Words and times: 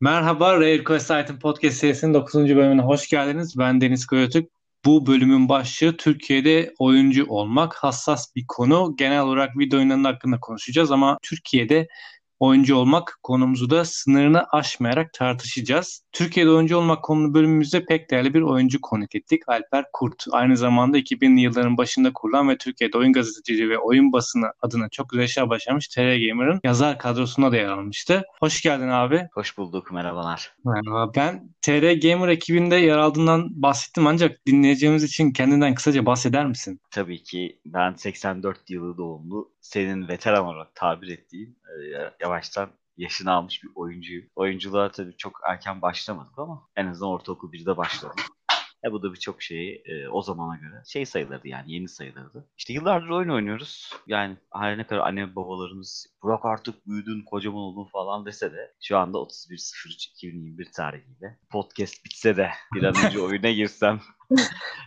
Merhaba, 0.00 0.54
Rare 0.54 0.84
Quest 0.84 1.10
Item 1.10 1.38
Podcast 1.38 1.76
serisinin 1.76 2.14
9. 2.14 2.34
bölümüne 2.34 2.82
hoş 2.82 3.08
geldiniz. 3.08 3.58
Ben 3.58 3.80
Deniz 3.80 4.06
Koyatürk. 4.06 4.50
Bu 4.84 5.06
bölümün 5.06 5.48
başlığı 5.48 5.96
Türkiye'de 5.96 6.74
oyuncu 6.78 7.26
olmak 7.28 7.74
hassas 7.74 8.34
bir 8.36 8.44
konu. 8.48 8.94
Genel 8.98 9.20
olarak 9.20 9.58
video 9.58 9.78
oyunlarının 9.78 10.04
hakkında 10.04 10.40
konuşacağız 10.40 10.90
ama 10.90 11.18
Türkiye'de 11.22 11.88
oyuncu 12.40 12.76
olmak 12.76 13.18
konumuzu 13.22 13.70
da 13.70 13.84
sınırını 13.84 14.44
aşmayarak 14.52 15.12
tartışacağız. 15.12 16.02
Türkiye'de 16.18 16.50
oyuncu 16.50 16.76
olmak 16.76 17.04
konulu 17.04 17.34
bölümümüzde 17.34 17.84
pek 17.84 18.10
değerli 18.10 18.34
bir 18.34 18.40
oyuncu 18.40 18.80
konuk 18.80 19.14
ettik. 19.14 19.42
Alper 19.48 19.84
Kurt. 19.92 20.24
Aynı 20.30 20.56
zamanda 20.56 20.98
2000'li 20.98 21.40
yılların 21.40 21.76
başında 21.76 22.12
kurulan 22.12 22.48
ve 22.48 22.58
Türkiye'de 22.58 22.98
oyun 22.98 23.12
gazeteciliği 23.12 23.70
ve 23.70 23.78
oyun 23.78 24.12
basını 24.12 24.46
adına 24.62 24.88
çok 24.88 25.10
güzel 25.10 25.24
işler 25.24 25.48
başarmış 25.48 25.88
TR 25.88 26.28
Gamer'ın 26.28 26.60
yazar 26.64 26.98
kadrosuna 26.98 27.52
da 27.52 27.56
yer 27.56 27.68
almıştı. 27.68 28.24
Hoş 28.40 28.62
geldin 28.62 28.88
abi. 28.88 29.28
Hoş 29.34 29.58
bulduk. 29.58 29.92
Merhabalar. 29.92 30.52
Merhaba. 30.64 31.12
Ben 31.16 31.54
TR 31.62 31.92
Gamer 31.92 32.28
ekibinde 32.28 32.76
yer 32.76 32.98
aldığından 32.98 33.62
bahsettim 33.62 34.06
ancak 34.06 34.46
dinleyeceğimiz 34.46 35.04
için 35.04 35.32
kendinden 35.32 35.74
kısaca 35.74 36.06
bahseder 36.06 36.46
misin? 36.46 36.80
Tabii 36.90 37.22
ki 37.22 37.60
ben 37.66 37.94
84 37.94 38.70
yılı 38.70 38.96
doğumlu 38.96 39.50
senin 39.60 40.08
veteran 40.08 40.44
olarak 40.44 40.74
tabir 40.74 41.08
ettiğin 41.08 41.58
e, 41.68 41.74
yavaştan 42.20 42.70
yaşını 42.98 43.32
almış 43.32 43.64
bir 43.64 43.70
oyuncuyum. 43.74 44.26
Oyunculuğa 44.36 44.90
tabii 44.90 45.16
çok 45.16 45.40
erken 45.48 45.82
başlamadık 45.82 46.38
ama 46.38 46.68
en 46.76 46.86
azından 46.86 47.10
ortaokul 47.10 47.52
1'de 47.52 47.76
başladım. 47.76 48.16
E 48.84 48.92
bu 48.92 49.02
da 49.02 49.12
birçok 49.12 49.42
şeyi 49.42 49.82
e, 49.84 50.08
o 50.08 50.22
zamana 50.22 50.56
göre 50.56 50.82
şey 50.86 51.06
sayılırdı 51.06 51.48
yani 51.48 51.72
yeni 51.72 51.88
sayılırdı. 51.88 52.48
İşte 52.58 52.72
yıllardır 52.72 53.08
oyun 53.08 53.28
oynuyoruz. 53.28 53.92
Yani 54.06 54.36
her 54.54 54.78
ne 54.78 54.86
kadar 54.86 55.00
anne 55.00 55.36
babalarımız 55.36 56.06
Burak 56.22 56.44
artık 56.44 56.86
büyüdün 56.86 57.24
kocaman 57.24 57.60
oldun 57.60 57.84
falan 57.84 58.26
dese 58.26 58.52
de 58.52 58.74
şu 58.82 58.98
anda 58.98 59.18
31.03.2021 59.18 60.72
tarihiyle 60.72 61.38
podcast 61.50 62.04
bitse 62.04 62.36
de 62.36 62.50
bir 62.74 62.82
an 62.82 62.94
önce 63.06 63.20
oyuna 63.20 63.50
girsem 63.50 64.00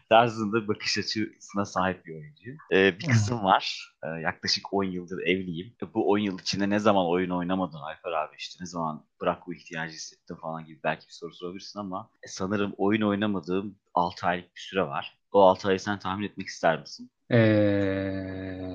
tarzında 0.10 0.68
bakış 0.68 0.98
açısına 0.98 1.66
sahip 1.66 2.06
bir 2.06 2.16
oyuncu. 2.16 2.52
Ee, 2.72 3.00
bir 3.00 3.08
kızım 3.08 3.44
var. 3.44 3.94
Ee, 4.04 4.08
yaklaşık 4.08 4.74
10 4.74 4.84
yıldır 4.84 5.22
evliyim. 5.22 5.74
Bu 5.94 6.10
10 6.10 6.18
yıl 6.18 6.40
içinde 6.40 6.70
ne 6.70 6.80
zaman 6.80 7.08
oyun 7.08 7.30
oynamadın 7.30 7.78
Alper 7.78 8.12
abi 8.12 8.36
işte 8.38 8.64
ne 8.64 8.68
zaman 8.68 9.04
bırak 9.22 9.48
bu 9.48 9.54
ihtiyacı 9.54 9.94
hissettin 9.94 10.36
falan 10.36 10.66
gibi 10.66 10.80
belki 10.84 11.08
bir 11.08 11.14
soru 11.14 11.34
sorabilirsin 11.34 11.80
ama 11.80 12.10
e, 12.24 12.28
sanırım 12.28 12.74
oyun 12.78 13.02
oynamadığım 13.02 13.76
6 13.94 14.28
aylık 14.28 14.56
bir 14.56 14.62
süre 14.62 14.82
var. 14.82 15.18
O 15.32 15.42
6 15.42 15.68
ayı 15.68 15.80
sen 15.80 16.00
tahmin 16.00 16.26
etmek 16.26 16.48
ister 16.48 16.80
misin? 16.80 17.12
Ee, 17.32 18.74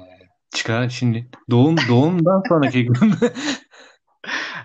çıkar 0.54 0.88
şimdi. 0.88 1.26
Doğum 1.50 1.76
doğumdan 1.88 2.42
sonraki 2.48 2.86
gün. 2.86 2.96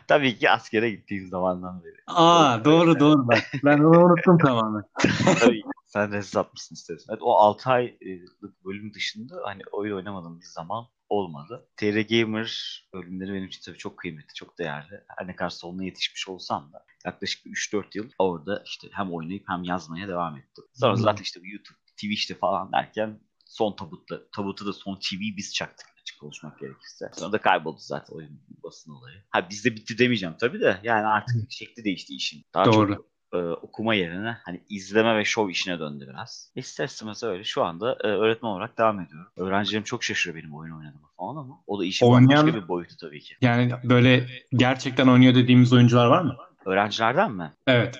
Tabii 0.07 0.37
ki 0.37 0.49
askere 0.49 0.89
gittiğim 0.89 1.27
zamandan 1.27 1.83
beri. 1.83 1.95
Aa 2.07 2.65
doğru 2.65 2.99
doğru 2.99 3.27
bak. 3.27 3.51
Ben 3.63 3.79
onu 3.79 4.05
unuttum 4.05 4.37
tamamen. 4.37 4.83
Tabii 5.39 5.61
sen 5.93 6.11
de 6.11 6.17
hesapmışsın 6.17 6.75
istersen. 6.75 7.13
Evet, 7.13 7.23
o 7.23 7.31
6 7.31 7.69
aylık 7.69 8.65
bölüm 8.65 8.93
dışında 8.93 9.41
hani 9.45 9.61
oyun 9.71 9.95
oynamadığım 9.95 10.41
bir 10.41 10.45
zaman 10.45 10.87
olmadı. 11.09 11.69
TR 11.77 11.99
Gamer 12.09 12.81
bölümleri 12.93 13.33
benim 13.33 13.47
için 13.47 13.61
tabii 13.65 13.77
çok 13.77 13.97
kıymetli, 13.97 14.33
çok 14.33 14.59
değerli. 14.59 15.03
Her 15.17 15.27
ne 15.27 15.35
kadar 15.35 15.49
sonuna 15.49 15.83
yetişmiş 15.83 16.27
olsam 16.27 16.73
da 16.73 16.85
yaklaşık 17.05 17.45
3-4 17.45 17.85
yıl 17.93 18.09
orada 18.19 18.63
işte 18.65 18.87
hem 18.91 19.13
oynayıp 19.13 19.43
hem 19.47 19.63
yazmaya 19.63 20.07
devam 20.07 20.37
ettim. 20.37 20.63
Sonra 20.73 20.93
hmm. 20.93 21.01
zaten 21.01 21.23
işte 21.23 21.39
YouTube, 21.43 21.77
Twitch'te 21.87 22.35
falan 22.35 22.71
derken 22.71 23.19
son 23.45 23.75
tabutta, 23.75 24.29
tabutu 24.31 24.65
da 24.65 24.73
son 24.73 24.95
TV 24.95 25.19
biz 25.37 25.53
çaktık 25.53 25.87
açık 26.01 26.19
konuşmak 26.19 26.59
gerekirse. 26.59 27.11
Sonra 27.13 27.31
da 27.31 27.41
kayboldu 27.41 27.79
zaten 27.79 28.15
oyun 28.15 28.41
basın 28.63 28.91
olayı. 28.91 29.23
Ha 29.29 29.49
bizde 29.49 29.75
bitti 29.75 29.97
demeyeceğim 29.97 30.35
tabii 30.39 30.59
de 30.59 30.79
yani 30.83 31.07
artık 31.07 31.51
şekli 31.51 31.83
değişti 31.83 32.15
işin. 32.15 32.45
Daha 32.53 32.65
Doğru. 32.65 32.95
çok 32.95 33.10
e, 33.33 33.37
okuma 33.37 33.93
yerine 33.95 34.37
hani 34.45 34.63
izleme 34.69 35.17
ve 35.17 35.25
şov 35.25 35.49
işine 35.49 35.79
döndü 35.79 36.07
biraz. 36.09 36.51
İster 36.55 36.85
istemez 36.85 37.23
öyle. 37.23 37.43
Şu 37.43 37.63
anda 37.63 37.97
e, 38.03 38.07
öğretmen 38.07 38.49
olarak 38.49 38.77
devam 38.77 38.99
ediyorum. 38.99 39.27
Öğrencilerim 39.37 39.83
çok 39.83 40.03
şaşırıyor 40.03 40.43
benim 40.43 40.55
oyun 40.55 40.71
oynadığımı 40.71 41.07
falan 41.17 41.35
ama 41.35 41.63
o 41.67 41.79
da 41.79 41.85
işin 41.85 42.05
Oynayan, 42.05 42.47
başka 42.47 42.61
bir 42.61 42.67
boyutu 42.67 42.97
tabii 42.97 43.19
ki. 43.19 43.35
Yani 43.41 43.73
böyle 43.83 44.27
gerçekten 44.53 45.07
oynuyor 45.07 45.35
dediğimiz 45.35 45.73
oyuncular 45.73 46.05
var 46.05 46.21
mı? 46.21 46.37
Öğrencilerden 46.65 47.31
mi? 47.31 47.53
Evet. 47.67 47.99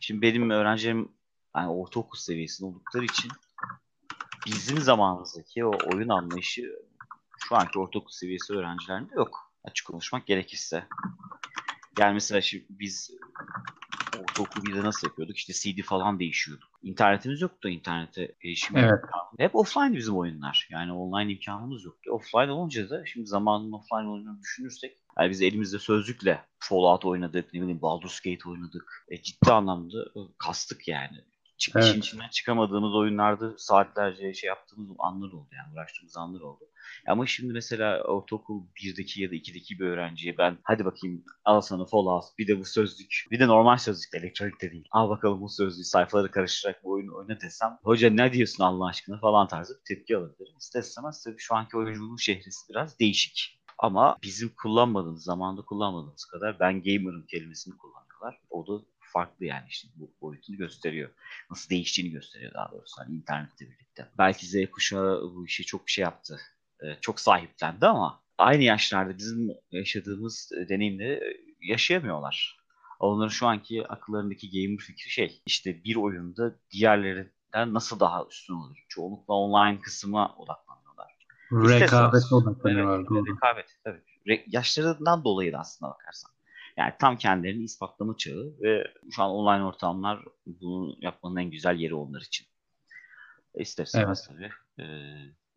Şimdi 0.00 0.22
benim 0.22 0.50
öğrencilerim 0.50 1.08
yani 1.56 1.68
ortaokul 1.68 2.18
seviyesinde 2.18 2.68
oldukları 2.68 3.04
için 3.04 3.30
bizim 4.46 4.78
zamanımızdaki 4.78 5.64
o 5.64 5.72
oyun 5.94 6.08
anlayışı 6.08 6.72
şu 7.48 7.56
anki 7.56 7.78
ortaokul 7.78 8.10
seviyesi 8.10 8.52
öğrencilerinde 8.52 9.14
yok. 9.14 9.52
Açık 9.64 9.86
konuşmak 9.86 10.26
gerekirse. 10.26 10.84
Yani 11.98 12.14
mesela 12.14 12.40
şimdi 12.40 12.64
biz 12.70 13.10
ortaokul 14.22 14.62
1'de 14.62 14.84
nasıl 14.84 15.06
yapıyorduk? 15.06 15.36
İşte 15.36 15.52
CD 15.52 15.82
falan 15.82 16.18
değişiyorduk. 16.20 16.68
İnternetimiz 16.82 17.40
yoktu 17.40 17.68
internete 17.68 18.34
erişim. 18.44 18.76
Evet. 18.76 19.00
Hep 19.38 19.56
offline 19.56 19.96
bizim 19.96 20.16
oyunlar. 20.16 20.68
Yani 20.70 20.92
online 20.92 21.32
imkanımız 21.32 21.84
yoktu. 21.84 22.10
Offline 22.10 22.52
olunca 22.52 22.90
da 22.90 23.06
şimdi 23.06 23.26
zamanın 23.26 23.72
offline 23.72 24.10
oyununu 24.10 24.40
düşünürsek 24.40 24.96
yani 25.18 25.30
biz 25.30 25.42
elimizde 25.42 25.78
sözlükle 25.78 26.44
Fallout 26.58 27.04
oynadık, 27.04 27.54
ne 27.54 27.60
bileyim 27.60 27.82
Baldur's 27.82 28.20
Gate 28.20 28.48
oynadık. 28.48 29.04
E, 29.08 29.22
ciddi 29.22 29.52
anlamda 29.52 30.04
kastık 30.38 30.88
yani. 30.88 31.24
Çık, 31.60 31.76
evet. 31.76 31.96
içinden 31.96 32.28
çıkamadığımız 32.28 32.94
oyunlarda 32.94 33.58
saatlerce 33.58 34.34
şey 34.34 34.48
yaptığımız 34.48 34.96
anlar 34.98 35.32
oldu 35.32 35.48
yani 35.52 35.74
uğraştığımız 35.74 36.16
anlar 36.16 36.40
oldu. 36.40 36.64
Ama 37.06 37.26
şimdi 37.26 37.52
mesela 37.52 38.02
ortaokul 38.02 38.62
1'deki 38.76 39.22
ya 39.22 39.30
da 39.30 39.34
2'deki 39.34 39.78
bir 39.78 39.86
öğrenciye 39.86 40.38
ben 40.38 40.58
hadi 40.62 40.84
bakayım 40.84 41.24
al 41.44 41.60
sana 41.60 41.86
Fallout 41.86 42.24
bir 42.38 42.48
de 42.48 42.60
bu 42.60 42.64
sözlük 42.64 43.26
bir 43.30 43.40
de 43.40 43.46
normal 43.48 43.76
sözlük 43.76 44.14
elektronik 44.14 44.62
de 44.62 44.72
değil. 44.72 44.88
Al 44.90 45.08
bakalım 45.08 45.40
bu 45.40 45.48
sözlüğü 45.48 45.84
sayfaları 45.84 46.30
karıştırarak 46.30 46.84
bu 46.84 46.90
oyunu 46.90 47.16
oyna 47.16 47.40
desem 47.40 47.78
hoca 47.82 48.10
ne 48.10 48.32
diyorsun 48.32 48.64
Allah 48.64 48.86
aşkına 48.86 49.20
falan 49.20 49.48
tarzı 49.48 49.74
bir 49.74 49.94
tepki 49.94 50.16
alabilirim. 50.16 50.56
İster 50.58 50.80
istemez 50.80 51.24
tabii 51.24 51.38
şu 51.38 51.54
anki 51.54 51.76
oyunculuğun 51.76 52.16
şehrisi 52.16 52.68
biraz 52.68 52.98
değişik. 52.98 53.60
Ama 53.78 54.16
bizim 54.22 54.48
kullanmadığımız, 54.62 55.24
zamanda 55.24 55.62
kullanmadığımız 55.62 56.24
kadar 56.24 56.60
ben 56.60 56.82
gamer'ım 56.82 57.26
kelimesini 57.26 57.76
kullanıyorlar. 57.76 58.40
O 58.50 58.66
da 58.66 58.84
farklı 59.12 59.44
yani 59.44 59.64
işte 59.68 59.88
bu 59.94 60.10
boyutunu 60.20 60.56
gösteriyor. 60.56 61.10
Nasıl 61.50 61.70
değiştiğini 61.70 62.10
gösteriyor 62.10 62.54
daha 62.54 62.72
doğrusu 62.72 63.02
hani 63.02 63.16
internetle 63.16 63.66
birlikte. 63.70 64.08
Belki 64.18 64.46
Z 64.46 64.70
kuşağı 64.70 65.22
bu 65.34 65.46
işi 65.46 65.64
çok 65.64 65.90
şey 65.90 66.02
yaptı. 66.02 66.40
E, 66.82 66.86
çok 67.00 67.20
sahiplendi 67.20 67.86
ama 67.86 68.22
aynı 68.38 68.62
yaşlarda 68.62 69.18
bizim 69.18 69.50
yaşadığımız 69.70 70.52
deneyimleri 70.68 71.44
yaşayamıyorlar. 71.60 72.60
Onların 73.00 73.28
şu 73.28 73.46
anki 73.46 73.86
akıllarındaki 73.88 74.50
gamer 74.50 74.78
fikri 74.78 75.10
şey 75.10 75.42
işte 75.46 75.84
bir 75.84 75.96
oyunda 75.96 76.56
diğerlerinden 76.70 77.74
nasıl 77.74 78.00
daha 78.00 78.24
üstün 78.30 78.54
olur. 78.54 78.84
Çoğunlukla 78.88 79.34
online 79.34 79.80
kısmına 79.80 80.34
odaklanıyorlar. 80.36 81.26
Rekabet 81.52 82.32
odaklanıyorlar. 82.32 82.98
Evet, 82.98 83.28
rekabet 83.28 83.76
tabii. 83.84 84.02
Re- 84.26 84.44
yaşlarından 84.46 85.24
dolayı 85.24 85.52
da 85.52 85.58
aslında 85.58 85.92
bakarsan. 85.92 86.30
Yani 86.76 86.92
tam 87.00 87.16
kendilerini 87.16 87.64
ispatlama 87.64 88.16
çağı 88.16 88.54
ve 88.60 88.84
şu 89.10 89.22
an 89.22 89.30
online 89.30 89.64
ortamlar 89.64 90.24
bunu 90.46 90.96
yapmanın 91.00 91.36
en 91.36 91.50
güzel 91.50 91.76
yeri 91.76 91.94
onlar 91.94 92.20
için. 92.20 92.46
İsterseniz 93.54 94.06
evet. 94.06 94.28
tabii 94.28 94.82
e, 94.82 94.86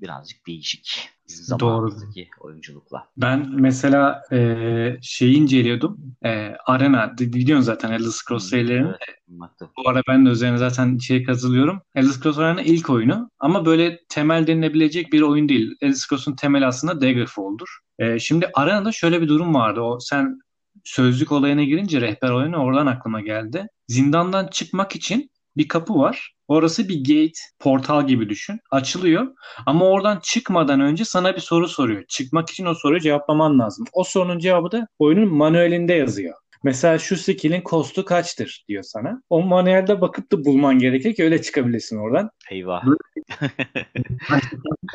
birazcık 0.01 0.47
değişik 0.47 1.09
bizim 1.28 1.46
zamanımızdaki 1.46 2.29
Doğru. 2.40 2.47
oyunculukla. 2.47 3.07
Ben 3.18 3.50
mesela 3.51 4.24
e, 4.31 4.97
şeyi 5.01 5.35
inceliyordum. 5.38 6.16
E, 6.25 6.56
Arena 6.66 7.18
biliyorsun 7.18 7.66
zaten 7.66 7.91
Elder 7.91 8.09
Scrolls 8.09 8.50
serilerini. 8.50 8.88
Evet, 8.88 9.72
Bu 9.78 9.90
ara 9.90 10.01
ben 10.07 10.25
de 10.25 10.30
üzerine 10.30 10.57
zaten 10.57 10.97
şey 10.97 11.24
kazılıyorum. 11.24 11.81
Elder 11.95 12.09
Scrolls 12.09 12.38
Arena 12.38 12.62
ilk 12.62 12.90
oyunu 12.90 13.30
ama 13.40 13.66
böyle 13.66 14.00
temel 14.09 14.47
denilebilecek 14.47 15.13
bir 15.13 15.22
oyun 15.22 15.50
değil. 15.50 15.75
Elder 15.81 15.94
Scrolls'un 15.94 16.35
temeli 16.35 16.66
aslında 16.66 17.01
Daggerfall'dur. 17.01 17.80
E, 18.00 18.19
şimdi 18.19 18.50
Arena'da 18.53 18.91
şöyle 18.91 19.22
bir 19.22 19.28
durum 19.28 19.56
vardı. 19.56 19.81
O 19.81 20.00
sen 20.00 20.40
sözlük 20.84 21.32
olayına 21.32 21.64
girince 21.64 22.02
rehber 22.02 22.30
oyunu 22.30 22.58
oradan 22.58 22.88
aklıma 22.88 23.22
geldi. 23.22 23.68
Zindandan 23.88 24.48
çıkmak 24.48 24.96
için 24.96 25.31
bir 25.57 25.68
kapı 25.68 25.96
var. 25.96 26.34
Orası 26.48 26.90
bir 26.90 27.00
gate, 27.00 27.40
portal 27.60 28.07
gibi 28.07 28.30
düşün. 28.30 28.60
Açılıyor. 28.72 29.28
Ama 29.66 29.86
oradan 29.86 30.19
çıkmadan 30.24 30.80
önce 30.80 31.06
sana 31.06 31.36
bir 31.36 31.42
soru 31.42 31.68
soruyor. 31.68 32.04
Çıkmak 32.07 32.50
için 32.50 32.66
o 32.66 32.74
soruyu 32.74 33.00
cevaplaman 33.00 33.60
lazım. 33.60 33.86
O 33.94 34.04
sorunun 34.04 34.40
cevabı 34.40 34.72
da 34.72 34.88
oyunun 35.00 35.34
manuelinde 35.34 35.94
yazıyor. 35.94 36.34
Mesela 36.63 37.00
şu 37.00 37.18
skill'in 37.18 37.62
kostu 37.62 38.06
kaçtır 38.06 38.66
diyor 38.68 38.84
sana. 38.84 39.22
O 39.30 39.42
manuelde 39.42 40.02
bakıp 40.02 40.31
da 40.31 40.46
bulman 40.46 40.80
gerekir 40.80 41.16
ki 41.16 41.24
öyle 41.24 41.42
çıkabilesin 41.42 41.98
oradan. 41.98 42.30
Eyvah. 42.52 42.84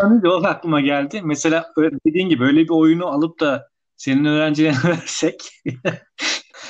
o 0.24 0.44
aklıma 0.44 0.80
geldi. 0.80 1.20
Mesela 1.24 1.72
dediğin 2.06 2.28
gibi 2.28 2.44
öyle 2.44 2.60
bir 2.60 2.70
oyunu 2.70 3.06
alıp 3.06 3.40
da 3.40 3.68
senin 3.98 4.24
öğrencilerine 4.24 4.78
versek. 4.84 5.50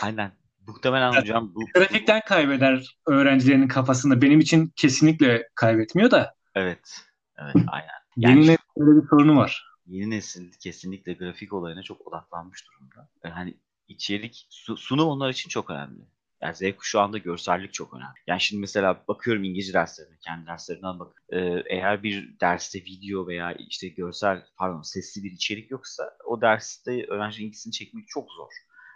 Aynen. 0.03 0.33
Muhtemelen 0.67 1.13
hocam 1.13 1.55
bu... 1.55 1.61
Grafikten 1.75 2.21
kaybeder 2.27 2.97
öğrencilerin 3.07 3.69
kafasında. 3.69 4.23
Benim 4.23 4.41
için 4.41 4.73
kesinlikle 4.77 5.49
kaybetmiyor 5.55 6.11
da. 6.11 6.35
Evet. 6.55 7.01
Evet 7.39 7.67
aynen. 7.69 7.89
Yani 8.17 8.39
yeni 8.39 8.47
nesil 8.47 9.03
bir 9.03 9.09
sorunu 9.09 9.37
var. 9.37 9.65
Yeni 9.87 10.11
nesil 10.11 10.53
kesinlikle 10.53 11.13
grafik 11.13 11.53
olayına 11.53 11.83
çok 11.83 12.07
odaklanmış 12.07 12.65
durumda. 12.67 13.09
Yani 13.25 13.35
hani 13.35 13.55
içerik 13.89 14.47
sunum 14.77 15.09
onlar 15.09 15.31
için 15.31 15.49
çok 15.49 15.71
önemli. 15.71 16.03
Yani 16.43 16.55
Z 16.55 16.77
kuşağında 16.77 17.19
görsellik 17.19 17.73
çok 17.73 17.95
önemli. 17.95 18.19
Yani 18.27 18.41
şimdi 18.41 18.61
mesela 18.61 19.05
bakıyorum 19.09 19.45
İngilizce 19.45 19.73
derslerine, 19.73 20.17
kendi 20.21 20.47
derslerinden 20.47 20.99
bak. 20.99 21.23
Ee, 21.33 21.63
eğer 21.67 22.03
bir 22.03 22.41
derste 22.41 22.79
video 22.79 23.27
veya 23.27 23.53
işte 23.53 23.89
görsel, 23.89 24.45
pardon 24.57 24.83
sesli 24.83 25.25
bir 25.25 25.33
içerik 25.33 25.71
yoksa 25.71 26.17
o 26.25 26.41
derste 26.41 27.07
öğrenci 27.07 27.45
ilgisini 27.45 27.73
çekmek 27.73 28.09
çok 28.09 28.31
zor. 28.33 28.51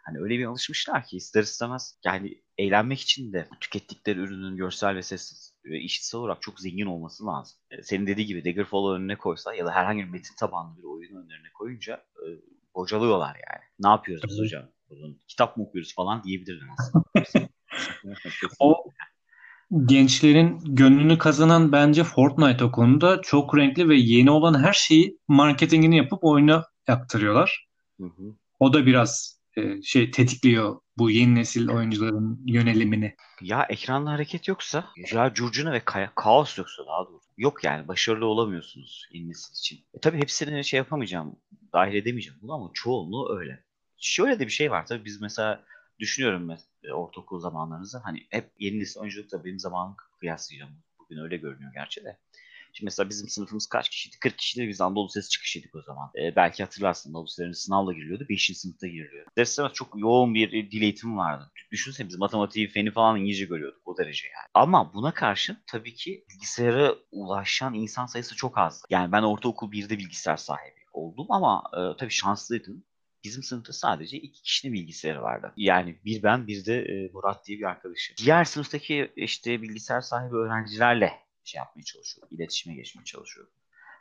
Hani 0.05 0.19
öyle 0.19 0.39
bir 0.39 0.45
alışmışlar 0.45 1.05
ki 1.05 1.17
ister 1.17 1.43
istemez 1.43 1.99
yani 2.05 2.43
eğlenmek 2.59 3.01
için 3.01 3.33
de 3.33 3.49
tükettikleri 3.61 4.19
ürünün 4.19 4.57
görsel 4.57 4.97
ve 4.97 5.03
sessiz 5.03 5.55
ve 5.65 5.81
işitsel 5.81 6.21
olarak 6.21 6.43
çok 6.43 6.61
zengin 6.61 6.87
olması 6.87 7.27
lazım. 7.27 7.59
E, 7.71 7.83
senin 7.83 8.07
dediği 8.07 8.27
gibi 8.27 8.45
Daggerfall 8.45 8.93
önüne 8.95 9.17
koysa 9.17 9.55
ya 9.55 9.67
da 9.67 9.73
herhangi 9.73 10.05
bir 10.05 10.11
metin 10.11 10.37
tabanlı 10.39 10.79
bir 10.79 10.85
oyun 10.85 11.17
önlerine 11.17 11.53
koyunca 11.55 11.95
e, 11.95 12.27
bocalıyorlar 12.75 13.35
yani. 13.35 13.63
Ne 13.79 13.89
yapıyoruz 13.89 14.25
biz 14.29 14.39
hocam? 14.39 14.69
Bunun, 14.97 15.21
kitap 15.29 15.57
mı 15.57 15.65
okuyoruz 15.65 15.95
falan 15.95 16.25
diyebilirler 16.25 16.67
aslında. 16.79 17.05
o 18.59 18.85
gençlerin 19.87 20.61
gönlünü 20.65 21.19
kazanan 21.19 21.73
bence 21.73 22.05
Fortnite 22.05 22.65
o 22.65 22.73
konuda 22.73 23.23
çok 23.23 23.57
renkli 23.57 23.89
ve 23.89 23.97
yeni 23.97 24.31
olan 24.31 24.63
her 24.63 24.73
şeyi 24.73 25.19
marketingini 25.29 25.97
yapıp 25.97 26.25
oyuna 26.25 26.65
aktarıyorlar. 26.89 27.69
Hı 28.01 28.07
hı. 28.07 28.35
O 28.61 28.73
da 28.73 28.87
biraz 28.87 29.41
e, 29.57 29.83
şey 29.83 30.11
tetikliyor 30.11 30.81
bu 30.99 31.11
yeni 31.11 31.35
nesil 31.35 31.69
oyuncuların 31.69 32.43
yönelimini. 32.47 33.17
Ya 33.41 33.67
ekranda 33.69 34.11
hareket 34.11 34.49
yoksa, 34.49 34.85
ya 35.13 35.35
curcuna 35.35 35.73
ve 35.73 35.79
ka- 35.79 36.11
kaos 36.15 36.59
yoksa 36.59 36.87
daha 36.87 37.07
doğrusu. 37.07 37.29
Yok 37.37 37.65
yani 37.65 37.89
başarılı 37.89 38.27
olamıyorsunuz 38.27 39.09
yeni 39.13 39.29
nesil 39.29 39.55
için. 39.55 39.85
E, 39.95 40.01
tabii 40.01 40.19
hepsini 40.19 40.65
şey 40.65 40.79
yapamayacağım, 40.79 41.37
dahil 41.73 41.95
edemeyeceğim 41.95 42.39
bunu 42.43 42.53
ama 42.53 42.71
çoğunluğu 42.75 43.39
öyle. 43.39 43.65
Şöyle 44.03 44.39
de 44.39 44.47
bir 44.47 44.53
şey 44.53 44.71
var 44.71 44.87
tabii 44.87 45.05
biz 45.05 45.21
mesela 45.21 45.65
düşünüyorum 45.99 46.45
mesela 46.47 46.69
e, 46.85 46.93
ortaokul 46.93 47.41
zamanlarınızı 47.41 47.99
hani 47.99 48.27
hep 48.31 48.51
yeni 48.59 48.81
nesil 48.81 49.01
oyunculukla 49.01 49.45
benim 49.45 49.59
zamanımı 49.59 49.97
kıyaslayacağım. 50.21 50.73
Bugün 50.99 51.19
öyle 51.19 51.37
görünüyor 51.37 51.73
gerçi 51.75 52.05
de. 52.05 52.19
Şimdi 52.73 52.87
mesela 52.87 53.09
bizim 53.09 53.29
sınıfımız 53.29 53.67
kaç 53.67 53.89
kişiydi? 53.89 54.17
40 54.21 54.39
kişiydi. 54.39 54.69
Biz 54.69 54.81
Anadolu 54.81 55.09
Sesi 55.09 55.29
çıkışıydık 55.29 55.75
o 55.75 55.83
zaman. 55.83 56.11
Ee, 56.17 56.37
belki 56.37 56.63
hatırlarsın 56.63 57.11
Anadolu 57.11 57.29
Sesi'nin 57.29 57.53
sınavla 57.53 57.93
giriliyordu. 57.93 58.27
5. 58.29 58.59
sınıfta 58.59 58.87
giriliyordu. 58.87 59.31
Derslerimiz 59.39 59.75
çok 59.75 60.01
yoğun 60.01 60.35
bir 60.35 60.71
dil 60.71 60.83
eğitimi 60.83 61.17
vardı. 61.17 61.51
Düşünsene 61.73 62.09
biz 62.09 62.19
matematiği, 62.19 62.69
feni 62.69 62.91
falan 62.91 63.21
İngilizce 63.21 63.45
görüyorduk 63.45 63.89
o 63.89 63.99
derece 63.99 64.27
yani. 64.27 64.49
Ama 64.55 64.95
buna 64.95 65.15
karşın 65.15 65.59
tabii 65.67 65.95
ki 65.95 66.25
bilgisayara 66.31 66.95
ulaşan 67.13 67.75
insan 67.75 68.07
sayısı 68.07 68.37
çok 68.37 68.59
az. 68.59 68.83
Yani 68.91 69.13
ben 69.13 69.23
ortaokul 69.23 69.73
1'de 69.73 69.99
bilgisayar 69.99 70.37
sahibi 70.37 70.83
oldum 70.93 71.27
ama 71.31 71.63
e, 71.73 71.97
tabii 71.99 72.11
şanslıydım. 72.11 72.85
Bizim 73.25 73.43
sınıfta 73.43 73.73
sadece 73.73 74.17
iki 74.17 74.43
kişinin 74.43 74.73
bilgisayarı 74.75 75.23
vardı. 75.23 75.53
Yani 75.57 75.99
bir 76.05 76.23
ben 76.23 76.47
bir 76.47 76.67
de 76.67 76.83
e, 76.83 77.11
Murat 77.13 77.47
diye 77.47 77.59
bir 77.59 77.65
arkadaşım. 77.65 78.17
Diğer 78.19 78.45
sınıftaki 78.45 79.13
işte 79.17 79.63
bilgisayar 79.63 80.01
sahibi 80.01 80.37
öğrencilerle 80.37 81.13
şey 81.45 81.59
yapmaya 81.59 81.85
çalışıyorum. 81.85 82.37
İletişime 82.37 82.75
geçmeye 82.75 83.05
çalışıyorum. 83.05 83.53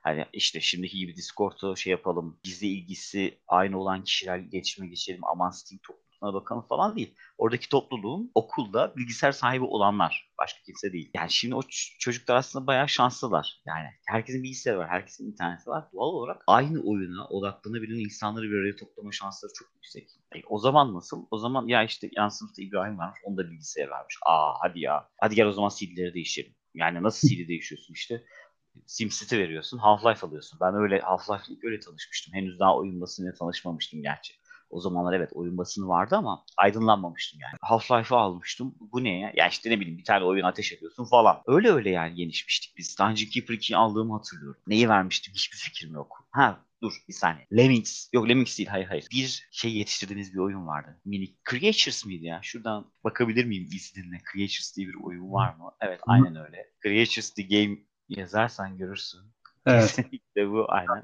Hani 0.04 0.26
işte 0.34 0.62
şimdiki 0.62 0.98
gibi 0.98 1.16
Discord'u 1.16 1.78
şey 1.78 1.92
yapalım, 1.92 2.40
bizle 2.46 2.68
ilgisi 2.68 3.38
aynı 3.48 3.80
olan 3.80 4.04
kişiler 4.04 4.40
iletişime 4.40 4.88
geçelim, 4.88 5.22
aman 5.24 5.52
Steam 5.52 5.80
topluluğuna 6.22 6.34
bakalım 6.34 6.62
falan 6.62 6.96
değil. 6.96 7.16
Oradaki 7.38 7.70
topluluğun 7.70 8.32
okulda 8.36 8.94
bilgisayar 8.98 9.32
sahibi 9.32 9.64
olanlar. 9.64 10.32
Başka 10.40 10.60
kimse 10.66 10.94
değil. 10.94 11.12
Yani 11.14 11.32
şimdi 11.32 11.56
o 11.56 11.62
çocuklar 12.00 12.36
aslında 12.36 12.68
bayağı 12.68 12.90
şanslılar. 12.90 13.62
Yani 13.66 13.88
herkesin 14.08 14.44
bilgisayarı 14.44 14.80
var, 14.80 14.90
herkesin 14.90 15.32
interneti 15.32 15.70
var. 15.70 15.86
Doğal 15.94 16.08
olarak 16.08 16.44
aynı 16.48 16.82
oyuna 16.84 17.28
odaklanabilen 17.28 18.00
insanları 18.00 18.46
bir 18.46 18.58
araya 18.58 18.76
toplama 18.76 19.12
şansları 19.12 19.52
çok 19.54 19.68
yüksek. 19.76 20.10
E, 20.36 20.42
o 20.50 20.60
zaman 20.60 20.94
nasıl? 20.94 21.26
O 21.32 21.38
zaman 21.38 21.68
ya 21.68 21.84
işte 21.84 22.10
yan 22.18 22.30
sınıfta 22.30 22.62
İbrahim 22.62 22.98
varmış, 22.98 23.20
onda 23.24 23.52
bilgisayar 23.52 23.88
varmış. 23.88 24.18
Aa 24.26 24.54
hadi 24.62 24.80
ya. 24.80 25.10
Hadi 25.22 25.36
gel 25.36 25.48
o 25.48 25.52
zaman 25.52 25.70
CD'leri 25.70 26.14
değiştirelim. 26.14 26.56
Yani 26.74 27.04
nasıl 27.04 27.28
CD 27.28 27.48
değişiyorsun 27.48 27.94
işte. 27.94 28.24
SimCity 28.86 29.38
veriyorsun, 29.38 29.78
Half-Life 29.78 30.26
alıyorsun. 30.26 30.60
Ben 30.62 30.76
öyle 30.76 30.98
Half-Life'le 31.00 31.60
öyle 31.64 31.80
tanışmıştım. 31.80 32.34
Henüz 32.34 32.60
daha 32.60 32.78
oyun 32.78 33.02
basınıyla 33.02 33.34
tanışmamıştım 33.34 34.02
gerçi. 34.02 34.34
O 34.72 34.80
zamanlar 34.80 35.14
evet 35.14 35.30
oyun 35.34 35.58
basını 35.58 35.88
vardı 35.88 36.16
ama 36.16 36.46
aydınlanmamıştım 36.58 37.40
yani. 37.42 37.56
Half-Life'ı 37.62 38.18
almıştım. 38.18 38.76
Bu 38.80 39.04
ne 39.04 39.20
ya? 39.20 39.32
Ya 39.36 39.48
işte 39.48 39.70
ne 39.70 39.80
bileyim 39.80 39.98
bir 39.98 40.04
tane 40.04 40.26
oyun 40.26 40.44
ateş 40.44 40.74
ediyorsun 40.74 41.06
falan. 41.06 41.42
Öyle 41.48 41.72
öyle 41.72 41.90
yani 41.90 42.16
gelişmiştik 42.16 42.78
biz. 42.78 43.00
Dungeon 43.00 43.30
Keeper 43.30 43.54
2'yi 43.54 43.78
aldığımı 43.78 44.14
hatırlıyorum. 44.14 44.62
Neyi 44.68 44.90
vermiştim 44.90 45.34
hiçbir 45.34 45.58
fikrim 45.58 45.94
yok. 45.94 46.28
Ha 46.32 46.66
dur 46.82 46.94
bir 47.08 47.14
saniye. 47.14 47.48
Lemmings. 47.58 48.10
Yok 48.14 48.30
Lemmings 48.30 48.58
değil 48.58 48.70
hayır 48.70 48.86
hayır. 48.86 49.08
Bir 49.12 49.48
şey 49.52 49.74
yetiştirdiğiniz 49.74 50.34
bir 50.34 50.40
oyun 50.40 50.68
vardı. 50.68 51.00
Mini 51.06 51.36
Creatures 51.50 52.06
mıydı 52.06 52.26
ya? 52.26 52.40
Şuradan 52.44 52.92
bakabilir 53.04 53.46
miyim 53.46 53.70
ismine? 53.74 54.22
Creatures 54.34 54.76
diye 54.78 54.88
bir 54.88 55.04
oyun 55.04 55.32
var 55.32 55.56
mı? 55.56 55.72
Evet 55.82 56.00
aynen 56.08 56.36
öyle. 56.36 56.72
Creatures 56.84 57.34
the 57.34 57.44
Game 57.44 57.78
yazarsan 58.10 58.78
görürsün. 58.78 59.22
Evet. 59.66 59.82
Kesinlikle 59.96 60.50
bu 60.50 60.66
aynen. 60.70 61.02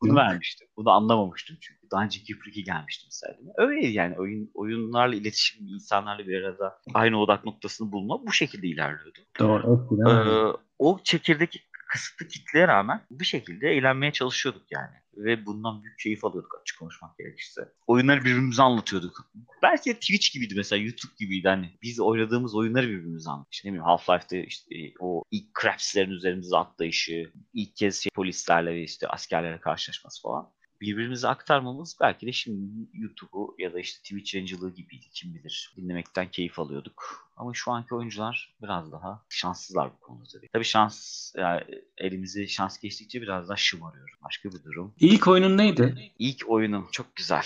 Bunu 0.00 0.14
vermiştim. 0.16 0.68
Bunu 0.76 0.90
anlamamıştım 0.90 1.56
çünkü. 1.60 1.75
Daha 1.90 2.04
önce 2.04 2.20
2 2.20 2.64
gelmişti 2.64 3.06
mesela. 3.06 3.38
Öyle 3.56 3.86
yani 3.86 4.18
oyun 4.18 4.50
oyunlarla 4.54 5.14
iletişim, 5.14 5.66
insanlarla 5.66 6.26
bir 6.26 6.42
arada 6.42 6.78
aynı 6.94 7.20
odak 7.20 7.44
noktasını 7.44 7.92
bulma 7.92 8.26
bu 8.26 8.32
şekilde 8.32 8.66
ilerliyordu. 8.66 9.18
Doğru. 9.38 9.86
Ee, 10.08 10.56
o 10.78 10.98
çekirdek 11.04 11.66
kısıtlı 11.88 12.28
kitleye 12.28 12.68
rağmen 12.68 13.00
bir 13.10 13.24
şekilde 13.24 13.68
eğlenmeye 13.68 14.12
çalışıyorduk 14.12 14.62
yani. 14.70 14.94
Ve 15.16 15.46
bundan 15.46 15.82
büyük 15.82 15.98
keyif 15.98 16.24
alıyorduk 16.24 16.58
açık 16.62 16.78
konuşmak 16.78 17.18
gerekirse. 17.18 17.72
Oyunları 17.86 18.20
birbirimize 18.20 18.62
anlatıyorduk. 18.62 19.30
Belki 19.62 19.94
Twitch 19.94 20.32
gibiydi 20.32 20.54
mesela 20.56 20.82
YouTube 20.82 21.12
gibiydi 21.18 21.48
hani. 21.48 21.78
Biz 21.82 22.00
oynadığımız 22.00 22.54
oyunları 22.54 22.88
birbirimize 22.88 23.30
anlatıyorduk. 23.30 23.54
İşte 23.54 23.68
ne 23.68 23.72
bileyim 23.72 23.86
Half-Life'de 23.86 24.46
işte 24.46 24.74
e, 24.78 24.92
o 25.00 25.22
ilk 25.30 25.60
Craps'lerin 25.62 26.10
üzerimize 26.10 26.56
atlayışı, 26.56 27.32
ilk 27.52 27.76
kez 27.76 28.02
şey, 28.02 28.10
polislerle 28.14 28.74
ve 28.74 28.82
işte 28.82 29.08
askerlerle 29.08 29.60
karşılaşması 29.60 30.22
falan 30.22 30.52
birbirimize 30.80 31.28
aktarmamız 31.28 31.96
belki 32.00 32.26
de 32.26 32.32
şimdi 32.32 32.88
YouTube'u 32.92 33.54
ya 33.58 33.72
da 33.72 33.80
işte 33.80 34.02
Twitch 34.02 34.34
yayıncılığı 34.34 34.74
gibiydi 34.74 35.06
kim 35.12 35.34
bilir. 35.34 35.74
Dinlemekten 35.76 36.30
keyif 36.30 36.58
alıyorduk. 36.58 37.30
Ama 37.36 37.54
şu 37.54 37.72
anki 37.72 37.94
oyuncular 37.94 38.56
biraz 38.62 38.92
daha 38.92 39.24
şanssızlar 39.28 39.90
bu 39.92 40.00
konuda 40.00 40.24
tabii. 40.32 40.48
Tabii 40.52 40.64
şans, 40.64 41.32
yani 41.36 41.62
elimizi 41.98 42.48
şans 42.48 42.78
geçtikçe 42.78 43.22
biraz 43.22 43.48
daha 43.48 43.56
şımarıyor. 43.56 44.18
Başka 44.24 44.48
bir 44.48 44.64
durum. 44.64 44.94
İlk 45.00 45.28
oyunun 45.28 45.58
neydi? 45.58 46.12
İlk 46.18 46.50
oyunum 46.50 46.88
çok 46.92 47.16
güzel. 47.16 47.44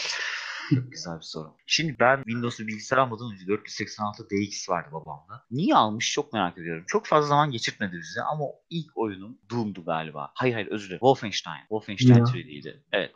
Çok 0.74 0.92
güzel 0.92 1.16
bir 1.16 1.22
soru. 1.22 1.54
Şimdi 1.66 1.96
ben 2.00 2.16
Windows'u 2.16 2.66
bilgisayar 2.66 2.98
almadan 2.98 3.32
önce 3.32 3.46
486 3.46 4.30
DX 4.30 4.68
vardı 4.68 4.88
babamda. 4.92 5.44
Niye 5.50 5.74
almış 5.74 6.12
çok 6.12 6.32
merak 6.32 6.58
ediyorum. 6.58 6.84
Çok 6.86 7.06
fazla 7.06 7.28
zaman 7.28 7.50
geçirtmedi 7.50 7.96
bize 7.96 8.22
ama 8.22 8.44
ilk 8.70 8.98
oyunum 8.98 9.38
Doom'du 9.50 9.84
galiba. 9.84 10.30
Hayır 10.34 10.54
hayır 10.54 10.66
özür 10.66 10.86
dilerim. 10.86 10.98
Wolfenstein. 10.98 11.60
Wolfenstein. 11.60 12.24
3D'ydi. 12.24 12.82
Evet. 12.92 13.12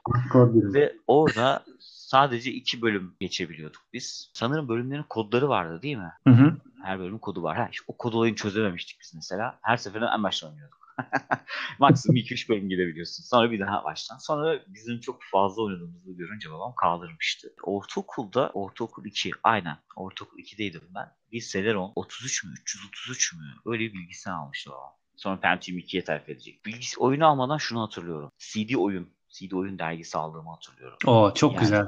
Ve 0.75 0.97
orada 1.07 1.65
sadece 1.81 2.53
iki 2.53 2.83
bölüm 2.83 3.17
geçebiliyorduk 3.21 3.83
biz. 3.93 4.31
Sanırım 4.35 4.69
bölümlerin 4.69 5.05
kodları 5.09 5.49
vardı 5.49 5.83
değil 5.83 5.97
mi? 5.97 6.13
Hı 6.27 6.31
hı. 6.31 6.57
Her 6.83 6.99
bölümün 6.99 7.19
kodu 7.19 7.43
var. 7.43 7.57
Ha, 7.57 7.69
işte 7.73 7.85
o 7.89 7.97
kod 7.97 8.13
olayını 8.13 8.37
çözememiştik 8.37 9.01
biz 9.01 9.15
mesela. 9.15 9.59
Her 9.63 9.77
seferinde 9.77 10.09
en 10.17 10.23
baştan 10.23 10.51
oynuyorduk. 10.51 10.84
Maksimum 11.79 12.17
2-3 12.17 12.49
bölüm 12.49 12.69
gidebiliyorsun. 12.69 13.25
Sonra 13.25 13.51
bir 13.51 13.61
daha 13.61 13.85
baştan. 13.85 14.19
Sonra 14.19 14.61
bizim 14.67 15.01
çok 15.01 15.23
fazla 15.33 15.63
oynadığımızı 15.63 16.13
görünce 16.13 16.51
babam 16.51 16.75
kaldırmıştı. 16.75 17.55
Ortaokulda, 17.63 18.51
ortaokul 18.55 19.05
2, 19.05 19.31
aynen. 19.43 19.79
Ortaokul 19.97 20.39
2'deydim 20.39 20.83
ben. 20.95 21.13
Bir 21.33 21.41
Celeron 21.41 21.93
33 21.97 22.45
mü, 22.45 22.51
333 22.63 23.35
mü? 23.35 23.41
Öyle 23.67 23.85
bir 23.85 23.93
bilgisayar 23.93 24.33
almıştı 24.33 24.71
babam. 24.71 24.93
Sonra 25.17 25.41
Pentium 25.41 25.79
2'ye 25.79 26.05
terfi 26.05 26.33
edecek. 26.33 26.67
Bilgisi 26.67 27.01
oyunu 27.01 27.27
almadan 27.27 27.59
şunu 27.59 27.83
hatırlıyorum. 27.83 28.31
CD 28.39 28.75
oyun. 28.75 29.09
CD 29.29 29.53
oyun 29.53 29.79
dergisi 29.79 30.19
aldığımı 30.19 30.51
hatırlıyorum. 30.51 30.99
Oo 31.07 31.35
çok 31.35 31.55
yani, 31.55 31.61
güzel. 31.61 31.87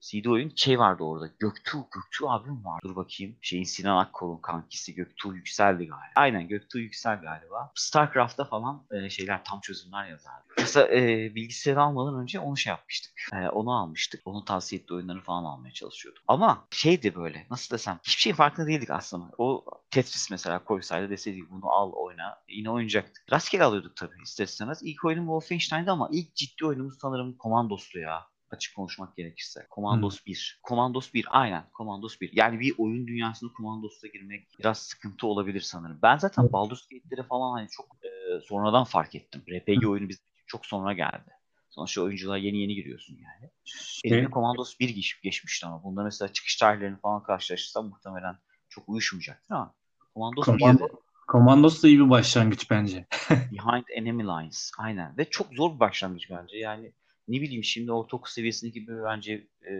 CD 0.00 0.26
oyun 0.26 0.52
şey 0.56 0.78
vardı 0.78 1.02
orada. 1.02 1.26
Göktuğ, 1.38 1.78
Göktuğ 1.94 2.30
abim 2.30 2.64
var. 2.64 2.80
Dur 2.84 2.96
bakayım. 2.96 3.36
Şeyin 3.40 3.64
Sinan 3.64 3.96
Akkol'un 3.96 4.40
kankisi 4.40 4.94
Göktuğ 4.94 5.34
Yükseldi 5.34 5.86
galiba. 5.86 6.12
Aynen 6.16 6.48
Göktuğ 6.48 6.78
Yüksel 6.78 7.20
galiba. 7.20 7.72
Starcraft'ta 7.74 8.44
falan 8.44 8.86
e, 8.90 9.10
şeyler 9.10 9.44
tam 9.44 9.60
çözümler 9.60 10.08
yazardı. 10.08 10.44
Mesela 10.58 10.88
e, 10.88 11.34
bilgisayarı 11.34 11.82
almadan 11.82 12.20
önce 12.20 12.40
onu 12.40 12.56
şey 12.56 12.70
yapmıştık. 12.70 13.12
E, 13.32 13.48
onu 13.48 13.72
almıştık. 13.72 14.22
Onun 14.24 14.44
tavsiye 14.44 14.80
ettiği 14.80 14.94
oyunları 14.94 15.20
falan 15.20 15.44
almaya 15.44 15.72
çalışıyordum. 15.72 16.22
Ama 16.28 16.66
şeydi 16.70 17.14
böyle 17.14 17.46
nasıl 17.50 17.74
desem 17.74 17.98
hiçbir 18.02 18.22
şeyin 18.22 18.36
farkında 18.36 18.66
değildik 18.66 18.90
aslında. 18.90 19.30
O 19.38 19.64
Tetris 19.90 20.30
mesela 20.30 20.64
koysaydı 20.64 21.10
deseydik 21.10 21.50
bunu 21.50 21.70
al 21.70 21.92
oyna 21.92 22.38
yine 22.48 22.70
oynayacaktık. 22.70 23.32
Rastgele 23.32 23.64
alıyorduk 23.64 23.96
tabii 23.96 24.22
ister 24.22 24.44
istemez. 24.44 24.78
İlk 24.82 25.04
oyunum 25.04 25.24
Wolfenstein'di 25.24 25.90
ama 25.90 26.08
ilk 26.12 26.34
ciddi 26.34 26.66
oyunumuz 26.66 26.98
sanırım 27.00 27.36
Komandos'tu 27.36 27.98
ya 27.98 28.26
açık 28.50 28.76
konuşmak 28.76 29.16
gerekirse. 29.16 29.66
Commandos 29.74 30.20
hmm. 30.20 30.32
1. 30.32 30.60
Commandos 30.68 31.14
1 31.14 31.26
aynen 31.30 31.64
Commandos 31.76 32.20
1. 32.20 32.30
Yani 32.32 32.60
bir 32.60 32.74
oyun 32.78 33.06
dünyasında 33.06 33.50
Commandos'a 33.56 34.06
girmek 34.06 34.48
biraz 34.58 34.78
sıkıntı 34.78 35.26
olabilir 35.26 35.60
sanırım. 35.60 35.98
Ben 36.02 36.16
zaten. 36.16 36.52
Baldur's 36.52 36.88
Gate'leri 36.88 37.26
falan 37.26 37.52
hani 37.52 37.68
çok 37.68 37.86
e, 38.04 38.40
sonradan 38.40 38.84
fark 38.84 39.14
ettim. 39.14 39.42
RPG 39.50 39.82
hmm. 39.82 39.90
oyunu 39.90 40.08
biz 40.08 40.18
çok 40.46 40.66
sonra 40.66 40.92
geldi. 40.92 41.30
Sonuçta 41.70 42.02
oyuncular 42.02 42.36
yeni 42.36 42.58
yeni 42.58 42.74
giriyorsun 42.74 43.14
yani. 43.14 43.50
Şey, 43.64 44.12
Elime 44.12 44.30
Commandos 44.30 44.80
1 44.80 44.88
geç, 44.88 45.20
geçmişti 45.22 45.66
ama. 45.66 45.82
Bunda 45.84 46.02
mesela 46.02 46.32
çıkış 46.32 46.56
tarihlerini 46.56 47.00
falan 47.00 47.22
karşılaştırsam 47.22 47.88
muhtemelen 47.88 48.38
çok 48.68 48.88
uyuşmayacaktır 48.88 49.54
ama 49.54 49.74
Commandos 50.14 50.44
Komando, 50.44 50.84
1'de 50.84 50.92
Commandos 51.32 51.82
da 51.82 51.88
iyi 51.88 51.98
bir 51.98 52.10
başlangıç 52.10 52.70
bence. 52.70 53.06
Behind 53.30 53.84
Enemy 53.94 54.22
Lines. 54.22 54.70
Aynen. 54.78 55.18
Ve 55.18 55.30
çok 55.30 55.54
zor 55.54 55.74
bir 55.74 55.80
başlangıç 55.80 56.30
bence. 56.30 56.56
Yani 56.56 56.92
ne 57.28 57.40
bileyim 57.40 57.64
şimdi 57.64 57.92
ortaokul 57.92 58.30
seviyesindeki 58.30 58.88
bir 58.88 59.04
bence 59.04 59.32
e, 59.70 59.72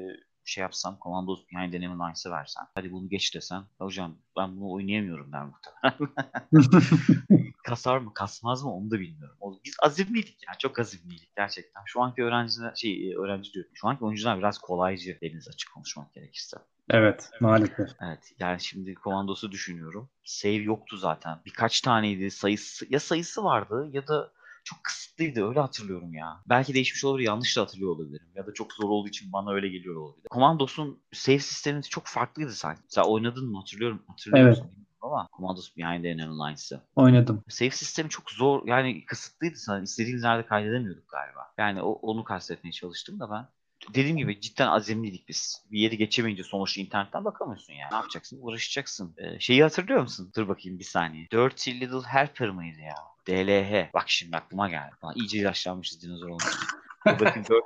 şey 0.48 0.62
yapsam 0.62 0.98
Commandos 1.02 1.44
Behind 1.52 1.72
Enemy 1.72 1.94
Lines'ı 1.94 2.30
versen. 2.30 2.62
Hadi 2.74 2.92
bunu 2.92 3.08
geç 3.08 3.34
desen. 3.34 3.62
Hocam 3.78 4.16
ben 4.36 4.56
bunu 4.56 4.70
oynayamıyorum 4.70 5.32
der 5.32 5.42
muhtemelen. 5.44 6.14
Kasar 7.64 7.98
mı 7.98 8.14
kasmaz 8.14 8.64
mı 8.64 8.74
onu 8.74 8.90
da 8.90 9.00
bilmiyorum. 9.00 9.36
Biz 9.64 9.76
azimliydik 9.82 10.38
ya. 10.48 10.54
Çok 10.58 10.78
azimliydik 10.78 11.36
gerçekten. 11.36 11.82
Şu 11.86 12.02
anki 12.02 12.22
öğrenciler 12.22 12.74
şey 12.74 13.14
öğrenci 13.16 13.52
diyorum. 13.52 13.70
Şu 13.74 13.88
anki 13.88 14.04
oyuncular 14.04 14.38
biraz 14.38 14.58
kolaycı 14.58 15.18
deniz 15.22 15.48
açık 15.48 15.72
konuşmak 15.74 16.14
gerekirse. 16.14 16.56
Evet 16.90 17.30
maalesef. 17.40 17.88
Evet 18.00 18.32
yani 18.38 18.60
şimdi 18.60 18.94
komandosu 18.94 19.52
düşünüyorum. 19.52 20.10
Save 20.24 20.52
yoktu 20.52 20.96
zaten. 20.96 21.38
Birkaç 21.46 21.80
taneydi 21.80 22.30
sayısı 22.30 22.86
ya 22.90 23.00
sayısı 23.00 23.44
vardı 23.44 23.88
ya 23.92 24.06
da 24.06 24.32
çok 24.68 24.84
kısıtlıydı 24.84 25.48
öyle 25.48 25.60
hatırlıyorum 25.60 26.14
ya. 26.14 26.42
Belki 26.48 26.74
değişmiş 26.74 27.04
olur 27.04 27.20
yanlış 27.20 27.56
da 27.56 27.60
hatırlıyor 27.60 27.90
olabilirim. 27.90 28.28
Ya 28.34 28.46
da 28.46 28.54
çok 28.54 28.72
zor 28.72 28.88
olduğu 28.88 29.08
için 29.08 29.32
bana 29.32 29.52
öyle 29.52 29.68
geliyor 29.68 29.96
olabilir. 29.96 30.26
Comandos'un 30.34 31.02
save 31.12 31.38
sistemi 31.38 31.82
çok 31.82 32.06
farklıydı 32.06 32.52
sanki. 32.52 32.82
Sen 32.88 33.02
oynadın 33.02 33.50
mı 33.50 33.58
hatırlıyorum. 33.58 34.02
Hatırlıyorsun. 34.06 34.64
Evet. 34.64 34.74
Ama 35.00 35.28
Commandos 35.36 35.76
Behind 35.76 36.02
the 36.02 36.08
Enemy 36.08 36.32
Lines'ı. 36.32 36.80
Oynadım. 36.96 37.44
Save 37.48 37.70
sistemi 37.70 38.08
çok 38.08 38.30
zor 38.30 38.66
yani 38.66 39.04
kısıtlıydı 39.04 39.56
sana. 39.56 39.82
İstediğimiz 39.82 40.24
yerde 40.24 40.46
kaydedemiyorduk 40.46 41.08
galiba. 41.08 41.40
Yani 41.58 41.82
o, 41.82 41.92
onu 41.92 42.24
kastetmeye 42.24 42.72
çalıştım 42.72 43.20
da 43.20 43.30
ben 43.30 43.48
dediğim 43.94 44.16
gibi 44.16 44.40
cidden 44.40 44.68
azimliydik 44.68 45.28
biz. 45.28 45.64
Bir 45.70 45.78
yeri 45.78 45.96
geçemeyince 45.96 46.44
sonuçta 46.44 46.80
internetten 46.80 47.24
bakamıyorsun 47.24 47.72
yani. 47.72 47.90
Ne 47.90 47.96
yapacaksın? 47.96 48.38
Uğraşacaksın. 48.40 49.14
Ee, 49.18 49.40
şeyi 49.40 49.62
hatırlıyor 49.62 50.00
musun? 50.00 50.32
Dur 50.36 50.48
bakayım 50.48 50.78
bir 50.78 50.84
saniye. 50.84 51.30
Dirty 51.30 51.70
Little 51.70 52.08
Helper 52.08 52.50
mıydı 52.50 52.78
ya? 52.80 52.94
DLH. 53.28 53.92
Bak 53.94 54.04
şimdi 54.06 54.36
aklıma 54.36 54.70
geldi. 54.70 54.94
Falan. 55.00 55.14
İyice 55.16 55.38
yaşlanmışız 55.38 56.02
dinozor 56.02 56.28
olmuşuz. 56.28 56.60
Dur 57.06 57.20
bakayım. 57.20 57.46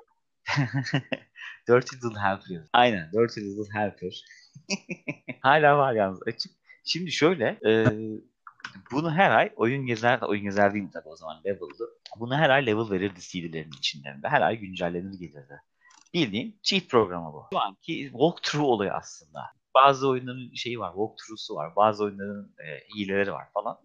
Dirty 1.68 1.96
Little 1.96 2.20
Helper. 2.20 2.68
Aynen. 2.72 3.12
Dirty 3.12 3.40
Little 3.40 3.80
Helper. 3.80 4.24
Hala 5.40 5.78
var 5.78 5.92
yalnız 5.92 6.22
açık. 6.26 6.52
Şimdi 6.84 7.12
şöyle. 7.12 7.60
E, 7.66 7.86
bunu 8.92 9.12
her 9.12 9.30
ay 9.30 9.52
oyun 9.56 9.86
gezer, 9.86 10.20
oyun 10.20 10.44
gezer 10.44 10.74
değil 10.74 10.88
tabii 10.92 11.08
o 11.08 11.16
zaman 11.16 11.40
level'dı. 11.44 11.88
Bunu 12.20 12.36
her 12.36 12.50
ay 12.50 12.66
level 12.66 12.90
verirdi 12.90 13.20
CD'lerin 13.20 13.72
içinden 13.78 14.22
ve 14.22 14.28
her 14.28 14.40
ay 14.40 14.58
güncellenir 14.58 15.18
gelirdi. 15.18 15.62
Bildiğin 16.14 16.60
cheat 16.62 16.88
programı 16.88 17.32
bu. 17.32 17.46
Şu 17.52 17.60
anki 17.60 18.08
walkthrough 18.12 18.64
oluyor 18.64 18.96
aslında. 18.96 19.40
Bazı 19.74 20.08
oyunların 20.08 20.54
şeyi 20.54 20.80
var, 20.80 20.90
walkthrough'su 20.90 21.54
var. 21.54 21.76
Bazı 21.76 22.04
oyunların 22.04 22.54
e, 22.58 22.94
hileleri 22.96 23.32
var 23.32 23.46
falan. 23.54 23.78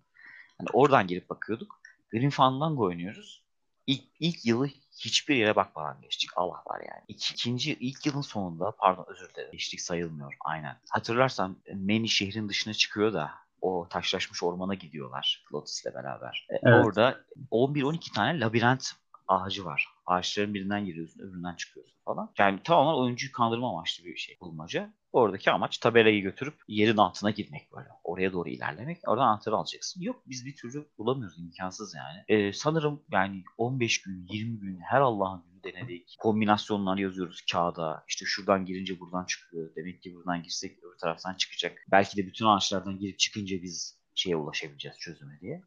Yani 0.60 0.70
oradan 0.74 1.08
girip 1.08 1.30
bakıyorduk. 1.30 1.82
Grim 2.12 2.30
Fandango 2.30 2.84
oynuyoruz. 2.84 3.44
İlk, 3.88 4.04
ilk 4.20 4.46
yılı 4.46 4.68
hiçbir 5.00 5.36
yere 5.36 5.56
bakmadan 5.56 6.02
geçtik. 6.02 6.30
Allah 6.36 6.64
var 6.68 6.80
yani. 6.80 7.04
İki, 7.08 7.34
ikinci 7.34 7.74
ilk 7.74 8.06
yılın 8.06 8.22
sonunda 8.22 8.72
pardon 8.72 9.06
özür 9.08 9.30
dilerim. 9.30 9.52
Geçtik 9.52 9.82
sayılmıyor. 9.82 10.34
Aynen. 10.40 10.78
Hatırlarsan 10.90 11.58
Meni 11.74 12.10
şehrin 12.10 12.50
dışına 12.50 12.74
çıkıyor 12.74 13.14
da 13.14 13.32
o 13.62 13.88
taşlaşmış 13.90 14.44
ormana 14.44 14.74
gidiyorlar 14.74 15.46
Lotus'le 15.54 15.86
beraber. 15.96 16.48
E, 16.50 16.56
evet. 16.64 16.86
Orada 16.86 17.22
11-12 17.52 18.14
tane 18.14 18.40
labirent 18.40 18.92
ağacı 19.28 19.66
var. 19.66 19.88
Ağaçların 20.06 20.54
birinden 20.54 20.86
giriyorsun, 20.86 21.20
öbüründen 21.20 21.56
çıkıyorsun 21.56 21.98
falan. 22.06 22.32
Yani 22.38 22.60
tamamen 22.64 23.00
oyuncuyu 23.00 23.32
kandırma 23.32 23.70
amaçlı 23.70 24.06
bir 24.06 24.16
şey 24.16 24.38
bulmaca. 24.42 24.94
Oradaki 25.14 25.52
amaç 25.52 25.78
tabelayı 25.78 26.22
götürüp 26.22 26.56
yerin 26.68 26.98
altına 26.98 27.32
girmek 27.32 27.74
böyle. 27.76 27.88
Oraya 28.04 28.34
doğru 28.34 28.50
ilerlemek. 28.50 28.98
Oradan 29.08 29.28
anahtarı 29.28 29.56
alacaksın. 29.56 30.02
Yok 30.02 30.24
biz 30.26 30.46
bir 30.46 30.56
türlü 30.56 30.88
bulamıyoruz. 30.98 31.40
imkansız 31.40 31.96
yani. 31.96 32.24
Ee, 32.28 32.54
sanırım 32.54 33.04
yani 33.12 33.44
15 33.58 34.02
gün, 34.02 34.28
20 34.30 34.60
gün 34.60 34.80
her 34.80 35.02
Allah'ın 35.02 35.44
günü 35.44 35.74
denedik. 35.74 36.16
Kombinasyonlar 36.20 36.98
yazıyoruz 36.98 37.42
kağıda. 37.52 38.04
İşte 38.08 38.26
şuradan 38.26 38.66
girince 38.66 39.00
buradan 39.00 39.26
çıkıyor. 39.26 39.76
Demek 39.76 40.02
ki 40.02 40.16
buradan 40.16 40.44
girsek 40.44 40.84
öbür 40.84 40.98
taraftan 40.98 41.34
çıkacak. 41.34 41.86
Belki 41.92 42.18
de 42.18 42.28
bütün 42.28 42.46
ağaçlardan 42.46 43.00
girip 43.00 43.20
çıkınca 43.20 43.62
biz 43.62 43.97
şeye 44.18 44.36
ulaşabileceğiz 44.36 44.98
çözüme 45.00 45.40
diye. 45.42 45.64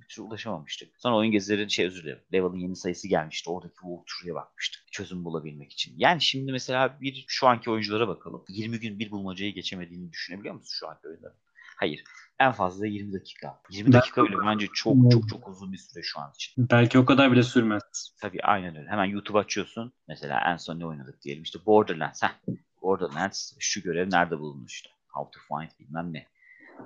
Bir 0.00 0.06
türlü 0.08 0.26
ulaşamamıştık. 0.26 0.88
Sonra 0.98 1.16
oyun 1.16 1.32
gezilerin 1.32 1.68
şey 1.68 1.86
özür 1.86 2.02
dilerim. 2.02 2.22
Level'ın 2.32 2.58
yeni 2.58 2.76
sayısı 2.76 3.08
gelmişti. 3.08 3.50
Oradaki 3.50 3.74
walkthrough'a 3.74 4.34
bakmıştık. 4.34 4.92
Çözüm 4.92 5.24
bulabilmek 5.24 5.72
için. 5.72 5.94
Yani 5.96 6.20
şimdi 6.20 6.52
mesela 6.52 7.00
bir 7.00 7.24
şu 7.28 7.46
anki 7.46 7.70
oyunculara 7.70 8.08
bakalım. 8.08 8.44
20 8.48 8.80
gün 8.80 8.98
bir 8.98 9.10
bulmacayı 9.10 9.54
geçemediğini 9.54 10.12
düşünebiliyor 10.12 10.54
musun 10.54 10.76
şu 10.78 10.88
anki 10.88 11.08
oyunların? 11.08 11.36
Hayır. 11.76 12.04
En 12.38 12.52
fazla 12.52 12.86
20 12.86 13.12
dakika. 13.12 13.60
20 13.70 13.92
dakika 13.92 14.24
bile 14.24 14.36
bence 14.46 14.66
çok 14.74 15.10
çok 15.12 15.28
çok 15.28 15.48
uzun 15.48 15.72
bir 15.72 15.78
süre 15.78 16.02
şu 16.02 16.20
an 16.20 16.32
için. 16.34 16.68
Belki 16.70 16.98
o 16.98 17.04
kadar 17.04 17.32
bile 17.32 17.42
sürmez. 17.42 18.14
Tabii 18.20 18.42
aynen 18.42 18.76
öyle. 18.76 18.88
Hemen 18.88 19.04
YouTube 19.04 19.38
açıyorsun. 19.38 19.92
Mesela 20.08 20.40
en 20.46 20.56
son 20.56 20.78
ne 20.78 20.86
oynadık 20.86 21.22
diyelim. 21.22 21.42
İşte 21.42 21.58
Borderlands. 21.66 22.22
Heh. 22.22 22.54
Borderlands 22.82 23.52
şu 23.58 23.82
görev 23.82 24.10
nerede 24.10 24.38
bulunmuştu? 24.38 24.90
How 25.08 25.30
to 25.30 25.56
find 25.56 25.70
bilmem 25.80 26.12
ne 26.12 26.26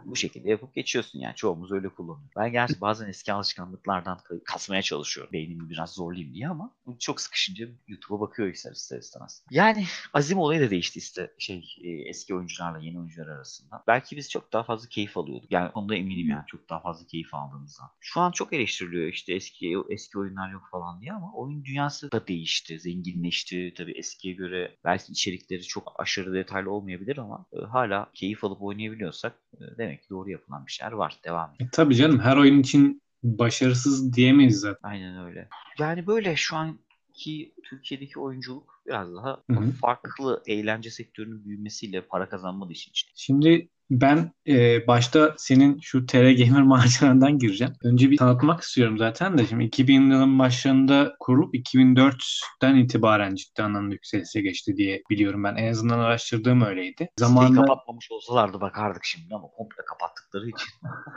bu 0.04 0.16
şekilde 0.16 0.50
yapıp 0.50 0.74
geçiyorsun 0.74 1.18
yani. 1.18 1.34
Çoğumuz 1.34 1.72
öyle 1.72 1.88
kullanıyor. 1.88 2.30
Ben 2.36 2.52
gerçi 2.52 2.80
bazen 2.80 3.08
eski 3.08 3.32
alışkanlıklardan 3.32 4.18
kasmaya 4.44 4.82
çalışıyorum. 4.82 5.32
Beynimi 5.32 5.70
biraz 5.70 5.94
zorlayayım 5.94 6.34
diye 6.34 6.48
ama 6.48 6.74
çok 6.98 7.20
sıkışınca 7.20 7.68
YouTube'a 7.88 8.20
bakıyor 8.20 8.48
ister 8.48 8.72
ister 8.72 8.98
istemez. 8.98 9.44
Yani 9.50 9.86
azim 10.14 10.38
olayı 10.38 10.60
da 10.60 10.70
değişti 10.70 10.98
işte 10.98 11.34
şey 11.38 11.76
e, 11.82 11.90
eski 11.90 12.34
oyuncularla 12.34 12.78
yeni 12.78 12.98
oyuncular 12.98 13.26
arasında. 13.26 13.82
Belki 13.86 14.16
biz 14.16 14.30
çok 14.30 14.52
daha 14.52 14.62
fazla 14.62 14.88
keyif 14.88 15.16
alıyorduk. 15.16 15.52
Yani 15.52 15.70
onda 15.74 15.94
eminim 15.94 16.28
yani 16.28 16.44
çok 16.46 16.70
daha 16.70 16.80
fazla 16.80 17.06
keyif 17.06 17.34
aldığımızdan. 17.34 17.90
Şu 18.00 18.20
an 18.20 18.30
çok 18.30 18.52
eleştiriliyor 18.52 19.06
işte 19.06 19.34
eski 19.34 19.76
eski 19.90 20.18
oyunlar 20.18 20.50
yok 20.50 20.68
falan 20.70 21.00
diye 21.00 21.12
ama 21.12 21.32
oyun 21.34 21.64
dünyası 21.64 22.12
da 22.12 22.26
değişti, 22.26 22.80
zenginleşti. 22.80 23.74
Tabii 23.76 23.92
eskiye 23.92 24.34
göre 24.34 24.76
belki 24.84 25.12
içerikleri 25.12 25.62
çok 25.62 25.92
aşırı 25.98 26.34
detaylı 26.34 26.70
olmayabilir 26.70 27.18
ama 27.18 27.46
e, 27.52 27.60
hala 27.60 28.10
keyif 28.14 28.44
alıp 28.44 28.62
oynayabiliyorsak 28.62 29.34
e, 29.54 29.78
demek 29.84 30.02
ki 30.02 30.10
doğru 30.10 30.30
yapılan 30.30 30.66
bir 30.66 30.72
şeyler 30.72 30.92
var. 30.92 31.18
Devam 31.24 31.54
ediyor. 31.54 31.68
E, 31.68 31.70
tabii 31.72 31.94
canım 31.94 32.20
her 32.20 32.36
oyun 32.36 32.60
için 32.60 33.02
başarısız 33.22 34.12
diyemeyiz 34.12 34.60
zaten. 34.60 34.88
Aynen 34.88 35.26
öyle. 35.26 35.48
Yani 35.78 36.06
böyle 36.06 36.36
şu 36.36 36.56
anki 36.56 37.54
Türkiye'deki 37.62 38.20
oyunculuk 38.20 38.82
biraz 38.86 39.14
daha 39.14 39.42
Hı-hı. 39.50 39.70
farklı 39.70 40.42
eğlence 40.46 40.90
sektörünün 40.90 41.44
büyümesiyle 41.44 42.00
para 42.00 42.28
kazanma 42.28 42.68
işi 42.70 42.90
için. 42.90 43.08
Şimdi 43.14 43.68
ben 43.90 44.32
e, 44.48 44.86
başta 44.86 45.34
senin 45.36 45.78
şu 45.80 46.06
TR 46.06 46.30
Gamer 46.30 46.62
macerandan 46.66 47.38
gireceğim. 47.38 47.72
Önce 47.82 48.10
bir 48.10 48.16
tanıtmak 48.16 48.60
istiyorum 48.60 48.98
zaten 48.98 49.38
de. 49.38 49.46
Şimdi 49.46 49.64
2000 49.64 50.10
yılın 50.10 50.38
başlarında 50.38 51.14
kurulup 51.20 51.54
2004'ten 51.54 52.74
itibaren 52.74 53.34
ciddi 53.34 53.62
anlamda 53.62 53.92
yükselişe 53.94 54.40
geçti 54.40 54.76
diye 54.76 55.02
biliyorum 55.10 55.44
ben. 55.44 55.56
En 55.56 55.70
azından 55.70 55.98
araştırdığım 55.98 56.62
öyleydi. 56.62 57.08
Zamanında... 57.18 57.60
kapatmamış 57.60 58.10
olsalardı 58.10 58.60
bakardık 58.60 59.04
şimdi 59.04 59.34
ama 59.34 59.48
komple 59.48 59.84
kapattıkları 59.88 60.48
için. 60.48 60.68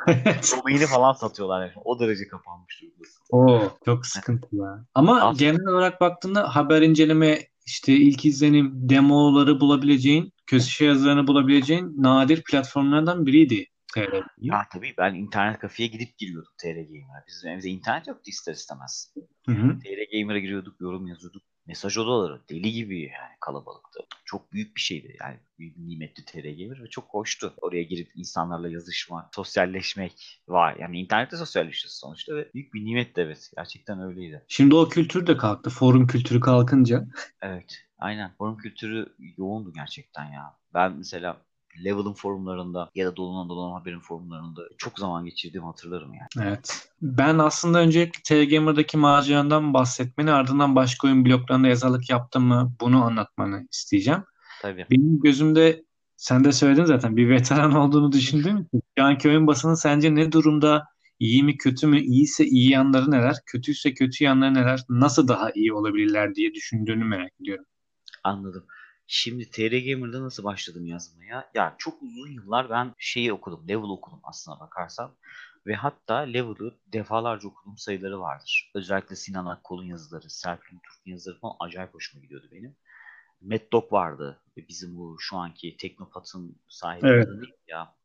Domaini 0.57 0.85
falan 0.85 1.13
satıyorlar 1.13 1.61
yani. 1.61 1.73
O 1.85 1.99
derece 1.99 2.27
kapanmış 2.27 2.81
durumdasın. 2.81 3.23
Oo, 3.31 3.77
çok 3.85 4.05
sıkıntı 4.05 4.47
ya. 4.51 4.85
Ama 4.93 5.21
Aslında... 5.21 5.39
genel 5.39 5.67
olarak 5.67 6.01
baktığında 6.01 6.55
haber 6.55 6.81
inceleme 6.81 7.39
işte 7.67 7.93
ilk 7.93 8.25
izlenim 8.25 8.71
demoları 8.73 9.59
bulabileceğin 9.59 10.33
köşe 10.45 10.85
yazılarını 10.85 11.27
bulabileceğin 11.27 12.03
nadir 12.03 12.43
platformlardan 12.43 13.25
biriydi 13.25 13.65
TR 13.93 14.23
Ya 14.37 14.61
tabii 14.73 14.93
ben 14.97 15.13
internet 15.13 15.59
kafeye 15.59 15.87
gidip 15.87 16.17
giriyordum 16.17 16.51
TR 16.57 16.67
Gamer'a. 16.67 17.25
Bizim 17.27 17.51
evde 17.51 17.69
internet 17.69 18.07
yoktu 18.07 18.23
ister 18.29 18.53
istemez. 18.53 19.13
Hı 19.45 19.51
hı. 19.51 19.79
TR 19.79 20.17
Gamer'a 20.19 20.39
giriyorduk, 20.39 20.81
yorum 20.81 21.07
yazıyorduk. 21.07 21.43
Mesaj 21.67 21.97
odaları 21.97 22.41
deli 22.49 22.71
gibi 22.71 23.01
yani 23.01 23.35
kalabalıktı. 23.39 23.99
Çok 24.25 24.53
büyük 24.53 24.75
bir 24.75 24.81
şeydi 24.81 25.17
yani 25.21 25.37
büyük 25.59 25.77
bir 25.77 25.87
nimetli 25.87 26.25
TR 26.25 26.37
Gamer 26.37 26.83
ve 26.83 26.89
çok 26.89 27.05
hoştu. 27.09 27.53
Oraya 27.61 27.83
girip 27.83 28.11
insanlarla 28.15 28.69
yazışmak, 28.69 29.35
sosyalleşmek 29.35 30.41
var. 30.47 30.75
Yani 30.79 30.99
internette 30.99 31.37
sosyalleşiyoruz 31.37 31.99
sonuçta 31.99 32.35
ve 32.35 32.49
büyük 32.53 32.73
bir 32.73 32.85
nimet 32.85 33.15
de 33.15 33.21
evet. 33.21 33.51
Gerçekten 33.55 34.01
öyleydi. 34.01 34.45
Şimdi 34.47 34.75
o 34.75 34.89
kültür 34.89 35.27
de 35.27 35.37
kalktı. 35.37 35.69
Forum 35.69 36.07
kültürü 36.07 36.39
kalkınca. 36.39 37.07
Evet. 37.41 37.83
Aynen. 37.97 38.35
Forum 38.37 38.57
kültürü 38.57 39.15
yoğundu 39.37 39.73
gerçekten 39.73 40.25
ya. 40.25 40.57
Ben 40.73 40.91
mesela 40.97 41.46
Level'ın 41.85 42.13
forumlarında 42.13 42.91
ya 42.95 43.07
da 43.07 43.15
Dolanan 43.15 43.49
Dolanan 43.49 43.79
Haber'in 43.79 43.99
forumlarında 43.99 44.61
çok 44.77 44.99
zaman 44.99 45.25
geçirdiğimi 45.25 45.65
hatırlarım 45.65 46.13
yani. 46.13 46.47
Evet. 46.47 46.89
Ben 47.01 47.37
aslında 47.37 47.79
öncelikle 47.79 48.21
Telegamer'daki 48.25 48.97
macerandan 48.97 49.73
bahsetmeni 49.73 50.31
ardından 50.31 50.75
başka 50.75 51.07
oyun 51.07 51.25
bloklarında 51.25 51.67
yazarlık 51.67 52.09
yaptım 52.09 52.43
mı 52.43 52.73
bunu 52.81 53.03
anlatmanı 53.03 53.67
isteyeceğim. 53.71 54.23
Tabii. 54.61 54.85
Benim 54.91 55.19
gözümde 55.19 55.83
sen 56.15 56.43
de 56.43 56.51
söyledin 56.51 56.85
zaten 56.85 57.17
bir 57.17 57.29
veteran 57.29 57.71
olduğunu 57.75 58.11
düşündüğüm 58.11 58.57
için 58.57 58.81
şu 58.97 59.03
anki 59.03 59.29
oyun 59.29 59.47
basını 59.47 59.77
sence 59.77 60.15
ne 60.15 60.31
durumda 60.31 60.87
İyi 61.19 61.43
mi 61.43 61.57
kötü 61.57 61.87
mü? 61.87 61.99
İyiyse 61.99 62.45
iyi 62.45 62.71
yanları 62.71 63.11
neler? 63.11 63.35
Kötüyse 63.45 63.93
kötü 63.93 64.23
yanları 64.23 64.53
neler? 64.53 64.83
Nasıl 64.89 65.27
daha 65.27 65.51
iyi 65.51 65.73
olabilirler 65.73 66.35
diye 66.35 66.53
düşündüğünü 66.53 67.03
merak 67.03 67.31
ediyorum. 67.41 67.65
Anladım. 68.23 68.65
Şimdi 69.07 69.51
TR 69.51 69.91
Gamer'da 69.91 70.23
nasıl 70.23 70.43
başladım 70.43 70.85
yazmaya? 70.85 71.49
Ya 71.53 71.75
çok 71.77 72.01
uzun 72.01 72.31
yıllar 72.31 72.69
ben 72.69 72.93
şeyi 72.97 73.33
okudum, 73.33 73.67
level 73.69 73.89
okudum 73.89 74.19
aslına 74.23 74.59
bakarsan. 74.59 75.15
Ve 75.67 75.73
hatta 75.75 76.15
Level'ı 76.15 76.77
defalarca 76.87 77.47
okuduğum 77.47 77.77
sayıları 77.77 78.19
vardır. 78.19 78.71
Özellikle 78.75 79.15
Sinan 79.15 79.45
Akkol'un 79.45 79.85
yazıları, 79.85 80.29
Serpil 80.29 80.77
Turk'un 80.77 81.11
yazıları 81.11 81.39
falan 81.39 81.55
acayip 81.59 81.93
hoşuma 81.93 82.23
gidiyordu 82.23 82.47
benim. 82.51 82.75
Mad 83.41 83.71
Dog 83.73 83.93
vardı. 83.93 84.41
Bizim 84.69 84.97
bu 84.97 85.17
şu 85.19 85.37
anki 85.37 85.77
Teknopat'ın 85.77 86.55
sahibi 86.67 87.07
evet. 87.07 87.27
ya. 87.67 87.95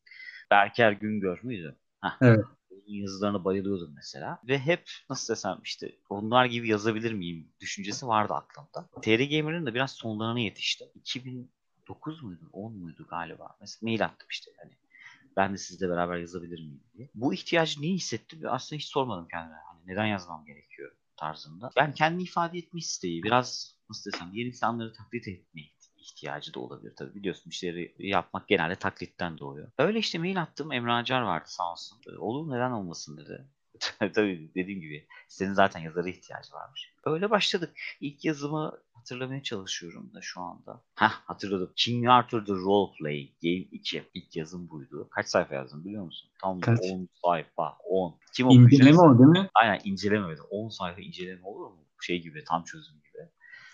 Berker 0.50 0.92
Güngör 0.92 1.40
müydü? 1.42 1.76
Heh. 2.02 2.16
Evet. 2.20 2.44
Yazılarına 2.86 3.44
bayılıyordum 3.44 3.92
mesela. 3.94 4.38
Ve 4.48 4.58
hep 4.58 4.90
nasıl 5.10 5.34
desem 5.34 5.60
işte 5.64 5.92
onlar 6.08 6.44
gibi 6.44 6.68
yazabilir 6.68 7.12
miyim 7.12 7.48
düşüncesi 7.60 8.06
vardı 8.06 8.34
aklımda. 8.34 8.88
TR 9.02 9.38
Gamer'ın 9.38 9.66
da 9.66 9.74
biraz 9.74 9.90
sonlarına 9.90 10.40
yetiştim. 10.40 10.88
2009 10.94 12.22
muydu? 12.22 12.50
10 12.52 12.72
muydu 12.76 13.06
galiba? 13.10 13.56
Mesela 13.60 13.78
mail 13.82 14.04
attım 14.04 14.26
işte. 14.30 14.50
Hani 14.62 14.72
ben 15.36 15.52
de 15.52 15.58
sizle 15.58 15.88
beraber 15.88 16.16
yazabilir 16.16 16.58
miyim 16.58 16.84
diye. 16.94 17.08
Bu 17.14 17.34
ihtiyacı 17.34 17.80
niye 17.80 17.94
hissettim? 17.94 18.40
Aslında 18.48 18.78
hiç 18.78 18.86
sormadım 18.86 19.28
kendime. 19.28 19.56
Hani 19.66 19.80
neden 19.86 20.06
yazmam 20.06 20.44
gerekiyor 20.44 20.92
tarzında. 21.16 21.70
Ben 21.76 21.94
kendi 21.94 22.22
ifade 22.22 22.58
etme 22.58 22.80
isteği, 22.80 23.22
biraz 23.22 23.76
nasıl 23.90 24.12
desem 24.12 24.32
diğer 24.32 24.46
insanları 24.46 24.92
taklit 24.92 25.28
etme 25.28 25.62
ihtiyacı 26.02 26.54
da 26.54 26.60
olabilir 26.60 26.92
tabii. 26.96 27.14
Biliyorsun 27.14 27.50
işleri 27.50 27.94
yapmak 27.98 28.48
genelde 28.48 28.76
taklitten 28.76 29.38
doğuyor. 29.38 29.70
Öyle 29.78 29.98
işte 29.98 30.18
mail 30.18 30.42
attım. 30.42 30.72
Emre 30.72 30.92
Acar 30.92 31.22
vardı 31.22 31.48
sağ 31.48 31.72
olsun. 31.72 31.98
Olur 32.18 32.50
neden 32.50 32.70
olmasın 32.70 33.16
dedi. 33.16 33.46
tabii 34.14 34.50
dediğim 34.54 34.80
gibi 34.80 35.06
senin 35.28 35.52
zaten 35.52 35.80
yazara 35.80 36.08
ihtiyacı 36.08 36.52
varmış. 36.52 36.92
Öyle 37.04 37.30
başladık. 37.30 37.70
İlk 38.00 38.24
yazımı 38.24 38.78
hatırlamaya 38.92 39.42
çalışıyorum 39.42 40.14
da 40.14 40.20
şu 40.22 40.40
anda. 40.40 40.82
Heh 40.94 41.10
hatırladım. 41.26 41.72
King 41.76 42.08
Arthur 42.08 42.44
The 42.44 42.52
Roleplay 42.52 43.32
Game 43.42 43.68
2. 43.72 44.02
İlk 44.14 44.36
yazım 44.36 44.70
buydu. 44.70 45.08
Kaç 45.10 45.26
sayfa 45.26 45.54
yazdım 45.54 45.84
biliyor 45.84 46.04
musun? 46.04 46.30
Tam 46.42 46.60
Kaç? 46.60 46.80
10 46.82 47.08
sayfa. 47.24 47.76
10. 47.84 48.18
Kim 48.34 48.50
İnceleme 48.50 48.98
o 49.00 49.18
değil 49.18 49.28
mi? 49.28 49.50
Aynen 49.54 49.80
inceleme. 49.84 50.36
10 50.50 50.68
sayfa 50.68 51.00
inceleme 51.00 51.44
olur 51.44 51.66
mu? 51.66 51.86
Şey 52.00 52.22
gibi 52.22 52.44
tam 52.44 52.64
çözüm 52.64 52.94
gibi. 52.94 53.28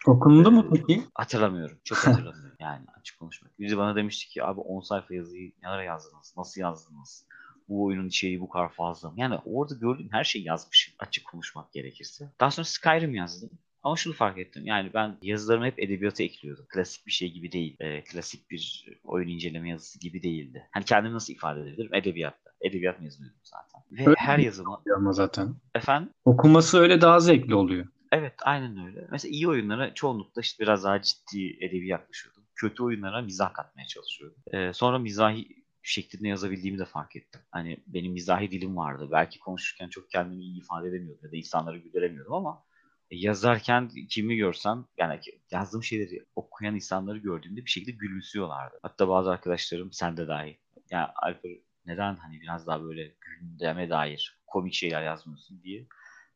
Okundu 0.07 0.49
ee, 0.49 0.53
mu 0.53 0.71
peki? 0.75 1.03
Hatırlamıyorum. 1.15 1.79
Çok 1.85 1.99
hatırlamıyorum. 1.99 2.57
yani 2.61 2.87
açık 3.01 3.19
konuşmak. 3.19 3.59
Biri 3.59 3.77
bana 3.77 3.97
demişti 3.97 4.29
ki 4.29 4.45
abi 4.45 4.61
10 4.61 4.81
sayfa 4.81 5.15
yazıyı 5.15 5.53
nelere 5.63 5.85
yazdınız? 5.85 6.35
Nasıl 6.37 6.61
yazdınız? 6.61 7.29
bu 7.69 7.85
oyunun 7.85 8.09
içeriği 8.09 8.41
bu 8.41 8.49
kadar 8.49 8.69
fazla 8.69 9.11
mı? 9.11 9.15
Yani 9.19 9.39
orada 9.45 9.75
gördüğüm 9.75 10.09
her 10.13 10.25
şeyi 10.25 10.45
yazmışım 10.45 10.95
açık 10.99 11.27
konuşmak 11.27 11.73
gerekirse. 11.73 12.33
Daha 12.41 12.51
sonra 12.51 12.65
Skyrim 12.65 13.15
yazdım. 13.15 13.51
Ama 13.83 13.97
şunu 13.97 14.15
fark 14.15 14.39
ettim. 14.39 14.67
Yani 14.67 14.91
ben 14.95 15.17
yazılarımı 15.23 15.67
hep 15.67 15.79
edebiyata 15.79 16.23
ekliyordum. 16.23 16.67
Klasik 16.69 17.07
bir 17.07 17.13
şey 17.13 17.33
gibi 17.33 17.53
değil. 17.53 17.77
E, 17.81 18.05
klasik 18.05 18.51
bir 18.51 18.89
oyun 19.05 19.29
inceleme 19.29 19.69
yazısı 19.69 20.01
gibi 20.01 20.23
değildi. 20.23 20.69
Hani 20.71 20.85
kendimi 20.85 21.15
nasıl 21.15 21.33
ifade 21.33 21.61
edebilirim? 21.61 21.95
Edebiyatta. 21.95 22.51
Edebiyat 22.61 23.01
mezunuyum 23.01 23.35
zaten. 23.43 23.83
Ve 23.93 24.11
öyle 24.11 24.21
her 24.21 24.39
yazımı... 24.39 24.81
Ama 24.97 25.13
zaten. 25.13 25.55
Efendim? 25.75 26.11
Okuması 26.25 26.79
öyle 26.79 27.01
daha 27.01 27.21
zevkli 27.21 27.55
oluyor. 27.55 27.87
Evet 28.13 28.35
aynen 28.43 28.87
öyle. 28.87 29.07
Mesela 29.11 29.33
iyi 29.33 29.49
oyunlara 29.49 29.95
çoğunlukla 29.95 30.41
işte 30.41 30.63
biraz 30.63 30.85
daha 30.85 31.03
ciddi 31.03 31.57
edebi 31.61 31.89
yaklaşıyordum. 31.89 32.43
Kötü 32.55 32.83
oyunlara 32.83 33.23
mizah 33.23 33.55
katmaya 33.55 33.87
çalışıyordum. 33.87 34.43
Ee, 34.53 34.73
sonra 34.73 34.99
mizahi 34.99 35.65
şeklinde 35.83 36.29
yazabildiğimi 36.29 36.79
de 36.79 36.85
fark 36.85 37.17
ettim. 37.17 37.41
Hani 37.51 37.79
benim 37.87 38.13
mizahi 38.13 38.51
dilim 38.51 38.77
vardı. 38.77 39.09
Belki 39.13 39.39
konuşurken 39.39 39.89
çok 39.89 40.11
kendimi 40.11 40.43
iyi 40.43 40.61
ifade 40.61 40.89
edemiyordum 40.89 41.25
ya 41.25 41.33
da 41.33 41.37
insanları 41.37 41.79
güldüremiyordum 41.79 42.33
ama 42.35 42.65
yazarken 43.11 43.91
kimi 44.09 44.37
görsem 44.37 44.85
yani 44.99 45.21
yazdığım 45.51 45.83
şeyleri 45.85 46.25
okuyan 46.37 46.75
insanları 46.75 47.19
gördüğümde 47.19 47.65
bir 47.65 47.71
şekilde 47.71 47.93
gülümsüyorlardı. 47.93 48.79
Hatta 48.83 49.09
bazı 49.09 49.31
arkadaşlarım 49.31 49.93
sen 49.93 50.17
de 50.17 50.29
dahil. 50.29 50.55
Yani 50.91 51.07
Alper 51.23 51.53
neden 51.87 52.17
hani 52.17 52.41
biraz 52.41 52.67
daha 52.67 52.83
böyle 52.83 53.15
gündeme 53.21 53.91
dair 53.91 54.39
komik 54.47 54.75
şeyler 54.75 55.03
yazmıyorsun 55.03 55.63
diye 55.63 55.87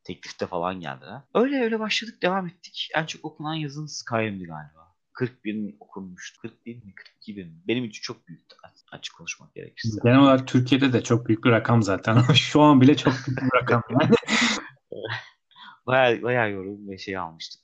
teklifte 0.04 0.46
falan 0.46 0.80
geldiler. 0.80 1.20
Öyle 1.34 1.62
öyle 1.62 1.80
başladık 1.80 2.22
devam 2.22 2.46
ettik. 2.46 2.88
En 2.94 3.06
çok 3.06 3.24
okunan 3.24 3.54
yazın 3.54 3.86
Skyrim'di 3.86 4.44
galiba. 4.44 4.92
40 5.12 5.44
bin 5.44 5.76
okunmuştu. 5.80 6.40
40 6.40 6.66
bin 6.66 6.86
mi 6.86 6.94
42 6.94 7.36
bin? 7.36 7.62
Benim 7.68 7.84
için 7.84 8.02
çok 8.02 8.28
büyüktü 8.28 8.56
açık 8.92 9.16
konuşmak 9.16 9.54
gerekirse. 9.54 10.00
Genel 10.04 10.18
olarak 10.18 10.48
Türkiye'de 10.48 10.92
de 10.92 11.02
çok 11.02 11.28
büyük 11.28 11.44
bir 11.44 11.50
rakam 11.50 11.82
zaten. 11.82 12.22
Şu 12.34 12.60
an 12.60 12.80
bile 12.80 12.96
çok 12.96 13.12
büyük 13.26 13.42
bir 13.42 13.60
rakam 13.62 13.82
yani. 13.90 14.14
Bayağı, 15.86 16.22
bayağı 16.22 16.50
yorum 16.50 16.88
ve 16.88 16.98
şey 16.98 17.16
almıştık. 17.16 17.62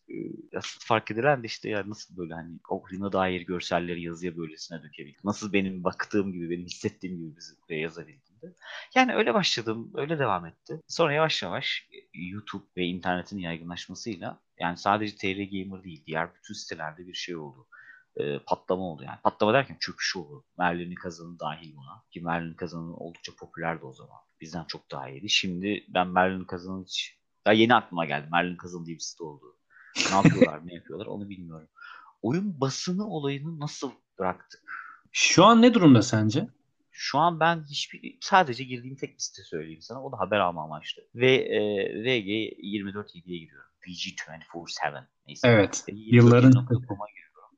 Asıl 0.57 0.81
fark 0.81 1.11
edilen 1.11 1.42
de 1.42 1.46
işte 1.46 1.68
ya 1.68 1.90
nasıl 1.90 2.16
böyle 2.16 2.35
hani 2.35 2.59
oyuna 2.68 3.12
dair 3.12 3.40
görselleri 3.40 4.03
yazıya 4.03 4.37
böylesine 4.37 4.83
dökebildim. 4.83 5.20
Nasıl 5.24 5.53
benim 5.53 5.85
baktığım 5.85 6.33
gibi, 6.33 6.51
benim 6.51 6.66
hissettiğim 6.66 7.16
gibi 7.16 7.37
bize 7.37 7.74
yazabildim 7.77 8.27
de. 8.42 8.55
Yani 8.94 9.14
öyle 9.14 9.35
başladım, 9.35 9.92
öyle 9.94 10.18
devam 10.18 10.46
etti. 10.46 10.81
Sonra 10.88 11.12
yavaş 11.12 11.42
yavaş 11.42 11.88
YouTube 12.14 12.66
ve 12.77 12.85
internetin 12.85 13.38
yaygınlaşmasıyla 13.38 14.40
yani 14.61 14.77
sadece 14.77 15.16
TR 15.16 15.51
Gamer 15.51 15.85
değil, 15.85 16.05
diğer 16.07 16.35
bütün 16.35 16.55
sitelerde 16.55 17.07
bir 17.07 17.14
şey 17.14 17.37
oldu. 17.37 17.66
E, 18.16 18.38
patlama 18.38 18.83
oldu 18.83 19.03
yani. 19.05 19.18
Patlama 19.22 19.53
derken 19.53 19.77
çöküş 19.81 20.16
oldu. 20.16 20.44
Merlin'in 20.59 20.94
kazanı 20.94 21.38
dahil 21.40 21.77
buna. 21.77 22.05
Ki 22.11 22.20
Merlin'in 22.20 22.55
kazanı 22.55 22.96
oldukça 22.96 23.33
popülerdi 23.38 23.85
o 23.85 23.92
zaman. 23.92 24.18
Bizden 24.40 24.64
çok 24.64 24.90
daha 24.90 25.09
iyiydi. 25.09 25.31
Şimdi 25.31 25.85
ben 25.88 26.09
Merlin'in 26.09 26.44
kazanı 26.44 26.85
hiç 26.85 27.18
daha 27.48 27.55
yeni 27.55 27.74
aklıma 27.74 28.05
geldi. 28.05 28.29
Merlin 28.33 28.57
Kazan 28.57 28.87
diye 28.87 28.96
bir 28.96 29.03
site 29.03 29.24
oldu. 29.24 29.57
Ne 30.11 30.16
yapıyorlar, 30.16 30.61
ne 30.66 30.74
yapıyorlar 30.74 31.07
onu 31.07 31.29
bilmiyorum. 31.29 31.68
Oyun 32.22 32.61
basını 32.61 33.09
olayını 33.09 33.61
nasıl 33.61 33.90
bıraktık? 34.18 34.62
Şu 35.12 35.44
an 35.44 35.62
ne 35.62 35.74
durumda 35.74 36.03
sence? 36.03 36.48
Şu 37.00 37.18
an 37.18 37.40
ben 37.40 37.64
hiçbir 37.70 38.18
sadece 38.20 38.64
girdiğim 38.64 38.96
tek 38.96 39.14
bir 39.14 39.22
site 39.22 39.42
söyleyeyim 39.42 39.82
sana. 39.82 40.04
O 40.04 40.12
da 40.12 40.18
haber 40.18 40.38
alma 40.38 40.64
amaçlı. 40.64 41.02
Ve 41.14 41.34
e, 41.34 41.61
VG 42.02 42.28
24.7'ye 42.28 43.38
giriyorum. 43.38 43.70
VG247 43.87 45.04
neyse. 45.26 45.48
Evet. 45.48 45.84
E, 45.88 45.92
yılların 45.94 46.66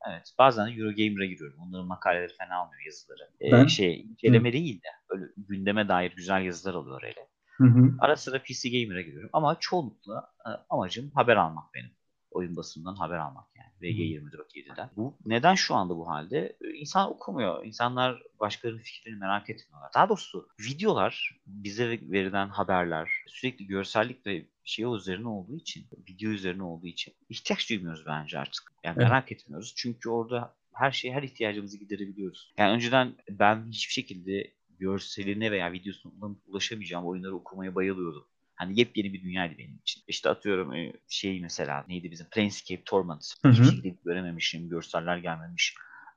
Evet. 0.09 0.35
Bazen 0.39 0.67
de 0.67 0.71
Eurogamer'a 0.71 1.25
giriyorum. 1.25 1.61
Onların 1.61 1.87
makaleleri 1.87 2.33
fena 2.39 2.65
olmuyor 2.65 2.83
yazıları. 2.87 3.31
Ee, 3.41 3.53
ben... 3.53 3.67
Şey, 3.67 4.01
inceleme 4.01 4.53
değil 4.53 4.83
de 4.83 4.89
böyle 5.11 5.25
gündeme 5.37 5.89
dair 5.89 6.13
güzel 6.17 6.43
yazılar 6.43 6.75
alıyor 6.75 7.03
öyle. 7.03 7.29
Hı 7.57 7.65
hı. 7.65 7.95
Ara 7.99 8.17
sıra 8.17 8.43
PC 8.43 8.69
Gamer'a 8.69 9.01
giriyorum 9.01 9.31
ama 9.33 9.57
çoğunlukla 9.61 10.33
e, 10.47 10.51
amacım 10.71 11.11
haber 11.15 11.37
almak 11.37 11.75
benim. 11.75 11.91
Oyun 12.31 12.57
basından 12.57 12.95
haber 12.95 13.19
almak 13.19 13.47
yani. 13.57 13.71
VG247'den. 13.83 14.91
Bu 14.97 15.17
neden 15.27 15.55
şu 15.55 15.75
anda 15.75 15.97
bu 15.97 16.09
halde? 16.09 16.57
E, 16.65 16.69
insan 16.69 17.11
okumuyor. 17.11 17.65
İnsanlar 17.65 18.23
başkalarının 18.41 18.81
fikirlerini 18.81 19.21
merak 19.21 19.51
etmiyorlar. 19.51 19.91
Daha 19.95 20.09
doğrusu 20.09 20.49
videolar, 20.61 21.41
bize 21.47 21.89
verilen 21.89 22.49
haberler 22.49 23.11
sürekli 23.27 23.67
görsellik 23.67 24.27
ve 24.27 24.47
şey 24.65 24.85
üzerine 24.85 25.29
olduğu 25.29 25.57
için, 25.57 25.87
video 26.09 26.31
üzerine 26.31 26.63
olduğu 26.63 26.87
için 26.87 27.15
ihtiyaç 27.29 27.71
duymuyoruz 27.71 28.07
bence 28.07 28.39
artık. 28.39 28.73
Yani 28.85 28.95
evet. 28.99 29.09
merak 29.09 29.33
etmiyoruz. 29.33 29.73
Çünkü 29.77 30.09
orada 30.09 30.55
her 30.75 30.91
şeyi, 30.91 31.15
her 31.15 31.23
ihtiyacımızı 31.23 31.79
giderebiliyoruz. 31.79 32.53
Yani 32.59 32.73
önceden 32.73 33.15
ben 33.31 33.67
hiçbir 33.69 33.93
şekilde 33.93 34.55
görseline 34.79 35.51
veya 35.51 35.73
videosuna 35.73 36.37
ulaşamayacağım 36.47 37.07
oyunları 37.07 37.37
okumaya 37.37 37.75
bayılıyordum. 37.75 38.27
Hani 38.61 38.79
yepyeni 38.81 39.13
bir 39.13 39.23
dünyaydı 39.23 39.59
benim 39.59 39.77
için. 39.77 40.03
İşte 40.09 40.29
atıyorum 40.29 40.73
e, 40.73 40.93
şey 41.09 41.41
mesela 41.41 41.85
neydi 41.89 42.11
bizim 42.11 42.27
Planescape 42.27 42.85
Torment. 42.85 43.35
Hiçbir 43.45 43.65
şekilde 43.65 43.89
görememişim. 44.05 44.69
Görseller 44.69 45.17
gelmemiş. 45.17 45.75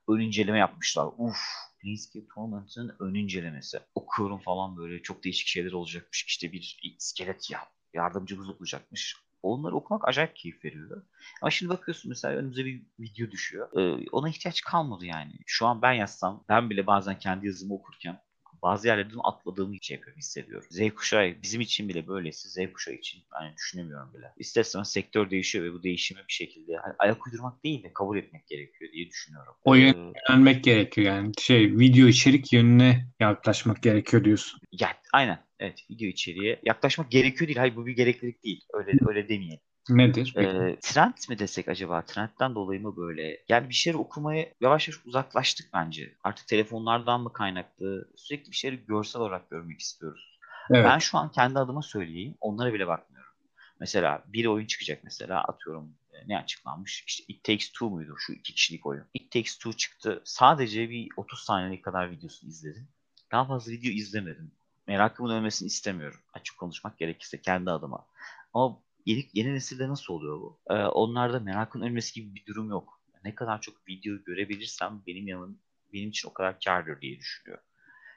Ön 0.08 0.20
inceleme 0.20 0.58
yapmışlar. 0.58 1.06
Uf 1.18 1.36
Planescape 1.78 2.26
Torment'ın 2.34 2.96
ön 3.00 3.14
incelemesi. 3.14 3.80
Okuyorum 3.94 4.38
falan 4.38 4.76
böyle 4.76 5.02
çok 5.02 5.24
değişik 5.24 5.46
şeyler 5.46 5.72
olacakmış. 5.72 6.24
İşte 6.24 6.52
bir 6.52 6.78
iskelet 6.82 7.50
ya 7.50 7.60
yardımcımız 7.94 8.48
olacakmış. 8.48 9.16
Onları 9.42 9.74
okumak 9.74 10.08
acayip 10.08 10.36
keyif 10.36 10.64
veriyordu. 10.64 11.06
Ama 11.42 11.50
şimdi 11.50 11.70
bakıyorsun 11.72 12.08
mesela 12.08 12.34
önümüze 12.34 12.64
bir 12.64 12.82
video 12.98 13.30
düşüyor. 13.30 13.68
Ee, 13.78 14.06
ona 14.12 14.28
ihtiyaç 14.28 14.60
kalmadı 14.60 15.06
yani. 15.06 15.32
Şu 15.46 15.66
an 15.66 15.82
ben 15.82 15.92
yazsam 15.92 16.44
ben 16.48 16.70
bile 16.70 16.86
bazen 16.86 17.18
kendi 17.18 17.46
yazımı 17.46 17.74
okurken 17.74 18.20
bazı 18.64 18.88
yerlerden 18.88 19.18
atladığımı 19.24 19.74
hiç 19.74 19.90
yapıyorum 19.90 20.18
hissediyorum. 20.18 20.66
Z 20.70 20.94
kuşağı 20.94 21.34
bizim 21.42 21.60
için 21.60 21.88
bile 21.88 22.06
böyleyse 22.06 22.48
Z 22.48 22.72
kuşağı 22.72 22.94
için 22.94 23.22
yani 23.40 23.56
düşünemiyorum 23.56 24.14
bile. 24.14 24.32
İsterseniz 24.36 24.88
sektör 24.88 25.30
değişiyor 25.30 25.64
ve 25.64 25.72
bu 25.72 25.82
değişime 25.82 26.20
bir 26.28 26.32
şekilde 26.32 26.76
hani 26.76 26.94
ayak 26.98 27.26
uydurmak 27.26 27.64
değil 27.64 27.82
de 27.82 27.92
kabul 27.92 28.18
etmek 28.18 28.46
gerekiyor 28.46 28.92
diye 28.92 29.08
düşünüyorum. 29.08 29.54
O 29.64 29.74
yöne 29.74 29.90
ee, 29.90 30.12
yönelmek 30.28 30.64
gerekiyor 30.64 31.06
yani. 31.06 31.32
Şey 31.38 31.78
video 31.78 32.06
içerik 32.06 32.52
yönüne 32.52 33.06
yaklaşmak 33.20 33.82
gerekiyor 33.82 34.24
diyorsun. 34.24 34.60
Ya 34.72 34.88
aynen. 35.12 35.44
Evet 35.58 35.84
video 35.90 36.08
içeriğe 36.08 36.60
yaklaşmak 36.62 37.10
gerekiyor 37.10 37.48
değil. 37.48 37.58
Hayır 37.58 37.76
bu 37.76 37.86
bir 37.86 37.96
gereklilik 37.96 38.44
değil. 38.44 38.64
Öyle 38.72 38.92
öyle 39.08 39.28
demeyelim. 39.28 39.60
Nedir? 39.88 40.34
Ee, 40.36 40.76
trend 40.80 41.14
mi 41.28 41.38
desek 41.38 41.68
acaba? 41.68 42.02
Trendten 42.02 42.54
dolayı 42.54 42.82
mı 42.82 42.96
böyle? 42.96 43.42
Yani 43.48 43.68
bir 43.68 43.74
şeyleri 43.74 43.98
okumaya 43.98 44.46
yavaş 44.60 44.88
yavaş 44.88 45.06
uzaklaştık 45.06 45.66
bence. 45.74 46.14
Artık 46.24 46.48
telefonlardan 46.48 47.20
mı 47.20 47.32
kaynaklı? 47.32 48.08
Sürekli 48.16 48.50
bir 48.50 48.56
şeyleri 48.56 48.86
görsel 48.86 49.22
olarak 49.22 49.50
görmek 49.50 49.80
istiyoruz. 49.80 50.38
Evet. 50.70 50.84
Ben 50.84 50.98
şu 50.98 51.18
an 51.18 51.30
kendi 51.30 51.58
adıma 51.58 51.82
söyleyeyim. 51.82 52.34
Onlara 52.40 52.72
bile 52.72 52.86
bakmıyorum. 52.86 53.32
Mesela 53.80 54.22
bir 54.26 54.46
oyun 54.46 54.66
çıkacak 54.66 55.04
mesela 55.04 55.44
atıyorum 55.44 55.94
ne 56.26 56.38
açıklanmış? 56.38 57.04
İşte 57.06 57.24
It 57.28 57.44
Takes 57.44 57.68
Two 57.68 57.90
muydu 57.90 58.14
şu 58.18 58.32
iki 58.32 58.54
kişilik 58.54 58.86
oyun? 58.86 59.04
It 59.14 59.30
Takes 59.30 59.58
Two 59.58 59.72
çıktı. 59.72 60.22
Sadece 60.24 60.90
bir 60.90 61.08
30 61.16 61.40
saniyelik 61.40 61.84
kadar 61.84 62.10
videosunu 62.10 62.50
izledim. 62.50 62.88
Daha 63.32 63.44
fazla 63.44 63.72
video 63.72 63.90
izlemedim. 63.90 64.52
Merakımın 64.86 65.30
ölmesini 65.30 65.66
istemiyorum. 65.66 66.20
Açık 66.32 66.58
konuşmak 66.58 66.98
gerekirse 66.98 67.40
kendi 67.40 67.70
adıma. 67.70 68.06
Ama 68.54 68.78
yeni, 69.06 69.28
yeni 69.34 69.54
nesilde 69.54 69.88
nasıl 69.88 70.14
oluyor 70.14 70.40
bu? 70.40 70.60
Ee, 70.70 70.74
onlarda 70.74 71.40
merakın 71.40 71.80
ölmesi 71.80 72.14
gibi 72.14 72.34
bir 72.34 72.46
durum 72.46 72.70
yok. 72.70 73.00
Ne 73.24 73.34
kadar 73.34 73.60
çok 73.60 73.88
video 73.88 74.16
görebilirsem 74.24 75.02
benim 75.06 75.28
yanım 75.28 75.58
benim 75.92 76.08
için 76.08 76.28
o 76.28 76.32
kadar 76.32 76.60
kardır 76.60 77.00
diye 77.00 77.18
düşünüyor. 77.18 77.58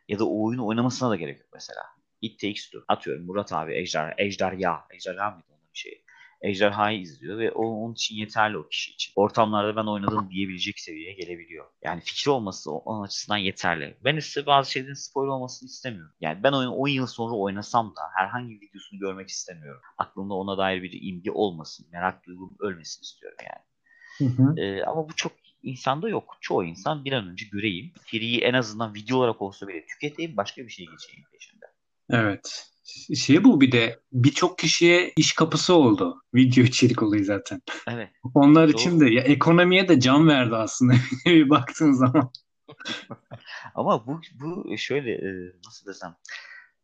Ya 0.08 0.19
da 0.19 0.26
o 0.26 0.45
oyunu 0.45 0.67
oynamasına 0.67 1.10
da 1.10 1.15
gerek 1.15 1.39
yok 1.39 1.50
mesela. 1.54 1.84
It 2.21 2.39
Takes 2.39 2.69
Two. 2.69 2.84
Atıyorum 2.88 3.26
Murat 3.26 3.54
abi 3.54 3.73
Ejder, 3.73 4.13
Ejderha. 4.17 4.88
Ejderha 4.91 5.32
mıydı 5.32 5.47
onun 5.50 5.69
şeyi? 5.73 6.04
Ejderha'yı 6.41 7.00
izliyor 7.00 7.38
ve 7.38 7.52
o, 7.52 7.65
onun 7.65 7.93
için 7.93 8.15
yeterli 8.15 8.58
o 8.58 8.67
kişi 8.67 8.91
için. 8.91 9.13
Ortamlarda 9.15 9.76
ben 9.76 9.88
oynadım 9.88 10.30
diyebilecek 10.30 10.80
seviyeye 10.80 11.13
gelebiliyor. 11.13 11.65
Yani 11.84 12.02
fikir 12.02 12.28
olması 12.28 12.71
onun 12.71 13.04
açısından 13.04 13.38
yeterli. 13.38 13.97
Ben 14.04 14.15
ise 14.15 14.45
bazı 14.45 14.71
şeylerin 14.71 14.93
spoiler 14.93 15.32
olmasını 15.32 15.67
istemiyorum. 15.67 16.12
Yani 16.21 16.43
ben 16.43 16.52
oyunu 16.52 16.73
10 16.73 16.88
yıl 16.88 17.08
sonra 17.08 17.36
oynasam 17.36 17.95
da 17.95 18.02
herhangi 18.15 18.62
bir 18.62 18.67
videosunu 18.67 19.00
görmek 19.00 19.30
istemiyorum. 19.30 19.82
Aklımda 19.97 20.34
ona 20.34 20.58
dair 20.58 20.84
bir 20.84 21.00
imge 21.02 21.32
olmasın. 21.32 21.88
Merak 21.91 22.26
duygum 22.26 22.56
ölmesin 22.60 23.02
istiyorum 23.02 23.38
yani. 23.41 23.67
Hı 24.17 24.43
hı. 24.43 24.60
Ee, 24.62 24.84
ama 24.84 25.10
bu 25.10 25.15
çok 25.15 25.32
insanda 25.63 26.10
yok. 26.10 26.38
Çoğu 26.41 26.63
insan 26.63 27.06
bir 27.06 27.13
an 27.13 27.28
önce 27.28 27.45
göreyim. 27.52 27.91
Seriyi 28.12 28.41
en 28.41 28.54
azından 28.54 28.93
video 28.93 29.17
olarak 29.17 29.41
olsa 29.41 29.67
bile 29.67 29.86
tüketeyim 29.86 30.38
başka 30.38 30.62
bir 30.62 30.69
şey 30.69 30.86
geçeyim 30.86 31.26
peşinde. 31.32 31.65
Evet. 32.10 32.67
Şey 33.15 33.43
bu 33.43 33.62
bir 33.62 33.71
de 33.71 34.00
birçok 34.12 34.58
kişiye 34.60 35.13
iş 35.17 35.34
kapısı 35.34 35.73
oldu. 35.73 36.21
Video 36.36 36.63
içerik 36.63 37.04
olayı 37.04 37.26
zaten. 37.26 37.62
Evet. 37.88 38.10
Onlar 38.34 38.67
Doğru. 38.67 38.78
için 38.78 39.00
de 39.00 39.10
ya 39.10 39.21
ekonomiye 39.21 39.88
de 39.88 40.00
can 40.00 40.28
verdi 40.28 40.56
aslında 40.56 40.93
bir 41.26 41.50
baktığın 41.50 41.91
zaman. 41.91 42.32
Ama 43.76 44.08
bu 44.08 44.21
bu 44.34 44.78
şöyle 44.78 45.12
e, 45.12 45.52
nasıl 45.65 45.86
desem 45.86 46.15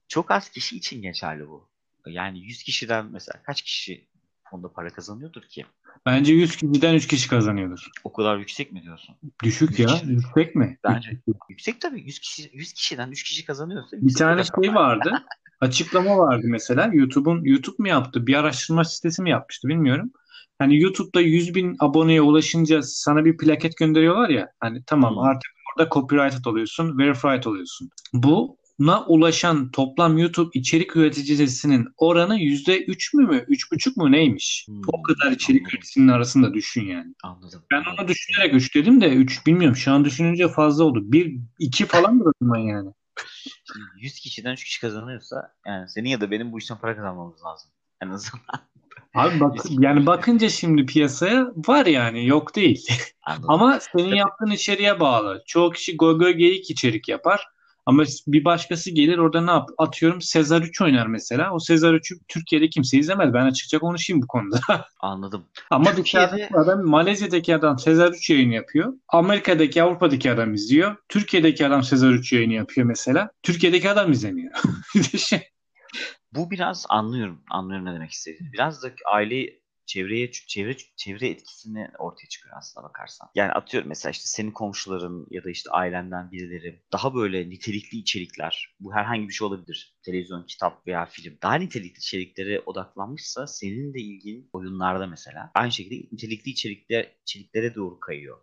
çok 0.08 0.32
az 0.32 0.50
kişi 0.50 0.78
için 0.78 1.02
geçerli 1.02 1.48
bu. 1.48 1.70
Yani 2.08 2.40
100 2.40 2.64
kişiden 2.64 3.06
mesela 3.06 3.44
kaç 3.44 3.62
kişi 3.62 4.08
fonda 4.54 4.74
para 4.74 4.90
kazanıyordur 4.90 5.42
ki? 5.42 5.66
Bence 6.06 6.34
100 6.34 6.56
kişiden 6.56 6.94
3 6.94 7.08
kişi 7.08 7.30
kazanıyordur. 7.30 7.90
O 8.04 8.14
kadar 8.14 8.38
yüksek 8.38 8.72
mi 8.72 8.84
diyorsun? 8.84 9.16
Düşük 9.44 9.80
ya. 9.80 9.88
Kişi. 9.88 10.06
Yüksek 10.06 10.56
mi? 10.56 10.78
Bence 10.84 11.22
yüksek 11.50 11.82
tabii. 11.82 12.02
100 12.02 12.20
kişi 12.20 12.50
100 12.54 12.74
kişiden 12.74 13.12
3 13.12 13.24
kişi 13.24 13.46
kazanıyorsa. 13.46 13.98
Bir 14.02 14.14
tane 14.14 14.44
şey 14.44 14.76
vardı. 14.76 15.26
Açıklama 15.64 16.18
vardı 16.18 16.46
mesela. 16.50 16.90
YouTube'un 16.94 17.44
YouTube 17.44 17.76
mu 17.80 17.88
yaptı? 17.88 18.28
Bir 18.28 18.34
araştırma 18.34 18.84
sitesi 18.84 19.22
mi 19.22 19.30
yapmıştı 19.30 19.68
bilmiyorum. 19.68 20.12
Hani 20.60 20.82
YouTube'da 20.82 21.22
100 21.22 21.56
bin 21.56 21.76
aboneye 21.80 22.22
ulaşınca 22.22 22.82
sana 22.82 23.26
bir 23.26 23.38
plaket 23.38 23.78
gönderiyorlar 23.78 24.30
ya. 24.30 24.50
Hani 24.60 24.84
tamam 24.88 25.16
hmm. 25.16 25.20
artık 25.20 25.52
orada 25.76 25.90
copyrighted 25.90 26.46
oluyorsun, 26.46 26.98
verified 26.98 27.44
oluyorsun. 27.44 27.90
Bu 28.14 28.58
na 28.80 29.06
ulaşan 29.06 29.72
toplam 29.72 30.18
YouTube 30.18 30.50
içerik 30.54 30.96
üreticisinin 30.96 31.88
oranı 31.98 32.40
yüzde 32.40 32.84
üç 32.84 33.14
mü 33.14 33.28
mü? 33.28 33.46
Üç 33.48 33.72
buçuk 33.72 33.98
mu 33.98 34.12
neymiş? 34.12 34.66
Hmm, 34.68 34.82
o 34.88 35.04
kadar 35.04 35.32
içerik 35.32 35.62
anladım. 35.62 35.74
üreticisinin 35.74 36.08
arasında 36.08 36.54
düşün 36.54 36.86
yani. 36.86 37.14
Anladım. 37.24 37.62
Ben 37.72 37.84
onu 37.94 38.08
düşünerek 38.08 38.54
üç 38.54 38.76
dedim 38.76 39.02
de 39.02 39.14
üç 39.14 39.48
bilmiyorum. 39.48 39.76
Şu 39.76 39.92
an 39.92 40.06
düşününce 40.06 40.48
fazla 40.48 40.84
oldu. 40.84 41.00
Bir, 41.04 41.38
iki 41.60 41.86
falan 41.86 42.16
mı 42.16 42.32
zaman 42.42 42.60
yani? 42.60 42.90
100 43.98 44.20
kişiden 44.20 44.54
3 44.54 44.64
kişi 44.64 44.82
kazanıyorsa 44.82 45.54
yani 45.66 45.90
senin 45.90 46.10
ya 46.10 46.22
da 46.22 46.32
benim 46.32 46.52
bu 46.52 46.58
işten 46.58 46.78
para 46.78 46.96
kazanmamız 46.96 47.44
lazım. 47.44 47.72
En 48.02 48.10
azından. 48.10 48.46
Abi 49.14 49.40
bak 49.40 49.58
yani 49.70 50.06
bakınca 50.06 50.50
şimdi 50.50 50.86
piyasaya 50.86 51.48
var 51.56 51.86
yani 51.86 52.28
yok 52.28 52.56
değil. 52.56 52.88
Ama 53.48 53.80
senin 53.80 54.16
yaptığın 54.16 54.52
içeriğe 54.52 55.00
bağlı. 55.00 55.44
Çoğu 55.46 55.72
kişi 55.72 55.98
gogo 55.98 56.32
geyik 56.32 56.72
içerik 56.72 57.10
yapar. 57.10 57.48
Ama 57.86 58.04
bir 58.28 58.46
başkası 58.46 58.92
gelir 58.92 59.18
orada 59.18 59.42
ne 59.42 59.52
yap? 59.52 59.70
Atıyorum 59.78 60.22
Sezar 60.22 60.62
3 60.62 60.82
oynar 60.82 61.08
mesela. 61.08 61.54
O 61.54 61.60
Sezar 61.60 61.94
3'ü 61.94 62.20
Türkiye'de 62.28 62.70
kimse 62.70 62.98
izlemez. 62.98 63.34
Ben 63.34 63.46
açıkça 63.46 63.80
konuşayım 63.80 64.22
bu 64.22 64.28
konuda. 64.28 64.60
Anladım. 65.00 65.46
Ama 65.70 65.96
Türkiye'de... 65.96 66.50
adam 66.54 66.86
Malezya'daki 66.86 67.56
adam 67.56 67.80
Sezar 67.80 68.12
3 68.12 68.30
yayını 68.30 68.54
yapıyor. 68.54 68.94
Amerika'daki 69.08 69.84
Avrupa'daki 69.84 70.32
adam 70.32 70.54
izliyor. 70.54 70.96
Türkiye'deki 71.10 71.68
adam 71.68 71.84
Sezar 71.84 72.12
3 72.12 72.34
yayını 72.34 72.54
yapıyor 72.54 72.88
mesela. 72.88 73.30
Türkiye'deki 73.44 73.90
adam 73.90 74.12
izlemiyor. 74.12 74.52
şey. 75.18 75.50
Bu 76.32 76.52
biraz 76.52 76.86
anlıyorum. 76.90 77.42
Anlıyorum 77.50 77.86
ne 77.86 77.94
demek 77.94 78.12
istediğini. 78.12 78.54
Biraz 78.54 78.84
da 78.84 78.92
aile 79.14 79.63
çevreye 79.86 80.32
çevre 80.32 80.78
çevre 80.96 81.28
etkisini 81.28 81.88
ortaya 82.00 82.28
çıkıyor 82.28 82.56
aslında 82.58 82.88
bakarsan. 82.88 83.30
Yani 83.36 83.52
atıyorum 83.52 83.90
mesela 83.90 84.12
işte 84.12 84.26
senin 84.26 84.52
komşuların 84.52 85.28
ya 85.32 85.44
da 85.44 85.50
işte 85.50 85.70
ailenden 85.72 86.32
birileri 86.32 86.84
daha 86.92 87.16
böyle 87.16 87.50
nitelikli 87.50 87.98
içerikler. 87.98 88.76
Bu 88.80 88.94
herhangi 88.94 89.28
bir 89.28 89.34
şey 89.34 89.48
olabilir. 89.48 89.96
Televizyon, 90.06 90.46
kitap 90.46 90.88
veya 90.88 91.06
film. 91.06 91.38
Daha 91.42 91.56
nitelikli 91.56 91.98
içeriklere 91.98 92.60
odaklanmışsa 92.60 93.48
senin 93.48 93.94
de 93.94 94.00
ilgin 94.00 94.50
oyunlarda 94.54 95.08
mesela. 95.08 95.52
Aynı 95.54 95.72
şekilde 95.72 96.08
nitelikli 96.12 96.50
içerikler, 96.50 97.12
içeriklere 97.22 97.76
doğru 97.76 98.00
kayıyor. 98.00 98.38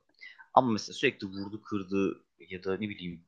Ama 0.54 0.72
mesela 0.72 0.94
sürekli 0.94 1.26
vurdu 1.26 1.62
kırdı 1.62 2.24
ya 2.50 2.64
da 2.64 2.76
ne 2.76 2.88
bileyim 2.88 3.24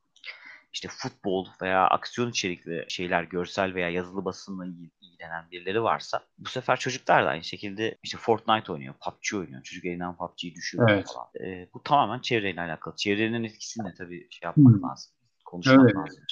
işte 0.73 0.89
futbol 0.89 1.47
veya 1.63 1.87
aksiyon 1.87 2.31
içerikli 2.31 2.85
şeyler, 2.89 3.23
görsel 3.23 3.75
veya 3.75 3.91
yazılı 3.91 4.25
basınla 4.25 4.67
ilgilenen 5.01 5.51
birileri 5.51 5.83
varsa 5.83 6.27
bu 6.39 6.49
sefer 6.49 6.77
çocuklar 6.77 7.25
da 7.25 7.29
aynı 7.29 7.45
şekilde 7.45 7.99
işte 8.03 8.19
Fortnite 8.19 8.73
oynuyor, 8.73 8.95
PUBG 9.01 9.35
oynuyor. 9.35 9.63
Çocuk 9.63 9.85
elinden 9.85 10.17
PUBG'yi 10.17 10.55
düşürüyor 10.55 10.91
evet. 10.91 11.07
falan. 11.15 11.29
E, 11.47 11.69
bu 11.75 11.83
tamamen 11.83 12.19
çevreyle 12.19 12.61
alakalı. 12.61 12.97
Çevrenin 12.97 13.45
etkisini 13.45 13.85
de 13.85 13.95
tabii 13.99 14.29
şey 14.31 14.47
yapmak 14.47 14.75
hmm. 14.75 14.83
lazım. 14.83 15.13
Konuşmak 15.45 15.81
evet. 15.85 15.97
lazım. 15.97 16.25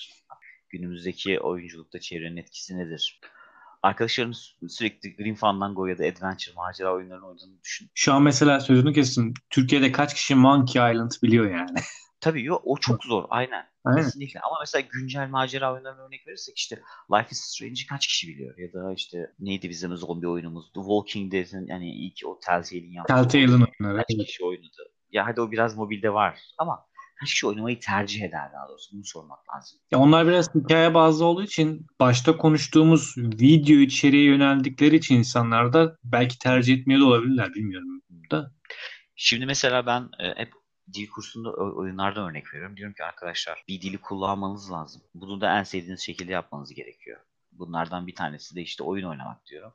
Günümüzdeki 0.69 1.41
oyunculukta 1.41 2.01
çevrenin 2.01 2.37
etkisi 2.37 2.79
nedir? 2.79 3.21
arkadaşların 3.83 4.35
sürekli 4.69 5.17
Green 5.17 5.35
Fandango 5.35 5.87
ya 5.87 5.99
da 5.99 6.05
Adventure 6.05 6.55
macera 6.57 6.95
oyunlarını 6.95 7.27
oynadığını 7.27 7.63
düşün. 7.63 7.91
Şu 7.95 8.13
an 8.13 8.23
mesela 8.23 8.61
sözünü 8.61 8.93
kestim. 8.93 9.35
Türkiye'de 9.51 9.93
kaç 9.93 10.15
kişi 10.15 10.35
Monkey 10.35 10.93
Island 10.93 11.11
biliyor 11.23 11.51
yani? 11.51 11.79
Tabii 12.21 12.45
yok 12.45 12.63
o 12.65 12.77
çok 12.77 13.05
zor 13.05 13.25
aynen. 13.31 13.65
aynen. 13.85 14.03
Kesinlikle 14.03 14.41
ama 14.41 14.57
mesela 14.61 14.89
güncel 14.93 15.29
macera 15.29 15.73
oyunlarına 15.75 16.07
örnek 16.07 16.27
verirsek 16.27 16.59
işte 16.59 16.83
Life 17.13 17.29
is 17.31 17.39
Strange'i 17.39 17.87
kaç 17.87 18.07
kişi 18.07 18.29
biliyor 18.29 18.59
ya 18.59 18.73
da 18.73 18.93
işte 18.93 19.33
neydi 19.39 19.69
bizim 19.69 19.97
zombi 19.97 20.29
oyunumuz 20.29 20.73
The 20.73 20.81
Walking 20.81 21.33
Dead'in 21.33 21.67
yani 21.67 21.95
ilk 21.95 22.19
o 22.27 22.41
Telltale'in 22.41 22.93
yaptığı 22.93 23.15
Telltale'ın 23.15 23.67
oyunları. 23.81 23.97
Kaç 23.97 24.27
kişi 24.27 24.45
oynadı? 24.45 24.93
Ya 25.11 25.27
hadi 25.27 25.41
o 25.41 25.51
biraz 25.51 25.77
mobilde 25.77 26.13
var 26.13 26.39
ama 26.59 26.87
kaç 27.21 27.31
kişi 27.31 27.47
oynamayı 27.47 27.81
tercih 27.81 28.23
eder 28.23 28.53
daha 28.53 28.69
doğrusu 28.69 28.93
bunu 28.93 29.05
sormak 29.05 29.39
lazım. 29.55 29.79
Ya 29.91 29.99
onlar 29.99 30.27
biraz 30.27 30.55
hikaye 30.55 30.95
bazlı 30.95 31.25
olduğu 31.25 31.43
için 31.43 31.87
başta 32.01 32.37
konuştuğumuz 32.37 33.15
video 33.17 33.77
içeriğe 33.77 34.25
yöneldikleri 34.25 34.97
için 34.97 35.15
insanlar 35.15 35.73
da 35.73 35.97
belki 36.05 36.39
tercih 36.39 36.79
etmiyor 36.79 37.01
da 37.01 37.05
olabilirler 37.05 37.55
bilmiyorum 37.55 38.03
da. 38.31 38.53
Şimdi 39.17 39.47
mesela 39.47 39.87
ben 39.87 40.03
e, 40.03 40.29
hep 40.37 40.53
dil 40.95 41.11
kursunda 41.11 41.51
oyunlardan 41.51 42.31
örnek 42.31 42.55
veriyorum. 42.55 42.77
Diyorum 42.77 42.95
ki 42.95 43.05
arkadaşlar 43.05 43.65
bir 43.69 43.83
dili 43.83 43.99
kullanmanız 43.99 44.73
lazım. 44.73 45.03
Bunu 45.15 45.41
da 45.41 45.59
en 45.59 45.63
sevdiğiniz 45.63 46.01
şekilde 46.01 46.33
yapmanız 46.33 46.75
gerekiyor. 46.75 47.21
Bunlardan 47.53 48.07
bir 48.07 48.15
tanesi 48.15 48.57
de 48.57 48.63
işte 48.63 48.85
oyun 48.85 49.07
oynamak 49.07 49.47
diyorum. 49.47 49.73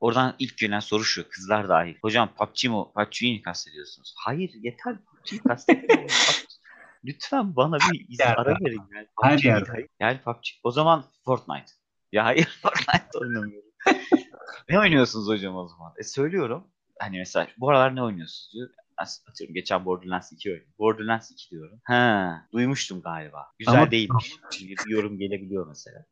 Oradan 0.00 0.34
ilk 0.38 0.58
gelen 0.58 0.80
soru 0.80 1.04
şu. 1.04 1.28
Kızlar 1.28 1.68
dahil. 1.68 1.94
Hocam 2.02 2.28
PUBG 2.34 2.64
mi? 2.64 2.84
PUBG'yi 2.94 3.36
mi 3.36 3.42
kastediyorsunuz? 3.42 4.14
Hayır 4.18 4.50
yeter 4.54 4.96
PUBG'yi 5.04 5.42
kastediyorum. 5.42 6.06
Lütfen 7.04 7.56
bana 7.56 7.78
bir 7.92 8.06
iz 8.08 8.20
ara 8.20 8.60
verin. 8.60 8.82
Yani. 8.94 9.06
Her 9.22 9.38
yerde. 9.38 9.88
Yani 10.00 10.20
PUBG. 10.20 10.44
O 10.62 10.70
zaman 10.70 11.04
Fortnite. 11.24 11.72
Ya 12.12 12.24
hayır 12.24 12.58
Fortnite 12.62 13.18
oynamıyorum. 13.18 13.70
ne 14.68 14.78
oynuyorsunuz 14.78 15.28
hocam 15.28 15.56
o 15.56 15.68
zaman? 15.68 15.92
E 15.98 16.02
söylüyorum. 16.02 16.66
Hani 16.98 17.18
mesela 17.18 17.46
bu 17.58 17.70
aralar 17.70 17.96
ne 17.96 18.02
oynuyorsunuz 18.02 18.50
diyor 18.54 18.70
atıyorum 18.98 19.54
geçen 19.54 19.84
Borderlands 19.84 20.32
2 20.32 20.50
oynadım. 20.50 20.74
Borderlands 20.78 21.30
2 21.30 21.50
diyorum. 21.50 21.80
Ha, 21.84 22.46
duymuştum 22.52 23.00
galiba. 23.00 23.46
Güzel 23.58 23.74
Ama... 23.74 23.90
değilmiş. 23.90 24.32
bir 24.60 24.90
yorum 24.90 25.18
gelebiliyor 25.18 25.66
mesela. 25.66 26.06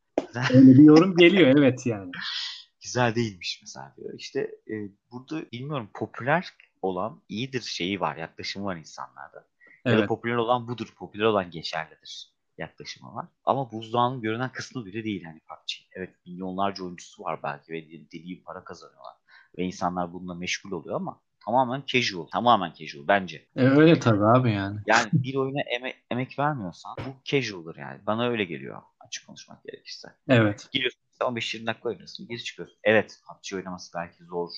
Öyle 0.55 0.79
bir 0.79 0.85
yorum 0.85 1.17
geliyor 1.17 1.59
evet 1.59 1.87
yani. 1.87 2.11
Güzel 2.83 3.15
değilmiş 3.15 3.59
mesela 3.63 3.95
diyor. 3.97 4.15
İşte 4.19 4.41
e, 4.41 4.75
burada 5.11 5.51
bilmiyorum 5.53 5.91
popüler 5.95 6.49
olan 6.83 7.23
iyidir 7.29 7.61
şeyi 7.61 8.01
var, 8.01 8.17
yaklaşımı 8.17 8.65
var 8.65 8.77
insanlarda. 8.77 9.47
Evet. 9.85 9.99
Ya 9.99 10.03
da 10.03 10.07
popüler 10.07 10.37
olan 10.37 10.69
budur, 10.69 10.95
popüler 10.97 11.25
olan 11.25 11.51
geçerlidir 11.51 12.33
yaklaşımı 12.59 13.15
var. 13.15 13.27
Ama 13.45 13.73
buzdağının 13.73 14.21
görünen 14.21 14.53
kısmı 14.53 14.87
bile 14.87 15.05
değil 15.05 15.25
hani 15.25 15.41
PUBG. 15.41 15.73
Evet 15.93 16.15
milyonlarca 16.27 16.85
oyuncusu 16.85 17.23
var 17.23 17.43
belki 17.43 17.73
ve 17.73 17.91
deli 18.13 18.43
para 18.43 18.65
kazanıyorlar. 18.65 19.15
Ve 19.59 19.65
insanlar 19.65 20.13
bununla 20.13 20.35
meşgul 20.35 20.73
oluyor 20.73 20.97
ama 20.97 21.21
tamamen 21.45 21.83
casual. 21.87 22.27
Tamamen 22.27 22.73
casual 22.79 23.09
bence. 23.09 23.47
E, 23.57 23.63
öyle 23.63 24.01
tabii 24.01 24.25
abi 24.25 24.53
yani. 24.53 24.81
Yani 24.87 25.11
bir 25.13 25.35
oyuna 25.35 25.61
eme- 25.61 25.95
emek 26.11 26.39
vermiyorsan 26.39 26.97
bu 26.99 27.15
casual'dır 27.25 27.77
yani. 27.77 28.01
Bana 28.07 28.29
öyle 28.29 28.45
geliyor 28.45 28.83
açık 29.01 29.27
konuşmak 29.27 29.65
gerekirse. 29.65 30.09
Evet. 30.29 30.69
Giriyorsun 30.73 31.01
15-20 31.21 31.67
dakika 31.67 31.89
oynuyorsun. 31.89 32.29
Geri 32.29 32.45
çıkıyorsun. 32.45 32.79
Evet 32.85 33.21
PUBG 33.29 33.57
oynaması 33.57 33.93
belki 33.95 34.25
zor. 34.25 34.49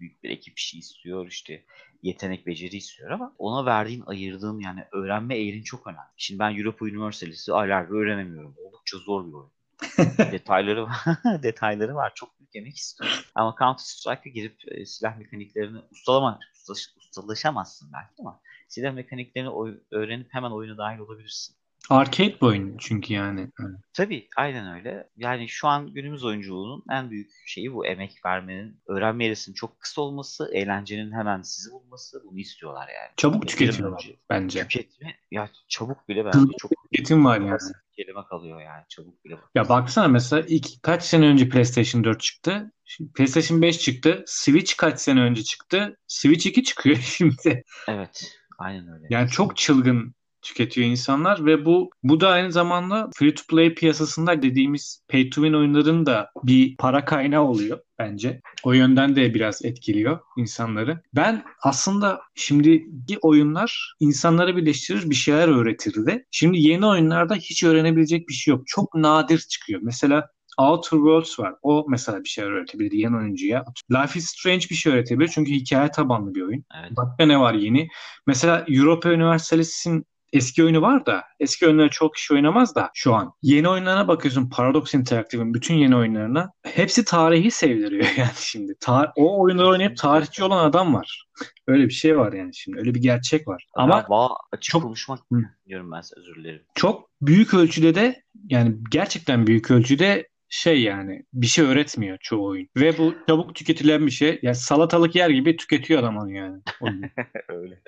Büyük 0.00 0.22
bir 0.22 0.30
ekip 0.30 0.58
işi 0.58 0.78
istiyor. 0.78 1.26
işte 1.26 1.64
yetenek, 2.02 2.46
beceri 2.46 2.76
istiyor 2.76 3.10
ama 3.10 3.34
ona 3.38 3.66
verdiğin, 3.66 4.02
ayırdığın 4.06 4.58
yani 4.60 4.84
öğrenme 4.92 5.38
eğrin 5.38 5.62
çok 5.62 5.86
önemli. 5.86 6.00
Şimdi 6.16 6.38
ben 6.38 6.58
Europa 6.58 6.84
Universalist'i 6.84 7.52
aylardır 7.52 7.94
öğrenemiyorum. 7.94 8.54
Oldukça 8.66 8.98
zor 8.98 9.26
bir 9.26 9.32
oyun. 9.32 9.52
detayları 10.32 10.86
detayları 11.42 11.94
var. 11.94 12.12
Çok 12.14 12.40
büyük 12.40 12.56
emek 12.56 12.76
istiyor. 12.76 13.30
Ama 13.34 13.54
Counter 13.58 13.84
Strike'a 13.84 14.32
girip 14.32 14.56
e, 14.68 14.86
silah 14.86 15.16
mekaniklerini 15.16 15.78
ustalama, 15.90 16.38
ustaş, 16.54 16.88
ustalaşamazsın 16.96 17.92
belki 17.92 18.14
ama 18.18 18.40
silah 18.68 18.92
mekaniklerini 18.92 19.50
oy, 19.50 19.80
öğrenip 19.90 20.34
hemen 20.34 20.50
oyuna 20.50 20.78
dahil 20.78 20.98
olabilirsin. 20.98 21.56
Arcade 21.90 22.34
bir 22.34 22.46
oyun 22.46 22.76
çünkü 22.78 23.14
yani. 23.14 23.48
Tabii 23.94 24.28
aynen 24.36 24.74
öyle. 24.74 25.08
Yani 25.16 25.48
şu 25.48 25.68
an 25.68 25.94
günümüz 25.94 26.24
oyunculuğunun 26.24 26.84
en 26.90 27.10
büyük 27.10 27.30
şeyi 27.46 27.74
bu 27.74 27.86
emek 27.86 28.24
vermenin, 28.26 28.80
öğrenme 28.86 29.26
eğrisinin 29.26 29.54
çok 29.54 29.80
kısa 29.80 30.02
olması, 30.02 30.50
eğlencenin 30.52 31.12
hemen 31.12 31.42
sizi 31.42 31.72
bulması 31.72 32.22
bunu 32.24 32.38
istiyorlar 32.38 32.88
yani. 32.88 33.10
Çabuk 33.16 33.48
tüketiyorlar 33.48 34.10
bence. 34.30 34.62
Tüketme 34.62 35.16
ya 35.30 35.48
çabuk 35.68 36.08
bile 36.08 36.24
bence 36.24 36.52
çok 36.58 36.70
tüketim 36.92 37.24
var 37.24 37.40
yani. 37.40 37.58
Kelime 37.96 38.20
kalıyor 38.30 38.60
yani 38.60 38.84
çabuk 38.88 39.24
bile. 39.24 39.38
Ya 39.54 39.68
baksana 39.68 40.08
mesela 40.08 40.42
ilk 40.48 40.82
kaç 40.82 41.02
sene 41.02 41.26
önce 41.26 41.48
PlayStation 41.48 42.04
4 42.04 42.20
çıktı. 42.20 42.72
Şimdi 42.84 43.12
PlayStation 43.12 43.62
5 43.62 43.78
çıktı. 43.78 44.24
Switch 44.26 44.76
kaç 44.76 45.00
sene 45.00 45.20
önce 45.20 45.42
çıktı. 45.42 45.96
Switch 46.06 46.46
2 46.46 46.64
çıkıyor 46.64 46.96
şimdi. 47.02 47.64
Evet. 47.88 48.32
Aynen 48.58 48.88
öyle. 48.88 49.06
Yani 49.10 49.28
çok 49.30 49.56
çılgın 49.56 50.14
tüketiyor 50.42 50.86
insanlar 50.86 51.46
ve 51.46 51.64
bu 51.64 51.90
bu 52.02 52.20
da 52.20 52.28
aynı 52.28 52.52
zamanda 52.52 53.10
free 53.14 53.34
to 53.34 53.42
play 53.48 53.74
piyasasında 53.74 54.42
dediğimiz 54.42 55.02
pay 55.08 55.30
to 55.30 55.42
win 55.42 55.52
oyunların 55.52 56.06
da 56.06 56.30
bir 56.44 56.76
para 56.76 57.04
kaynağı 57.04 57.42
oluyor 57.42 57.78
bence. 57.98 58.40
O 58.64 58.72
yönden 58.72 59.16
de 59.16 59.34
biraz 59.34 59.64
etkiliyor 59.64 60.18
insanları. 60.36 61.02
Ben 61.14 61.44
aslında 61.62 62.20
şimdiki 62.34 63.18
oyunlar 63.22 63.94
insanları 64.00 64.56
birleştirir 64.56 65.10
bir 65.10 65.14
şeyler 65.14 65.48
öğretirdi. 65.48 66.26
Şimdi 66.30 66.58
yeni 66.58 66.86
oyunlarda 66.86 67.34
hiç 67.34 67.64
öğrenebilecek 67.64 68.28
bir 68.28 68.34
şey 68.34 68.54
yok. 68.54 68.66
Çok 68.66 68.94
nadir 68.94 69.38
çıkıyor. 69.38 69.80
Mesela 69.82 70.28
Outer 70.58 70.96
Worlds 70.96 71.38
var. 71.38 71.54
O 71.62 71.86
mesela 71.88 72.24
bir 72.24 72.28
şey 72.28 72.44
öğretebilir 72.44 72.92
yeni 72.92 73.16
oyuncuya. 73.16 73.64
Life 73.90 74.18
is 74.18 74.26
Strange 74.26 74.66
bir 74.70 74.74
şey 74.74 74.92
öğretebilir 74.92 75.28
çünkü 75.28 75.52
hikaye 75.52 75.90
tabanlı 75.90 76.34
bir 76.34 76.42
oyun. 76.42 76.64
Evet. 76.80 76.96
Başka 76.96 77.26
ne 77.26 77.40
var 77.40 77.54
yeni? 77.54 77.88
Mesela 78.26 78.64
Europa 78.68 79.08
Universalist'in 79.08 80.06
eski 80.32 80.64
oyunu 80.64 80.82
var 80.82 81.06
da 81.06 81.24
eski 81.40 81.66
oyunları 81.66 81.90
çok 81.90 82.14
kişi 82.14 82.34
oynamaz 82.34 82.74
da 82.74 82.90
şu 82.94 83.14
an. 83.14 83.32
Yeni 83.42 83.68
oyunlarına 83.68 84.08
bakıyorsun 84.08 84.50
Paradox 84.50 84.94
Interactive'in 84.94 85.54
bütün 85.54 85.74
yeni 85.74 85.96
oyunlarına. 85.96 86.52
Hepsi 86.62 87.04
tarihi 87.04 87.50
sevdiriyor 87.50 88.06
yani 88.16 88.30
şimdi. 88.36 88.74
Tar 88.80 89.12
o 89.16 89.42
oyunları 89.42 89.68
oynayıp 89.68 89.96
tarihçi 89.96 90.44
olan 90.44 90.64
adam 90.64 90.94
var. 90.94 91.26
Öyle 91.66 91.84
bir 91.84 91.92
şey 91.92 92.18
var 92.18 92.32
yani 92.32 92.54
şimdi. 92.54 92.78
Öyle 92.78 92.94
bir 92.94 93.02
gerçek 93.02 93.48
var. 93.48 93.66
Ama 93.74 93.96
ya, 94.10 94.28
açık 94.52 94.72
çok, 94.72 94.82
konuşmak 94.82 95.20
diyorum 95.66 95.92
ben 95.92 96.00
size 96.00 96.20
özür 96.20 96.34
dilerim. 96.34 96.62
Çok 96.74 97.10
büyük 97.20 97.54
ölçüde 97.54 97.94
de 97.94 98.22
yani 98.48 98.76
gerçekten 98.90 99.46
büyük 99.46 99.70
ölçüde 99.70 100.28
şey 100.48 100.82
yani 100.82 101.24
bir 101.32 101.46
şey 101.46 101.64
öğretmiyor 101.64 102.18
çoğu 102.20 102.46
oyun. 102.46 102.68
Ve 102.76 102.98
bu 102.98 103.14
çabuk 103.28 103.54
tüketilen 103.54 104.06
bir 104.06 104.10
şey. 104.10 104.38
Yani 104.42 104.54
salatalık 104.54 105.14
yer 105.14 105.30
gibi 105.30 105.56
tüketiyor 105.56 106.00
adam 106.00 106.16
onu 106.16 106.32
yani. 106.32 106.60
Öyle. 107.48 107.80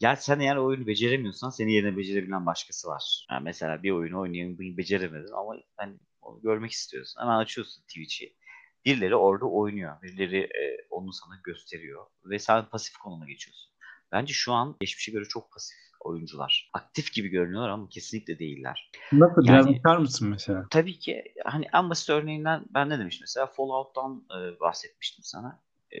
Ya 0.00 0.16
sen 0.16 0.40
eğer 0.40 0.56
oyunu 0.56 0.86
beceremiyorsan 0.86 1.50
seni 1.50 1.72
yerine 1.72 1.96
becerebilen 1.96 2.46
başkası 2.46 2.88
var. 2.88 3.26
Yani 3.30 3.44
mesela 3.44 3.82
bir 3.82 3.90
oyunu 3.90 4.20
oynayan 4.20 4.58
beceremedin 4.58 5.32
ama 5.32 5.56
hani 5.76 5.96
onu 6.22 6.40
görmek 6.42 6.70
istiyorsun. 6.70 7.20
Hemen 7.20 7.36
açıyorsun 7.36 7.82
Twitch'i. 7.82 8.36
Birileri 8.84 9.16
orada 9.16 9.44
oynuyor. 9.44 10.02
Birileri 10.02 10.38
e, 10.38 10.86
onu 10.90 11.12
sana 11.12 11.40
gösteriyor. 11.44 12.06
Ve 12.24 12.38
sen 12.38 12.64
pasif 12.64 12.96
konuma 12.96 13.26
geçiyorsun. 13.26 13.72
Bence 14.12 14.32
şu 14.34 14.52
an 14.52 14.76
geçmişe 14.80 15.12
göre 15.12 15.24
çok 15.24 15.52
pasif 15.52 15.76
oyuncular. 16.00 16.70
Aktif 16.72 17.12
gibi 17.12 17.28
görünüyorlar 17.28 17.68
ama 17.68 17.88
kesinlikle 17.88 18.38
değiller. 18.38 18.90
Nasıl? 19.12 19.44
Yani, 19.44 19.66
biraz 19.66 19.78
bakar 19.78 19.96
mısın 19.96 20.28
mesela? 20.28 20.66
Tabii 20.70 20.98
ki 20.98 21.24
hani 21.44 21.66
en 21.74 21.90
basit 21.90 22.10
örneğinden 22.10 22.64
ben 22.74 22.88
ne 22.88 22.98
demiştim? 22.98 23.22
Mesela 23.22 23.46
Fallout'tan 23.46 24.24
e, 24.30 24.60
bahsetmiştim 24.60 25.24
sana. 25.24 25.62
E, 25.90 25.98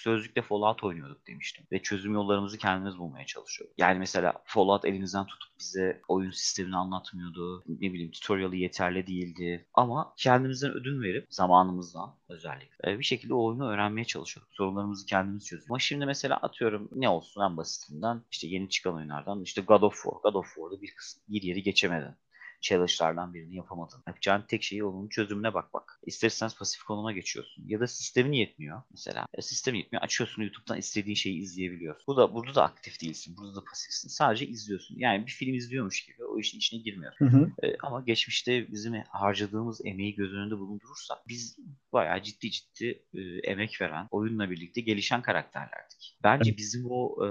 sözlükte 0.00 0.42
Fallout 0.42 0.84
oynuyorduk 0.84 1.26
demiştim. 1.26 1.66
Ve 1.72 1.82
çözüm 1.82 2.14
yollarımızı 2.14 2.58
kendimiz 2.58 2.98
bulmaya 2.98 3.26
çalışıyorduk. 3.26 3.78
Yani 3.78 3.98
mesela 3.98 4.32
Fallout 4.44 4.84
elimizden 4.84 5.26
tutup 5.26 5.50
bize 5.58 6.02
oyun 6.08 6.30
sistemini 6.30 6.76
anlatmıyordu. 6.76 7.64
Ne 7.68 7.92
bileyim 7.92 8.10
tutorial'ı 8.10 8.56
yeterli 8.56 9.06
değildi. 9.06 9.66
Ama 9.74 10.14
kendimizden 10.16 10.70
ödün 10.70 11.02
verip 11.02 11.26
zamanımızdan 11.30 12.16
özellikle 12.28 12.98
bir 12.98 13.04
şekilde 13.04 13.34
o 13.34 13.44
oyunu 13.44 13.68
öğrenmeye 13.68 14.04
çalışıyorduk. 14.04 14.54
Sorunlarımızı 14.54 15.06
kendimiz 15.06 15.46
çözüyorduk. 15.46 15.70
Ama 15.70 15.78
şimdi 15.78 16.06
mesela 16.06 16.36
atıyorum 16.36 16.88
ne 16.92 17.08
olsun 17.08 17.42
en 17.42 17.56
basitinden 17.56 18.22
işte 18.30 18.46
yeni 18.46 18.68
çıkan 18.68 18.94
oyunlardan 18.94 19.42
işte 19.42 19.60
God 19.60 19.82
of 19.82 19.94
War. 19.94 20.20
God 20.22 20.34
of 20.34 20.46
War'da 20.46 20.82
bir, 20.82 20.92
bir 21.28 21.42
yeri 21.42 21.62
geçemedin 21.62 22.14
challenge'lardan 22.60 23.34
birini 23.34 23.56
yapamadın. 23.56 24.02
Yapacağın 24.06 24.44
tek 24.48 24.62
şeyi 24.62 24.84
onun 24.84 25.08
çözümüne 25.08 25.54
bak 25.54 25.74
bak. 25.74 26.00
İsterseniz 26.06 26.56
pasif 26.56 26.82
konuma 26.82 27.12
geçiyorsun. 27.12 27.64
Ya 27.68 27.80
da 27.80 27.86
sistemin 27.86 28.32
yetmiyor 28.32 28.82
mesela. 28.90 29.26
E, 29.34 29.42
sistem 29.42 29.74
yetmiyor. 29.74 30.02
Açıyorsun 30.02 30.42
YouTube'dan 30.42 30.78
istediğin 30.78 31.14
şeyi 31.14 31.40
izleyebiliyorsun. 31.40 32.04
Bu 32.06 32.16
da 32.16 32.34
burada 32.34 32.54
da 32.54 32.64
aktif 32.64 33.02
değilsin. 33.02 33.36
Burada 33.36 33.56
da 33.56 33.64
pasifsin. 33.64 34.08
Sadece 34.08 34.46
izliyorsun. 34.46 34.96
Yani 34.98 35.26
bir 35.26 35.32
film 35.32 35.54
izliyormuş 35.54 36.06
gibi 36.06 36.24
o 36.24 36.38
işin 36.38 36.58
içine 36.58 36.80
girmiyorsun. 36.80 37.26
Hı 37.26 37.36
hı. 37.36 37.50
E, 37.62 37.76
ama 37.82 38.00
geçmişte 38.00 38.72
bizim 38.72 38.94
harcadığımız 39.08 39.80
emeği 39.84 40.14
göz 40.14 40.32
önünde 40.32 40.58
bulundurursak 40.58 41.28
biz 41.28 41.56
bayağı 41.92 42.22
ciddi 42.22 42.50
ciddi 42.50 43.04
e, 43.14 43.20
emek 43.20 43.80
veren, 43.80 44.08
oyunla 44.10 44.50
birlikte 44.50 44.80
gelişen 44.80 45.22
karakterlerdik. 45.22 46.18
Bence 46.24 46.56
bizim 46.56 46.86
o 46.90 47.26
e, 47.26 47.28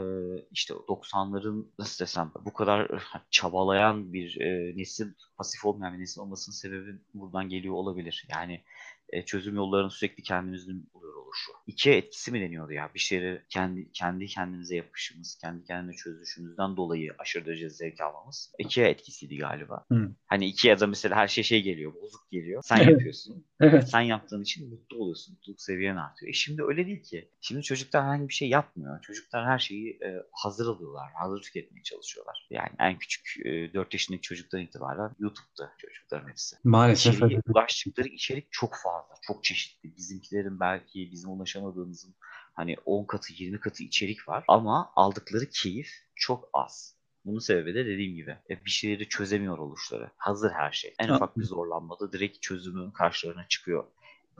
işte 0.52 0.74
90'ların 0.74 1.68
nasıl 1.80 2.06
desem 2.06 2.32
bu 2.46 2.54
kadar 2.54 3.04
çabalayan 3.32 4.13
bir 4.13 4.42
e, 4.42 4.78
nesil 4.78 5.13
pasif 5.38 5.65
olmayan 5.65 5.93
bir 5.93 5.99
nesil 5.99 6.21
olmasının 6.21 6.55
sebebi 6.55 6.95
buradan 7.13 7.49
geliyor 7.49 7.75
olabilir. 7.75 8.27
Yani 8.29 8.63
e, 9.10 9.25
çözüm 9.25 9.55
yollarını 9.55 9.91
sürekli 9.91 10.23
kendimizin 10.23 10.89
oluşu. 11.19 11.51
İki 11.67 11.91
etkisi 11.91 12.32
mi 12.32 12.41
deniyordu 12.41 12.73
ya? 12.73 12.91
Bir 12.93 12.99
şeyleri 12.99 13.41
kendi 13.49 13.91
kendi 13.91 14.25
kendimize 14.27 14.75
yapışımız, 14.75 15.38
kendi 15.41 15.63
kendine 15.65 15.95
çözüşümüzden 15.95 16.77
dolayı 16.77 17.15
aşırı 17.19 17.45
derece 17.45 17.69
zevk 17.69 18.01
almamız. 18.01 18.51
İki 18.60 18.82
etkisiydi 18.82 19.38
galiba. 19.38 19.86
Hı. 19.91 20.12
Hani 20.27 20.45
iki 20.45 20.67
ya 20.67 20.79
da 20.79 20.88
mesela 20.88 21.15
her 21.15 21.27
şey 21.27 21.43
şey 21.43 21.62
geliyor, 21.62 21.93
bozuk 21.93 22.32
geliyor. 22.32 22.62
Sen 22.65 22.89
yapıyorsun. 22.89 23.45
evet. 23.60 23.89
Sen 23.89 24.01
yaptığın 24.01 24.41
için 24.41 24.69
mutlu 24.69 24.97
oluyorsun. 24.97 25.36
Mutluluk 25.36 25.62
seviyen 25.62 25.95
artıyor. 25.95 26.29
E 26.29 26.34
şimdi 26.34 26.63
öyle 26.63 26.86
değil 26.86 27.03
ki. 27.03 27.29
Şimdi 27.41 27.63
çocuklar 27.63 28.03
herhangi 28.03 28.29
bir 28.29 28.34
şey 28.34 28.49
yapmıyor. 28.49 29.01
Çocuklar 29.01 29.45
her 29.45 29.60
şeyi 29.60 29.89
e, 29.89 30.23
hazır 30.32 30.67
alıyorlar. 30.67 31.12
Hazır 31.13 31.41
tüketmeye 31.41 31.84
çalışıyorlar. 31.84 32.47
Yani 32.49 32.69
en 32.79 32.97
küçük 32.97 33.45
e, 33.45 33.73
4 33.73 33.93
yaşındaki 33.93 34.21
çocuktan 34.21 34.62
itibaren 34.62 35.15
YouTube'da 35.19 35.73
çocukların 35.77 36.29
hepsi. 36.29 36.55
Maalesef. 36.63 37.15
İçeriğe 37.15 37.41
ulaştıkları 37.47 38.08
içerik 38.08 38.47
çok 38.51 38.75
fazla. 38.75 39.15
Çok 39.21 39.43
çeşitli. 39.43 39.97
Bizimkilerin 39.97 40.60
belki 40.60 41.12
bizim 41.12 41.29
ulaşamadığımızın 41.29 42.15
hani 42.53 42.75
10 42.86 43.05
katı 43.05 43.34
20 43.34 43.60
katı 43.60 43.84
içerik 43.84 44.29
var 44.29 44.43
ama 44.47 44.91
aldıkları 44.95 45.45
keyif 45.49 45.91
çok 46.15 46.49
az. 46.53 46.99
Bunun 47.25 47.39
sebebi 47.39 47.73
de 47.73 47.86
dediğim 47.86 48.15
gibi 48.15 48.38
e, 48.49 48.65
bir 48.65 48.69
şeyleri 48.69 49.10
çözemiyor 49.10 49.58
oluşları. 49.58 50.12
Hazır 50.17 50.51
her 50.51 50.71
şey. 50.71 50.93
En 50.99 51.10
ufak 51.10 51.38
bir 51.38 51.43
zorlanmada 51.43 52.12
direkt 52.13 52.41
çözümün 52.41 52.91
karşılarına 52.91 53.47
çıkıyor. 53.47 53.86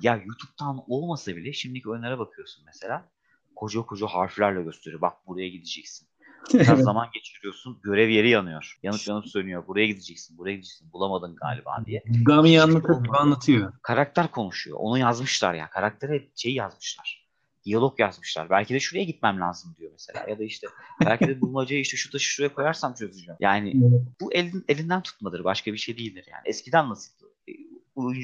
Ya 0.02 0.16
YouTube'dan 0.16 0.84
olmasa 0.88 1.36
bile 1.36 1.54
şimdiki 1.54 1.90
oyunlara 1.90 2.20
bakıyorsun 2.20 2.64
mesela. 2.66 3.12
Koca 3.56 3.82
koca 3.82 4.08
harflerle 4.08 4.64
gösteriyor. 4.64 5.02
Bak 5.02 5.28
buraya 5.28 5.50
gideceksin. 5.50 6.08
Biraz 6.54 6.80
zaman 6.80 7.08
geçiriyorsun. 7.14 7.80
Görev 7.84 8.10
yeri 8.10 8.30
yanıyor. 8.30 8.80
Yanıp 8.84 9.08
yanıp 9.08 9.28
sönüyor. 9.28 9.68
Buraya 9.68 9.88
gideceksin. 9.88 10.38
Buraya 10.38 10.54
gideceksin. 10.54 10.94
Bulamadın 10.94 11.36
galiba 11.36 11.84
diye. 11.86 12.04
Gami 12.26 12.62
anlatıp 12.62 13.20
anlatıyor. 13.20 13.74
Karakter 13.82 14.32
konuşuyor. 14.32 14.78
Onu 14.80 14.98
yazmışlar 14.98 15.54
ya. 15.54 15.70
Karaktere 15.70 16.28
şey 16.36 16.54
yazmışlar. 16.54 17.30
Diyalog 17.66 18.00
yazmışlar. 18.00 18.50
Belki 18.50 18.74
de 18.74 18.80
şuraya 18.80 19.04
gitmem 19.04 19.40
lazım 19.40 19.76
diyor 19.80 19.92
mesela. 19.92 20.26
Ya 20.30 20.40
da 20.40 20.44
işte 20.44 20.68
belki 21.06 21.28
de 21.28 21.42
bulmacayı 21.42 21.82
işte 21.82 21.98
şu 21.98 22.12
taşı 22.12 22.26
şuraya 22.26 22.54
koyarsam 22.54 22.94
çözeceğim. 22.94 23.38
Yani 23.40 23.74
bu 24.22 24.34
elin, 24.34 24.66
elinden 24.68 25.02
tutmadır. 25.02 25.44
Başka 25.44 25.74
bir 25.74 25.78
şey 25.78 25.98
değildir 25.98 26.26
yani. 26.32 26.42
Eskiden 26.46 26.90
nasıl 26.90 27.14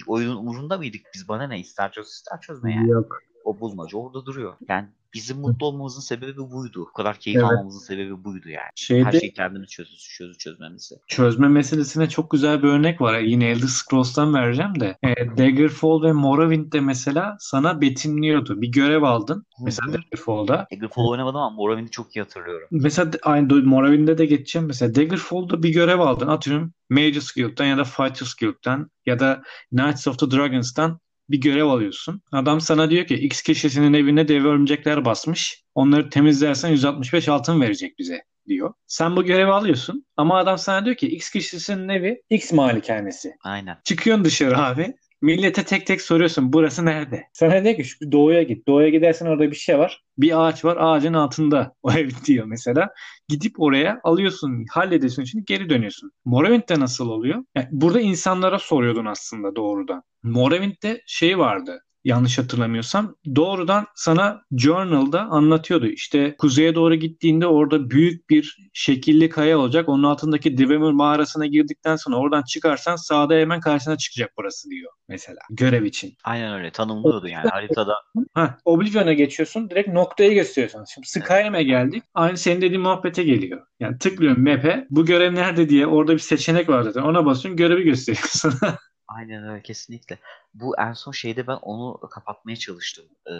oyunun 0.07 0.35
umurunda 0.35 0.77
mıydık 0.77 1.01
biz? 1.13 1.27
Bana 1.27 1.47
ne 1.47 1.59
ister 1.59 1.91
çöz 1.91 2.07
ister 2.07 2.41
çözme 2.41 2.73
yani. 2.73 2.89
Yok. 2.89 3.21
O 3.45 3.59
bulmaca 3.59 3.97
orada 3.97 4.25
duruyor. 4.25 4.53
Yani 4.69 4.87
bizim 5.15 5.37
mutlu 5.37 5.65
olmamızın 5.65 6.01
sebebi 6.01 6.37
buydu. 6.37 6.87
Bu 6.89 6.93
kadar 6.93 7.19
keyif 7.19 7.39
evet. 7.39 7.51
almamızın 7.51 7.79
sebebi 7.79 8.23
buydu 8.23 8.49
yani. 8.49 8.69
Şeyde, 8.75 9.05
Her 9.05 9.11
şeyi 9.11 9.33
kendimiz 9.33 9.69
çözü, 9.69 9.97
çözü 9.97 10.37
çözmemizi. 10.37 10.95
Çözme 11.07 11.47
meselesine 11.47 12.09
çok 12.09 12.31
güzel 12.31 12.63
bir 12.63 12.67
örnek 12.67 13.01
var. 13.01 13.19
Yine 13.19 13.49
Elder 13.49 13.67
Scrolls'tan 13.67 14.33
vereceğim 14.33 14.79
de. 14.79 14.97
E, 15.03 15.37
Daggerfall 15.37 16.03
ve 16.03 16.11
Morrowind'de 16.11 16.79
mesela 16.79 17.37
sana 17.39 17.81
betimliyordu. 17.81 18.61
Bir 18.61 18.71
görev 18.71 19.03
aldın. 19.03 19.45
Mesela 19.63 19.93
Daggerfall'da. 19.93 20.67
Daggerfall 20.71 21.07
oynamadım 21.07 21.39
ama 21.39 21.55
Morrowind'i 21.55 21.91
çok 21.91 22.15
iyi 22.15 22.21
hatırlıyorum. 22.21 22.67
Mesela 22.71 23.11
aynı 23.23 23.63
Morrowind'de 23.63 24.17
de 24.17 24.25
geçeceğim. 24.25 24.67
Mesela 24.67 24.95
Daggerfall'da 24.95 25.63
bir 25.63 25.69
görev 25.69 25.99
aldın. 25.99 26.27
Atıyorum 26.27 26.73
Magus 26.89 27.31
Guild'dan 27.31 27.65
ya 27.65 27.77
da 27.77 27.83
Fighters 27.83 28.33
Guild'dan 28.33 28.91
ya 29.05 29.19
da 29.19 29.43
Knights 29.69 30.07
of 30.07 30.19
the 30.19 30.31
Dragons'tan 30.31 30.99
bir 31.29 31.41
görev 31.41 31.65
alıyorsun. 31.65 32.21
Adam 32.31 32.61
sana 32.61 32.89
diyor 32.89 33.05
ki 33.05 33.15
X 33.15 33.41
kişisinin 33.41 33.93
evine 33.93 34.27
dev 34.27 34.45
örümcekler 34.45 35.05
basmış. 35.05 35.63
Onları 35.75 36.09
temizlersen 36.09 36.69
165 36.69 37.29
altın 37.29 37.61
verecek 37.61 37.99
bize 37.99 38.21
diyor. 38.47 38.73
Sen 38.87 39.15
bu 39.15 39.23
görevi 39.23 39.51
alıyorsun 39.51 40.05
ama 40.17 40.37
adam 40.37 40.57
sana 40.57 40.85
diyor 40.85 40.95
ki 40.95 41.07
X 41.07 41.29
kişisinin 41.29 41.89
evi 41.89 42.21
X 42.29 42.51
malikanesi. 42.51 43.35
Aynen. 43.43 43.77
Çıkıyorsun 43.83 44.25
dışarı 44.25 44.57
abi. 44.57 44.93
Millete 45.25 45.63
tek 45.63 45.87
tek 45.87 46.01
soruyorsun 46.01 46.53
burası 46.53 46.85
nerede? 46.85 47.23
Sana 47.33 47.63
diyor 47.63 47.75
ki 47.75 47.83
şu 47.83 48.11
doğuya 48.11 48.43
git. 48.43 48.67
Doğuya 48.67 48.89
gidersen 48.89 49.25
orada 49.25 49.51
bir 49.51 49.55
şey 49.55 49.77
var. 49.79 50.03
Bir 50.17 50.47
ağaç 50.47 50.65
var. 50.65 50.77
Ağacın 50.79 51.13
altında 51.13 51.75
o 51.83 51.91
ev 51.91 52.09
diyor 52.25 52.45
mesela. 52.45 52.89
Gidip 53.27 53.59
oraya 53.59 53.99
alıyorsun, 54.03 54.65
hallediyorsun 54.69 55.23
şimdi 55.23 55.45
geri 55.45 55.69
dönüyorsun. 55.69 56.11
Morrowind'de 56.25 56.79
nasıl 56.79 57.09
oluyor? 57.09 57.43
Yani 57.55 57.67
burada 57.71 57.99
insanlara 57.99 58.59
soruyordun 58.59 59.05
aslında 59.05 59.55
doğrudan. 59.55 60.03
Morrowind'de 60.23 61.01
şey 61.07 61.37
vardı 61.39 61.81
yanlış 62.05 62.37
hatırlamıyorsam 62.37 63.15
doğrudan 63.35 63.85
sana 63.95 64.41
Journal'da 64.57 65.21
anlatıyordu. 65.21 65.87
İşte 65.87 66.35
kuzeye 66.37 66.75
doğru 66.75 66.95
gittiğinde 66.95 67.47
orada 67.47 67.89
büyük 67.89 68.29
bir 68.29 68.57
şekilli 68.73 69.29
kaya 69.29 69.59
olacak. 69.59 69.89
Onun 69.89 70.03
altındaki 70.03 70.57
Dwemer 70.57 70.91
mağarasına 70.91 71.45
girdikten 71.45 71.95
sonra 71.95 72.15
oradan 72.15 72.43
çıkarsan 72.43 72.95
sağda 72.95 73.33
hemen 73.33 73.59
karşına 73.59 73.97
çıkacak 73.97 74.31
burası 74.37 74.69
diyor 74.69 74.91
mesela 75.07 75.39
görev 75.49 75.83
için. 75.83 76.13
Aynen 76.23 76.53
öyle 76.53 76.71
tanımlıyordu 76.71 77.27
yani 77.27 77.49
haritada. 77.49 77.95
Ha, 78.33 78.57
Oblivion'a 78.65 79.13
geçiyorsun 79.13 79.69
direkt 79.69 79.89
noktayı 79.89 80.33
gösteriyorsun. 80.33 80.85
Şimdi 80.93 81.07
Skyrim'e 81.07 81.63
geldik. 81.63 82.03
Aynı 82.13 82.37
senin 82.37 82.61
dediğin 82.61 82.81
muhabbete 82.81 83.23
geliyor. 83.23 83.61
Yani 83.79 83.97
tıklıyorum 83.97 84.43
map'e 84.43 84.87
bu 84.89 85.05
görev 85.05 85.35
nerede 85.35 85.69
diye 85.69 85.87
orada 85.87 86.13
bir 86.13 86.19
seçenek 86.19 86.69
var 86.69 86.81
zaten. 86.81 87.01
Ona 87.01 87.25
basıyorsun 87.25 87.57
görevi 87.57 87.83
gösteriyor 87.83 88.27
sana. 88.29 88.77
Aynen 89.15 89.49
öyle 89.49 89.61
kesinlikle. 89.61 90.19
Bu 90.53 90.75
en 90.79 90.93
son 90.93 91.11
şeyde 91.11 91.47
ben 91.47 91.55
onu 91.61 91.99
kapatmaya 92.09 92.55
çalıştım. 92.55 93.05
Ee, 93.31 93.33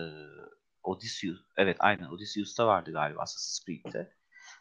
Odysseus. 0.84 1.40
Evet 1.58 1.78
aynen 1.80 2.06
Odysseus'ta 2.06 2.68
vardı 2.68 2.92
galiba 2.92 3.22
Assassin's 3.22 3.66
Creed'de. 3.66 4.14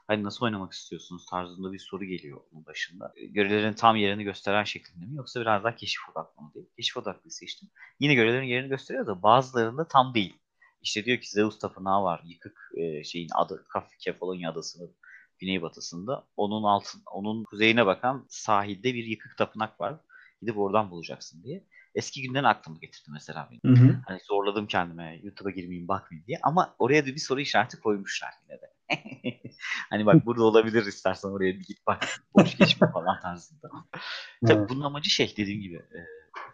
Hani 0.06 0.22
nasıl 0.22 0.44
oynamak 0.44 0.72
istiyorsunuz 0.72 1.26
tarzında 1.26 1.72
bir 1.72 1.78
soru 1.78 2.04
geliyor 2.04 2.40
onun 2.52 2.66
başında. 2.66 3.12
Ee, 3.16 3.26
görevlerin 3.26 3.72
tam 3.72 3.96
yerini 3.96 4.24
gösteren 4.24 4.64
şeklinde 4.64 5.06
mi 5.06 5.16
yoksa 5.16 5.40
biraz 5.40 5.64
daha 5.64 5.76
keşif 5.76 6.08
odaklı 6.08 6.42
mı 6.42 6.50
diye. 6.54 6.64
Keşif 6.76 6.96
odaklı 6.96 7.30
seçtim. 7.30 7.68
Yine 8.00 8.14
görevlerin 8.14 8.46
yerini 8.46 8.68
gösteriyor 8.68 9.06
da 9.06 9.22
bazılarında 9.22 9.88
tam 9.88 10.14
değil. 10.14 10.36
İşte 10.82 11.04
diyor 11.04 11.18
ki 11.18 11.30
Zeus 11.30 11.58
tapınağı 11.58 12.02
var. 12.02 12.22
Yıkık 12.24 12.72
e, 12.76 13.04
şeyin 13.04 13.28
adı 13.34 13.66
Kefalonya 13.98 14.50
adasının 14.50 14.96
güneybatısında. 15.38 16.26
Onun 16.36 16.62
altın, 16.62 17.02
onun 17.06 17.44
kuzeyine 17.44 17.86
bakan 17.86 18.26
sahilde 18.28 18.94
bir 18.94 19.04
yıkık 19.04 19.38
tapınak 19.38 19.80
var 19.80 20.00
Gidip 20.44 20.58
oradan 20.58 20.90
bulacaksın 20.90 21.42
diye. 21.42 21.64
Eski 21.94 22.22
günden 22.22 22.44
aklımı 22.44 22.80
getirdi 22.80 23.10
mesela 23.12 23.48
benim. 23.50 23.76
Hı 23.76 23.82
hı. 23.82 23.96
Hani 24.06 24.20
zorladım 24.20 24.66
kendime 24.66 25.20
YouTube'a 25.22 25.50
girmeyeyim 25.50 25.88
bakmayayım 25.88 26.26
diye. 26.26 26.38
Ama 26.42 26.74
oraya 26.78 27.02
da 27.02 27.06
bir 27.06 27.18
soru 27.18 27.40
işareti 27.40 27.80
koymuşlar 27.80 28.30
yine 28.42 28.60
de. 28.60 28.74
hani 29.90 30.06
bak 30.06 30.26
burada 30.26 30.44
olabilir 30.44 30.86
istersen 30.86 31.28
oraya 31.28 31.54
bir 31.54 31.64
git 31.64 31.86
bak. 31.86 32.08
Boş 32.34 32.56
geçme 32.56 32.90
falan 32.92 33.20
tarzında. 33.20 33.70
Tabii 34.46 34.68
bunun 34.68 34.80
amacı 34.80 35.10
şey 35.10 35.34
dediğim 35.36 35.60
gibi 35.60 35.76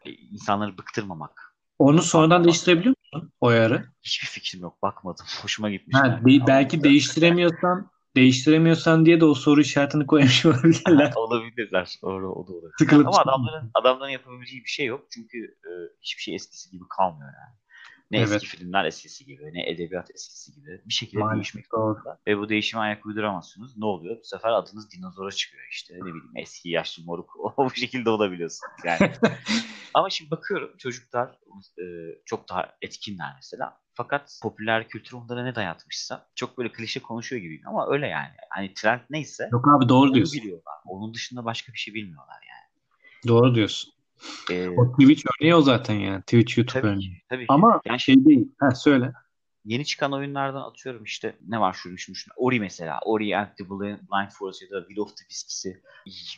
e, 0.04 0.10
insanları 0.10 0.78
bıktırmamak. 0.78 1.54
Onu 1.78 2.02
sonradan 2.02 2.44
değiştirebiliyor 2.44 2.94
musun 2.98 3.32
o 3.40 3.48
ayarı? 3.48 3.84
Hiçbir 4.02 4.26
fikrim 4.26 4.62
yok. 4.62 4.82
Bakmadım. 4.82 5.26
Hoşuma 5.42 5.70
gitmiş. 5.70 5.96
Ha, 5.96 6.06
yani. 6.06 6.46
belki 6.46 6.82
değiştiremiyorsan 6.82 7.90
değiştiremiyorsan 8.16 9.06
diye 9.06 9.20
de 9.20 9.24
o 9.24 9.34
soru 9.34 9.60
işaretini 9.60 10.06
koymuş 10.06 10.46
olabilirler. 10.46 11.12
Olabilirler. 11.16 11.98
Doğru, 12.02 12.32
o 12.32 12.46
da 12.46 12.52
olabilir. 12.52 12.74
Tıkılıp 12.78 13.06
Ama 13.06 13.18
adamların, 13.18 13.70
adamların 13.74 14.10
yapabileceği 14.10 14.64
bir 14.64 14.70
şey 14.70 14.86
yok. 14.86 15.06
Çünkü 15.10 15.38
e, 15.38 15.70
hiçbir 16.00 16.22
şey 16.22 16.34
eskisi 16.34 16.70
gibi 16.70 16.84
kalmıyor 16.88 17.32
yani. 17.40 17.56
Ne 18.10 18.18
evet. 18.18 18.32
eski 18.32 18.46
filmler 18.46 18.84
eskisi 18.84 19.24
gibi, 19.24 19.50
ne 19.52 19.70
edebiyat 19.70 20.10
eskisi 20.14 20.54
gibi. 20.54 20.82
Bir 20.86 20.92
şekilde 20.92 21.20
Maalesef 21.20 21.36
değişmek 21.36 21.66
zorunda. 21.66 22.20
Ve 22.26 22.38
bu 22.38 22.48
değişime 22.48 22.82
ayak 22.82 23.06
uyduramazsınız. 23.06 23.76
Ne 23.76 23.84
oluyor? 23.84 24.16
Bu 24.16 24.24
sefer 24.24 24.50
adınız 24.50 24.90
dinozora 24.90 25.30
çıkıyor 25.30 25.62
işte. 25.70 25.94
Ne 25.94 26.00
bileyim 26.00 26.30
eski 26.36 26.68
yaşlı 26.68 27.04
moruk. 27.04 27.30
O 27.56 27.64
bu 27.64 27.70
şekilde 27.70 28.10
olabiliyorsunuz 28.10 28.72
yani. 28.84 29.12
Ama 29.94 30.10
şimdi 30.10 30.30
bakıyorum 30.30 30.76
çocuklar 30.78 31.28
e, 31.78 31.84
çok 32.24 32.48
daha 32.48 32.76
etkinler 32.82 33.32
mesela. 33.36 33.80
Fakat 33.94 34.38
popüler 34.42 34.88
kültür 34.88 35.16
onlara 35.16 35.44
ne 35.44 35.54
dayatmışsa 35.54 36.26
çok 36.34 36.58
böyle 36.58 36.72
klişe 36.72 37.00
konuşuyor 37.00 37.42
gibi 37.42 37.62
ama 37.66 37.86
öyle 37.90 38.06
yani. 38.06 38.32
Hani 38.50 38.74
trend 38.74 39.00
neyse 39.10 39.48
Yok 39.52 39.68
abi 39.68 39.88
doğru 39.88 40.14
diyorsun. 40.14 40.40
biliyorlar. 40.40 40.74
Onun 40.84 41.14
dışında 41.14 41.44
başka 41.44 41.72
bir 41.72 41.78
şey 41.78 41.94
bilmiyorlar 41.94 42.40
yani. 42.48 42.70
Doğru 43.28 43.54
diyorsun. 43.54 43.92
Ee, 44.50 44.68
o 44.68 44.92
Twitch 44.92 45.24
örneği 45.40 45.54
o 45.54 45.60
zaten 45.62 45.94
yani. 45.94 46.20
Twitch 46.20 46.58
YouTube 46.58 46.80
tabii 46.80 46.86
örneği. 46.92 47.10
Ki, 47.14 47.22
tabii 47.28 47.46
Ama 47.48 47.80
yani 47.84 48.00
şey 48.00 48.24
değil. 48.24 48.48
Ha 48.60 48.70
söyle 48.70 49.12
yeni 49.64 49.84
çıkan 49.84 50.12
oyunlardan 50.12 50.62
atıyorum 50.62 51.04
işte 51.04 51.36
ne 51.48 51.60
var 51.60 51.72
şunu 51.72 51.98
şunu 51.98 52.16
şunu. 52.16 52.34
Ori 52.36 52.60
mesela. 52.60 52.98
Ori 53.04 53.36
and 53.36 53.48
the 53.58 53.70
Blind 53.70 54.30
Forest 54.30 54.62
ya 54.62 54.70
da 54.70 54.80
Will 54.80 54.98
of 54.98 55.16
the 55.16 55.24
Wisps'i 55.28 55.82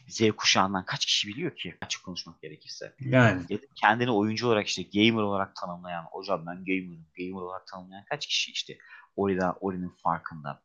Z 0.08 0.30
kuşağından 0.36 0.84
kaç 0.84 1.06
kişi 1.06 1.28
biliyor 1.28 1.56
ki? 1.56 1.74
Açık 1.80 2.04
konuşmak 2.04 2.42
gerekirse. 2.42 2.94
Yani. 3.00 3.42
kendini 3.74 4.10
oyuncu 4.10 4.46
olarak 4.46 4.66
işte 4.66 4.82
gamer 4.82 5.22
olarak 5.22 5.56
tanımlayan, 5.56 6.04
hocam 6.04 6.46
ben 6.46 6.64
gamer'ım, 6.64 7.06
gamer 7.18 7.42
olarak 7.42 7.66
tanımlayan 7.66 8.04
kaç 8.04 8.26
kişi 8.26 8.52
işte 8.52 8.78
Ori'da, 9.16 9.56
Ori'nin 9.60 9.92
farkında 10.02 10.62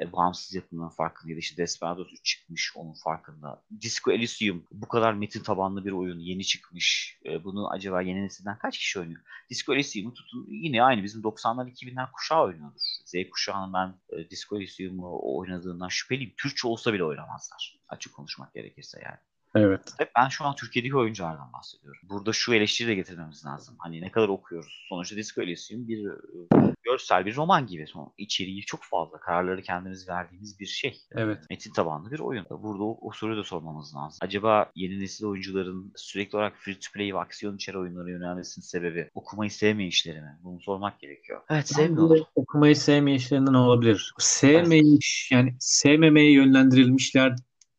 e, 0.00 0.12
bağımsız 0.12 0.54
yapımının 0.54 0.88
farkında 0.88 1.30
ya 1.30 1.36
da 1.36 1.38
işte 1.38 1.56
Desperados 1.56 2.12
3 2.12 2.24
çıkmış 2.24 2.72
onun 2.76 2.92
farkında. 2.92 3.62
Disco 3.80 4.12
Elysium 4.12 4.64
bu 4.72 4.88
kadar 4.88 5.12
metin 5.12 5.42
tabanlı 5.42 5.84
bir 5.84 5.92
oyun 5.92 6.18
yeni 6.18 6.44
çıkmış. 6.44 7.18
E, 7.26 7.44
bunu 7.44 7.70
acaba 7.70 8.02
yeni 8.02 8.22
nesilden 8.22 8.58
kaç 8.58 8.78
kişi 8.78 9.00
oynuyor? 9.00 9.20
Disco 9.50 9.74
Elysium'u 9.74 10.14
tutun 10.14 10.46
yine 10.50 10.82
aynı 10.82 11.02
bizim 11.02 11.22
90'lar 11.22 11.70
2000'ler 11.70 12.10
kuşağı 12.12 12.42
oynuyordur. 12.42 12.80
Z 13.04 13.14
kuşağının 13.30 13.72
ben 13.72 14.18
e, 14.18 14.30
Disco 14.30 14.56
Elysium'u 14.56 15.20
oynadığından 15.22 15.88
şüpheliyim. 15.88 16.34
Türkçe 16.36 16.68
olsa 16.68 16.92
bile 16.92 17.04
oynamazlar. 17.04 17.78
Açık 17.88 18.14
konuşmak 18.14 18.54
gerekirse 18.54 19.00
yani. 19.04 19.18
Evet. 19.54 19.94
Hep 19.98 20.10
ben 20.16 20.28
şu 20.28 20.44
an 20.44 20.54
Türkiye'deki 20.54 20.96
oyunculardan 20.96 21.52
bahsediyorum. 21.52 22.00
Burada 22.02 22.32
şu 22.32 22.54
eleştiri 22.54 22.88
de 22.88 22.94
getirmemiz 22.94 23.46
lazım. 23.46 23.76
Hani 23.78 24.00
ne 24.00 24.10
kadar 24.10 24.28
okuyoruz. 24.28 24.86
Sonuçta 24.88 25.16
Disco 25.16 25.42
Elysium 25.42 25.88
bir 25.88 26.06
e, 26.06 26.74
görsel 26.98 27.26
bir 27.26 27.36
roman 27.36 27.66
gibi. 27.66 27.86
Son 27.86 28.12
içeriği 28.18 28.62
çok 28.62 28.80
fazla. 28.82 29.20
Kararları 29.20 29.62
kendimiz 29.62 30.08
verdiğimiz 30.08 30.60
bir 30.60 30.66
şey. 30.66 31.00
Evet. 31.12 31.38
Metin 31.50 31.72
tabanlı 31.72 32.10
bir 32.10 32.18
oyun. 32.18 32.46
Burada 32.50 32.84
o, 32.84 32.98
o 33.00 33.12
soruyu 33.12 33.38
da 33.38 33.44
sormamız 33.44 33.94
lazım. 33.96 34.18
Acaba 34.22 34.70
yeni 34.74 35.00
nesil 35.00 35.24
oyuncuların 35.24 35.92
sürekli 35.96 36.36
olarak 36.36 36.56
free 36.56 36.74
to 36.74 36.92
play 36.94 37.14
ve 37.14 37.18
aksiyon 37.18 37.56
içeri 37.56 37.78
oyunlara 37.78 38.10
yönelmesinin 38.10 38.64
sebebi 38.64 39.10
okumayı 39.14 39.50
sevmeyişleri 39.50 40.20
mi? 40.20 40.38
Bunu 40.42 40.60
sormak 40.60 41.00
gerekiyor. 41.00 41.40
Evet 41.50 41.68
sevmiyorlar. 41.68 42.20
Okumayı 42.34 42.76
sevmeyişlerinden 42.76 43.54
olabilir. 43.54 44.14
Sevmeyiş 44.18 45.28
yani 45.32 45.54
sevmemeye 45.58 46.32
yönlendirilmişler 46.32 47.36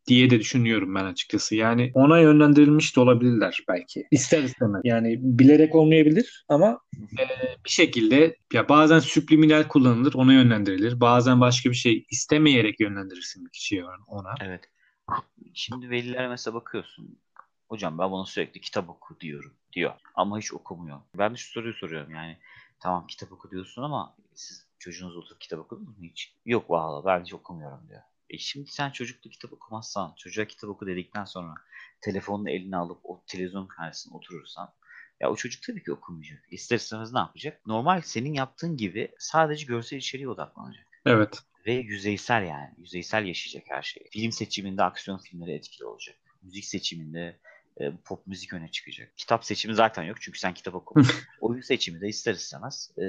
diye 0.09 0.29
de 0.29 0.39
düşünüyorum 0.39 0.95
ben 0.95 1.03
açıkçası. 1.05 1.55
Yani 1.55 1.91
ona 1.93 2.19
yönlendirilmiş 2.19 2.95
de 2.95 2.99
olabilirler 2.99 3.59
belki. 3.67 4.07
İster 4.11 4.43
istemez. 4.43 4.81
Yani 4.83 5.17
bilerek 5.21 5.75
olmayabilir 5.75 6.45
ama 6.49 6.79
e, 6.97 7.23
bir 7.65 7.69
şekilde 7.69 8.35
ya 8.53 8.69
bazen 8.69 8.99
subliminal 8.99 9.67
kullanılır, 9.67 10.13
ona 10.13 10.33
yönlendirilir. 10.33 10.99
Bazen 11.01 11.41
başka 11.41 11.69
bir 11.69 11.75
şey 11.75 12.05
istemeyerek 12.11 12.79
yönlendirirsin 12.79 13.45
bir 13.45 13.51
kişiye 13.51 13.85
ona. 14.07 14.35
Evet. 14.41 14.63
Şimdi 15.53 15.89
velilere 15.89 16.27
mesela 16.27 16.53
bakıyorsun. 16.53 17.19
Hocam 17.69 17.97
ben 17.97 18.11
bana 18.11 18.25
sürekli 18.25 18.61
kitap 18.61 18.89
oku 18.89 19.19
diyorum 19.19 19.53
diyor. 19.73 19.93
Ama 20.15 20.39
hiç 20.39 20.53
okumuyor. 20.53 20.99
Ben 21.17 21.33
de 21.33 21.37
şu 21.37 21.51
soruyu 21.51 21.73
soruyorum 21.73 22.13
yani. 22.15 22.37
Tamam 22.79 23.07
kitap 23.07 23.31
oku 23.31 23.51
diyorsun 23.51 23.83
ama 23.83 24.15
siz 24.33 24.67
çocuğunuz 24.79 25.17
oturup 25.17 25.41
kitap 25.41 25.59
okudunuz 25.59 25.97
mu 25.97 26.05
hiç? 26.05 26.35
Yok 26.45 26.69
valla 26.69 27.05
ben 27.05 27.23
hiç 27.23 27.33
okumuyorum 27.33 27.89
diyor. 27.89 28.01
E 28.29 28.37
şimdi 28.37 28.71
sen 28.71 28.89
çocukla 28.89 29.29
kitap 29.29 29.53
okumazsan, 29.53 30.13
çocuğa 30.17 30.45
kitap 30.45 30.69
oku 30.69 30.87
dedikten 30.87 31.25
sonra 31.25 31.53
telefonunu 32.01 32.49
eline 32.49 32.77
alıp 32.77 32.99
o 33.03 33.23
televizyon 33.27 33.67
karşısında 33.67 34.15
oturursan 34.15 34.73
ya 35.19 35.31
o 35.31 35.35
çocuk 35.35 35.63
tabii 35.63 35.83
ki 35.83 35.91
okumayacak. 35.91 36.45
İster 36.51 36.75
istemez 36.75 37.13
ne 37.13 37.19
yapacak? 37.19 37.67
Normal 37.67 38.01
senin 38.01 38.33
yaptığın 38.33 38.77
gibi 38.77 39.11
sadece 39.19 39.65
görsel 39.65 39.97
içeriğe 39.97 40.29
odaklanacak. 40.29 40.87
Evet. 41.05 41.39
Ve 41.65 41.73
yüzeysel 41.73 42.43
yani. 42.43 42.73
Yüzeysel 42.77 43.25
yaşayacak 43.25 43.63
her 43.69 43.81
şeyi. 43.81 44.09
Film 44.11 44.31
seçiminde 44.31 44.83
aksiyon 44.83 45.17
filmleri 45.17 45.51
etkili 45.51 45.85
olacak. 45.85 46.15
Müzik 46.41 46.65
seçiminde 46.65 47.39
e, 47.79 47.91
pop 48.05 48.27
müzik 48.27 48.53
öne 48.53 48.71
çıkacak. 48.71 49.17
Kitap 49.17 49.45
seçimi 49.45 49.75
zaten 49.75 50.03
yok 50.03 50.17
çünkü 50.21 50.39
sen 50.39 50.53
kitap 50.53 50.75
okumadın. 50.75 51.11
Oyun 51.41 51.61
seçimi 51.61 52.01
de 52.01 52.07
ister 52.07 52.33
istemez 52.33 52.91
e, 52.97 53.05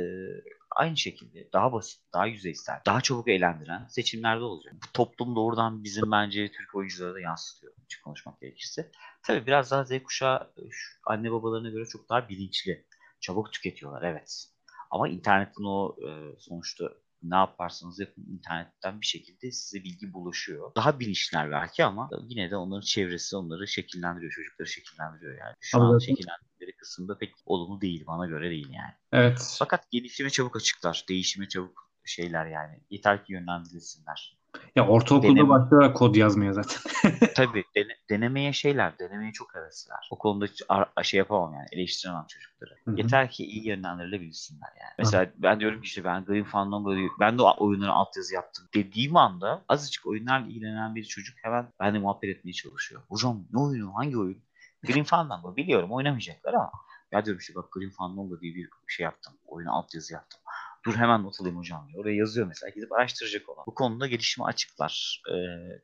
aynı 0.70 0.96
şekilde 0.96 1.52
daha 1.52 1.72
basit, 1.72 2.00
daha 2.12 2.26
yüzeysel, 2.26 2.80
daha 2.86 3.00
çabuk 3.00 3.28
eğlendiren 3.28 3.86
seçimlerde 3.88 4.44
olacak. 4.44 4.74
Bu 4.74 4.92
toplum 4.92 5.36
doğrudan 5.36 5.84
bizim 5.84 6.10
bence 6.10 6.52
Türk 6.52 6.74
oyunculara 6.74 7.14
da 7.14 7.20
yansıtıyor 7.20 7.72
açık 7.84 8.04
konuşmak 8.04 8.40
gerekirse. 8.40 8.90
Tabii 9.22 9.46
biraz 9.46 9.70
daha 9.70 9.84
Z 9.84 10.02
kuşağı 10.04 10.52
şu 10.70 10.98
anne 11.06 11.32
babalarına 11.32 11.70
göre 11.70 11.84
çok 11.84 12.08
daha 12.08 12.28
bilinçli. 12.28 12.86
Çabuk 13.20 13.52
tüketiyorlar 13.52 14.02
evet. 14.02 14.44
Ama 14.90 15.08
internetin 15.08 15.64
o 15.64 15.96
e, 16.08 16.08
sonuçta 16.38 16.92
ne 17.22 17.36
yaparsanız 17.36 18.00
yapın 18.00 18.26
internetten 18.32 19.00
bir 19.00 19.06
şekilde 19.06 19.52
size 19.52 19.84
bilgi 19.84 20.12
bulaşıyor. 20.12 20.74
Daha 20.76 21.00
bilinçliler 21.00 21.50
belki 21.50 21.84
ama 21.84 22.10
yine 22.28 22.50
de 22.50 22.56
onların 22.56 22.80
çevresi 22.80 23.36
onları 23.36 23.68
şekillendiriyor. 23.68 24.32
Çocukları 24.32 24.68
şekillendiriyor 24.68 25.38
yani. 25.38 25.54
Şu 25.60 25.78
Anladım. 25.78 25.94
an 25.94 25.98
şekillendikleri 25.98 26.76
kısımda 26.76 27.18
pek 27.18 27.34
olumlu 27.46 27.80
değil. 27.80 28.04
Bana 28.06 28.26
göre 28.26 28.50
değil 28.50 28.68
yani. 28.72 28.92
Evet. 29.12 29.56
Fakat 29.58 29.90
gelişime 29.90 30.30
çabuk 30.30 30.56
açıklar. 30.56 31.04
Değişime 31.08 31.48
çabuk 31.48 31.90
şeyler 32.04 32.46
yani. 32.46 32.80
Yeter 32.90 33.24
ki 33.24 33.32
yönlendirilsinler. 33.32 34.39
Ya 34.76 34.88
ortaokulda 34.88 35.34
Deneme... 35.34 35.48
başlıyorlar 35.48 35.94
kod 35.94 36.14
yazmaya 36.14 36.52
zaten. 36.52 36.80
Tabii 37.36 37.64
dene, 37.76 37.96
denemeye 38.10 38.52
şeyler, 38.52 38.98
denemeye 38.98 39.32
çok 39.32 39.54
hevesliler. 39.54 40.08
O 40.10 40.18
konuda 40.18 40.44
hiç 40.44 40.62
ar- 40.68 40.88
şey 41.02 41.18
yapamam 41.18 41.54
yani 41.54 41.66
eleştiremem 41.72 42.24
çocukları. 42.28 42.70
Hı-hı. 42.84 42.96
Yeter 42.96 43.30
ki 43.30 43.44
iyi 43.44 43.68
yönlendirilebilsinler 43.68 44.68
yani. 44.80 44.92
Mesela 44.98 45.24
Hı-hı. 45.24 45.32
ben 45.36 45.60
diyorum 45.60 45.80
ki 45.80 45.86
işte 45.86 46.04
ben 46.04 46.24
Grim 46.24 46.44
Fandango 46.44 46.96
ben 47.20 47.38
de 47.38 47.42
oyunların 47.42 47.92
altyazı 47.92 48.34
yaptım 48.34 48.66
dediğim 48.74 49.16
anda 49.16 49.64
azıcık 49.68 50.06
oyunlarla 50.06 50.46
ilgilenen 50.46 50.94
bir 50.94 51.04
çocuk 51.04 51.36
hemen 51.42 51.68
benimle 51.80 51.98
muhabbet 51.98 52.36
etmeye 52.36 52.52
çalışıyor. 52.52 53.02
Hocam 53.08 53.44
ne 53.52 53.60
oyunu, 53.60 53.94
hangi 53.94 54.18
oyun? 54.18 54.42
Grim 54.86 55.04
Fandango 55.04 55.56
biliyorum 55.56 55.92
oynamayacaklar 55.92 56.54
ama 56.54 56.70
ya 57.12 57.24
diyorum 57.24 57.40
işte 57.40 57.54
bak 57.54 57.72
Grim 57.72 57.90
Fandango 57.90 58.40
diye 58.40 58.54
bir 58.54 58.68
şey 58.86 59.04
yaptım. 59.04 59.34
Oyunu 59.46 59.76
altyazı 59.76 60.12
yaptım. 60.12 60.40
Dur 60.84 60.94
hemen 60.94 61.22
not 61.22 61.40
alayım 61.40 61.58
hocam 61.58 61.88
diyor. 61.88 62.04
Oraya 62.04 62.16
yazıyor 62.16 62.46
mesela. 62.46 62.70
Gidip 62.70 62.92
araştıracak 62.92 63.48
olan. 63.48 63.64
Bu 63.66 63.74
konuda 63.74 64.06
gelişimi 64.06 64.44
açıklar. 64.44 65.22
Ee, 65.32 65.34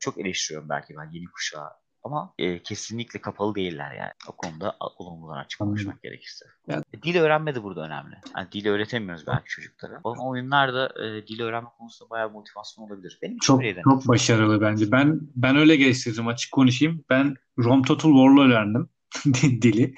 çok 0.00 0.18
eleştiriyorum 0.18 0.68
belki 0.68 0.94
ben 0.96 1.10
yeni 1.12 1.26
kuşağı 1.26 1.70
ama 2.06 2.34
e, 2.38 2.62
kesinlikle 2.62 3.20
kapalı 3.20 3.54
değiller 3.54 3.94
yani. 3.94 4.10
O 4.28 4.36
konuda 4.36 4.76
olumlular 4.98 5.38
açık 5.38 5.58
konuşmak 5.58 6.02
gerekirse. 6.02 6.46
Yani. 6.68 6.82
E, 6.92 7.02
dil 7.02 7.16
öğrenme 7.16 7.54
de 7.54 7.62
burada 7.62 7.86
önemli. 7.86 8.14
Yani 8.36 8.52
dili 8.52 8.70
öğretemiyoruz 8.70 9.26
belki 9.26 9.48
çocuklara. 9.48 10.00
O 10.04 10.28
oyunlarda 10.28 11.04
e, 11.04 11.26
dil 11.26 11.40
öğrenme 11.40 11.68
konusunda 11.78 12.10
bayağı 12.10 12.30
motivasyon 12.30 12.84
olabilir. 12.84 13.18
Benim 13.22 13.38
çok 13.38 13.62
çok 13.84 14.08
başarılı 14.08 14.60
bence. 14.60 14.92
Ben 14.92 15.20
ben 15.36 15.56
öyle 15.56 15.76
geliştirdim 15.76 16.28
açık 16.28 16.52
konuşayım. 16.52 17.04
Ben 17.10 17.34
Rom 17.58 17.82
Total 17.82 18.10
War'la 18.10 18.40
öğrendim 18.42 18.88
dili. 19.62 19.94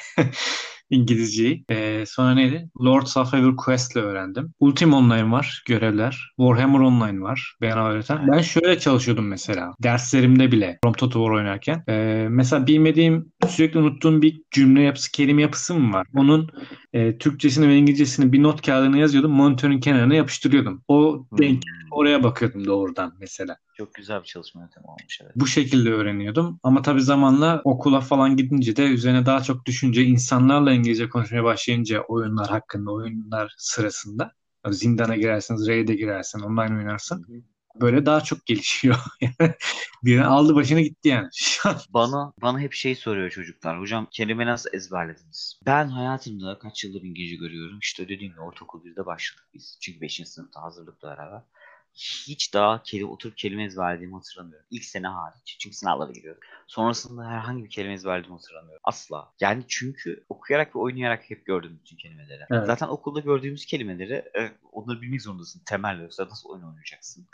İngilizceyi. 0.91 1.65
Ee, 1.71 2.05
sonra 2.07 2.35
neydi? 2.35 2.69
Lords 2.85 3.17
of 3.17 3.35
Everquest'le 3.35 3.97
öğrendim. 3.97 4.55
Ultim 4.61 4.95
Online 4.95 5.31
var, 5.31 5.63
görevler. 5.67 6.33
Warhammer 6.37 6.79
Online 6.81 7.21
var. 7.21 7.57
Ben 7.61 7.79
öğreten. 7.79 8.29
Ben 8.33 8.41
şöyle 8.41 8.79
çalışıyordum 8.79 9.29
mesela. 9.29 9.73
Derslerimde 9.83 10.53
bile. 10.53 10.79
Rom 10.85 10.93
Total 10.93 11.21
War 11.21 11.35
oynarken. 11.35 11.85
Ee, 11.89 12.27
mesela 12.31 12.67
bilmediğim, 12.67 13.33
sürekli 13.49 13.79
unuttuğum 13.79 14.23
bir 14.23 14.43
cümle 14.51 14.83
yapısı, 14.83 15.13
kelime 15.13 15.43
yapısı 15.43 15.75
mı 15.75 15.93
var? 15.93 16.07
Onun 16.15 16.49
e, 16.93 17.19
Türkçesini 17.19 17.69
ve 17.69 17.77
İngilizcesini 17.77 18.33
bir 18.33 18.43
not 18.43 18.67
kağıdına 18.67 18.97
yazıyordum. 18.97 19.33
Monitörün 19.33 19.81
kenarına 19.81 20.15
yapıştırıyordum. 20.15 20.83
O 20.89 21.27
denk 21.39 21.65
hmm. 21.65 21.89
oraya 21.91 22.23
bakıyordum 22.23 22.67
doğrudan 22.67 23.15
mesela. 23.21 23.57
Çok 23.77 23.95
güzel 23.95 24.21
bir 24.21 24.27
çalışma 24.27 24.61
yöntemi 24.61 24.87
olmuş 24.87 25.21
evet. 25.23 25.33
Bu 25.37 25.47
şekilde 25.47 25.93
öğreniyordum. 25.93 26.61
Ama 26.63 26.83
tabii 26.83 27.03
zamanla 27.03 27.61
okula 27.65 28.01
falan 28.01 28.37
gidince 28.37 28.77
de 28.77 28.85
üzerine 28.85 29.27
daha 29.27 29.43
çok 29.43 29.67
düşünce 29.67 30.05
insanlarla 30.05 30.73
İngilizce 30.73 31.09
konuşmaya 31.09 31.45
başlayınca 31.45 32.01
oyunlar 32.01 32.49
hakkında, 32.49 32.93
oyunlar 32.93 33.55
sırasında 33.59 34.33
zindana 34.71 35.17
girersiniz, 35.17 35.69
raid'e 35.69 35.95
girersin, 35.95 36.41
online 36.41 36.77
oynarsın. 36.77 37.25
Hı 37.29 37.33
hı 37.33 37.58
böyle 37.81 38.07
daha 38.07 38.21
çok 38.21 38.47
gelişiyor. 38.47 38.97
bir 40.05 40.19
aldı 40.19 40.55
başını 40.55 40.81
gitti 40.81 41.09
yani. 41.09 41.29
bana 41.91 42.33
bana 42.43 42.61
hep 42.61 42.73
şey 42.73 42.95
soruyor 42.95 43.31
çocuklar. 43.31 43.81
Hocam 43.81 44.07
kelime 44.11 44.47
nasıl 44.47 44.71
ezberlediniz? 44.73 45.61
Ben 45.67 45.89
hayatımda 45.89 46.59
kaç 46.59 46.85
yıldır 46.85 47.03
İngilizce 47.03 47.37
görüyorum. 47.37 47.79
İşte 47.83 48.09
dediğim 48.09 48.33
gibi 48.33 48.41
ortaokul 48.41 48.85
1'de 48.85 49.07
başladık 49.07 49.45
biz. 49.55 49.79
Çünkü 49.81 50.01
5. 50.01 50.23
sınıfta 50.29 50.63
hazırlıkla 50.63 51.09
beraber 51.09 51.43
hiç 51.99 52.55
daha 52.55 52.83
kelime, 52.83 53.11
oturup 53.11 53.37
kelime 53.37 53.65
ezberlediğimi 53.65 54.15
hatırlamıyorum. 54.15 54.67
İlk 54.71 54.85
sene 54.85 55.07
hariç. 55.07 55.57
Çünkü 55.59 55.77
sınavlara 55.77 56.13
giriyorum. 56.13 56.41
Sonrasında 56.67 57.27
herhangi 57.27 57.65
bir 57.65 57.71
kelime 57.71 57.95
ezberlediğimi 57.95 58.37
hatırlamıyorum. 58.37 58.81
Asla. 58.85 59.33
Yani 59.41 59.65
çünkü 59.69 60.25
okuyarak 60.29 60.77
ve 60.77 60.79
oynayarak 60.79 61.31
hep 61.31 61.47
gördüm 61.47 61.79
bütün 61.81 61.97
kelimeleri. 61.97 62.43
Evet. 62.51 62.67
Zaten 62.67 62.89
okulda 62.89 63.21
gördüğümüz 63.21 63.67
kelimeleri 63.67 64.13
e, 64.15 64.53
onları 64.73 65.03
bilmek 65.03 65.23
zorundasın. 65.23 65.63
Temel 65.67 66.01
yoksa 66.01 66.29
nasıl 66.29 66.49
oyun 66.49 66.63
oynayacaksın. 66.63 67.29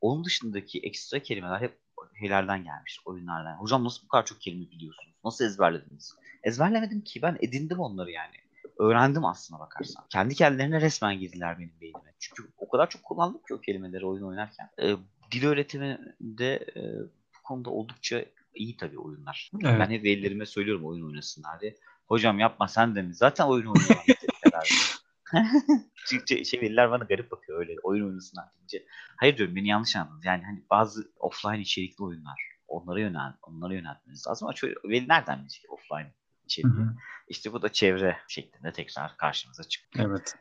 Onun 0.00 0.24
dışındaki 0.24 0.80
ekstra 0.80 1.18
kelimeler 1.18 1.60
hep 1.60 1.78
şeylerden 2.20 2.64
gelmiş, 2.64 3.00
oyunlardan. 3.04 3.56
Hocam 3.56 3.84
nasıl 3.84 4.04
bu 4.04 4.08
kadar 4.08 4.26
çok 4.26 4.40
kelime 4.40 4.70
biliyorsunuz? 4.70 5.14
Nasıl 5.24 5.44
ezberlediniz? 5.44 6.14
Ezberlemedim 6.42 7.00
ki 7.00 7.22
ben 7.22 7.38
edindim 7.40 7.78
onları 7.78 8.10
yani 8.10 8.34
öğrendim 8.78 9.24
aslına 9.24 9.60
bakarsan. 9.60 10.04
Kendi 10.08 10.34
kendilerine 10.34 10.80
resmen 10.80 11.18
girdiler 11.18 11.58
benim 11.58 11.72
beynime. 11.80 12.14
Çünkü 12.18 12.48
o 12.58 12.68
kadar 12.68 12.90
çok 12.90 13.02
kullandım 13.02 13.40
ki 13.48 13.54
o 13.54 13.60
kelimeleri 13.60 14.06
oyun 14.06 14.22
oynarken. 14.22 14.70
E, 14.82 14.96
dil 15.32 15.46
öğretiminde 15.46 16.54
e, 16.76 16.80
bu 17.08 17.42
konuda 17.44 17.70
oldukça 17.70 18.24
iyi 18.54 18.76
tabii 18.76 18.98
oyunlar. 18.98 19.50
Evet. 19.64 19.80
Ben 19.80 19.90
hep 19.90 20.04
velilerime 20.04 20.46
söylüyorum 20.46 20.84
oyun 20.84 21.06
oynasınlar 21.06 21.60
diye. 21.60 21.76
Hocam 22.06 22.38
yapma 22.38 22.68
sen 22.68 22.94
de 22.94 23.02
mi? 23.02 23.14
Zaten 23.14 23.44
oyun 23.44 23.66
oynuyorlar. 23.66 24.06
Çünkü 26.06 26.44
şey 26.44 26.60
veliler 26.60 26.90
bana 26.90 27.04
garip 27.04 27.30
bakıyor 27.30 27.58
öyle 27.58 27.76
oyun 27.82 28.06
oynasınlar 28.06 28.44
deyince. 28.54 28.86
Hayır 29.16 29.36
diyorum 29.36 29.56
beni 29.56 29.68
yanlış 29.68 29.96
anladınız. 29.96 30.24
Yani 30.24 30.44
hani 30.44 30.64
bazı 30.70 31.12
offline 31.18 31.60
içerikli 31.60 32.04
oyunlar 32.04 32.50
onlara 32.68 33.00
yönel 33.00 33.32
onlara 33.42 33.74
yöneltmeniz 33.74 34.26
lazım 34.26 34.48
ama 34.48 34.72
veli 34.84 35.08
nereden 35.08 35.40
bilecek 35.40 35.72
offline 35.72 36.12
içeriği. 36.44 36.74
Hı 36.74 36.80
hı. 36.82 36.94
İşte 37.28 37.52
bu 37.52 37.62
da 37.62 37.72
çevre 37.72 38.18
şeklinde 38.28 38.72
tekrar 38.72 39.16
karşımıza 39.16 39.64
çıkıyor. 39.64 40.10
Evet. 40.10 40.34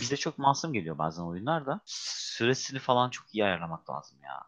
Bize 0.00 0.16
çok 0.16 0.38
masum 0.38 0.72
geliyor 0.72 0.98
bazen 0.98 1.22
oyunlar 1.22 1.66
da. 1.66 1.80
Süresini 1.86 2.78
falan 2.78 3.10
çok 3.10 3.34
iyi 3.34 3.44
ayarlamak 3.44 3.90
lazım 3.90 4.18
ya. 4.22 4.42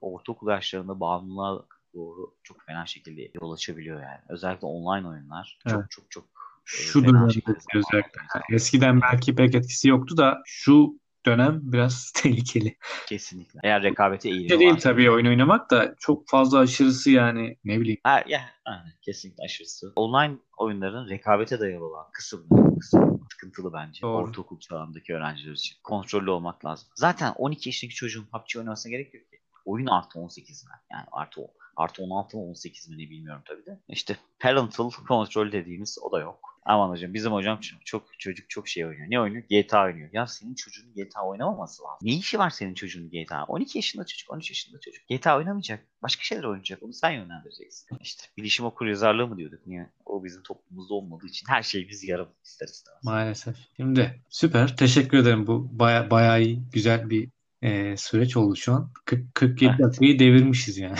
Ortaokul 0.00 0.48
yaşlarında 0.48 1.00
bağımlılığa 1.00 1.64
doğru 1.94 2.34
çok 2.42 2.62
fena 2.62 2.86
şekilde 2.86 3.30
yol 3.40 3.52
açabiliyor 3.52 4.02
yani. 4.02 4.20
Özellikle 4.28 4.66
online 4.66 5.08
oyunlar 5.08 5.58
evet. 5.66 5.74
çok 5.74 5.90
çok 5.90 6.10
çok 6.10 6.24
e, 6.24 6.37
şu 6.68 7.04
dönemde 7.04 7.40
özellikle. 7.74 8.20
Eskiden 8.52 9.00
belki 9.00 9.34
pek 9.34 9.54
etkisi 9.54 9.88
yoktu 9.88 10.16
da 10.16 10.42
şu 10.46 10.98
dönem 11.26 11.60
biraz 11.62 12.12
tehlikeli. 12.16 12.76
Kesinlikle. 13.06 13.60
Eğer 13.62 13.82
rekabete 13.82 14.48
şey 14.48 14.60
değil 14.60 14.76
tabii 14.76 15.10
oyun 15.10 15.26
oynamak 15.26 15.70
da 15.70 15.94
çok 15.98 16.28
fazla 16.28 16.58
aşırısı 16.58 17.10
yani 17.10 17.56
ne 17.64 17.80
bileyim. 17.80 18.00
Ha, 18.04 18.24
ya, 18.26 18.40
aynen, 18.64 18.92
kesinlikle 19.02 19.44
aşırısı. 19.44 19.92
Online 19.96 20.36
oyunların 20.58 21.08
rekabete 21.08 21.60
dayalı 21.60 21.84
olan 21.84 22.06
kısımları, 22.12 22.78
kısmı 22.78 23.18
sıkıntılı 23.32 23.72
bence. 23.72 24.02
Doğru. 24.02 24.16
Ortaokul 24.16 24.60
çağındaki 24.60 25.14
öğrenciler 25.14 25.52
için. 25.52 25.76
Kontrollü 25.84 26.30
olmak 26.30 26.64
lazım. 26.64 26.88
Zaten 26.94 27.32
12 27.36 27.68
yaşındaki 27.68 27.94
çocuğun 27.94 28.24
PUBG 28.24 28.56
oynamasına 28.58 28.90
gerek 28.90 29.14
yok 29.14 29.30
ki. 29.30 29.38
Oyun 29.64 29.86
artı 29.86 30.18
18 30.18 30.64
mi? 30.64 30.70
Yani 30.92 31.04
artı 31.12 31.40
artı 31.76 32.02
16 32.02 32.36
mı 32.36 32.42
18 32.42 32.88
mi 32.88 32.98
ne 32.98 33.10
bilmiyorum 33.10 33.42
tabii 33.46 33.66
de. 33.66 33.80
İşte 33.88 34.16
parental 34.40 34.90
kontrol 35.08 35.52
dediğimiz 35.52 35.98
o 36.02 36.12
da 36.12 36.20
yok. 36.20 36.57
Aman 36.68 36.90
hocam 36.90 37.14
bizim 37.14 37.32
hocam 37.32 37.60
çok 37.84 38.18
çocuk 38.18 38.50
çok 38.50 38.68
şey 38.68 38.86
oynuyor. 38.86 39.06
Ne 39.10 39.20
oynuyor? 39.20 39.44
GTA 39.50 39.84
oynuyor. 39.84 40.08
Ya 40.12 40.26
senin 40.26 40.54
çocuğun 40.54 40.94
GTA 40.94 41.26
oynamaması 41.26 41.82
lazım. 41.82 41.98
Ne 42.02 42.12
işi 42.12 42.38
var 42.38 42.50
senin 42.50 42.74
çocuğun 42.74 43.10
GTA? 43.10 43.44
12 43.44 43.78
yaşında 43.78 44.06
çocuk, 44.06 44.30
13 44.30 44.50
yaşında 44.50 44.80
çocuk. 44.80 45.08
GTA 45.08 45.36
oynamayacak. 45.38 45.84
Başka 46.02 46.22
şeyler 46.22 46.44
oynayacak. 46.44 46.82
Onu 46.82 46.92
sen 46.92 47.10
yönlendireceksin. 47.10 47.98
İşte 48.00 48.24
bilişim 48.36 48.66
okur 48.66 48.86
yazarlığı 48.86 49.26
mı 49.26 49.36
diyorduk? 49.36 49.66
Niye? 49.66 49.90
O 50.06 50.24
bizim 50.24 50.42
toplumumuzda 50.42 50.94
olmadığı 50.94 51.26
için 51.26 51.46
her 51.48 51.62
şeyimiz 51.62 52.04
yarım 52.04 52.28
ister 52.44 52.66
istemez. 52.66 53.04
Maalesef. 53.04 53.56
Şimdi 53.76 54.22
süper. 54.28 54.76
Teşekkür 54.76 55.18
ederim. 55.18 55.46
Bu 55.46 55.68
baya, 55.78 56.10
bayağı 56.10 56.42
iyi, 56.42 56.62
güzel 56.72 57.10
bir 57.10 57.28
e, 57.62 57.96
süreç 57.96 58.36
oldu 58.36 58.56
şu 58.56 58.72
an. 58.72 58.92
40, 59.04 59.34
47 59.34 59.70
evet. 59.70 59.80
dakikayı 59.86 60.18
devirmişiz 60.18 60.78
yani. 60.78 60.98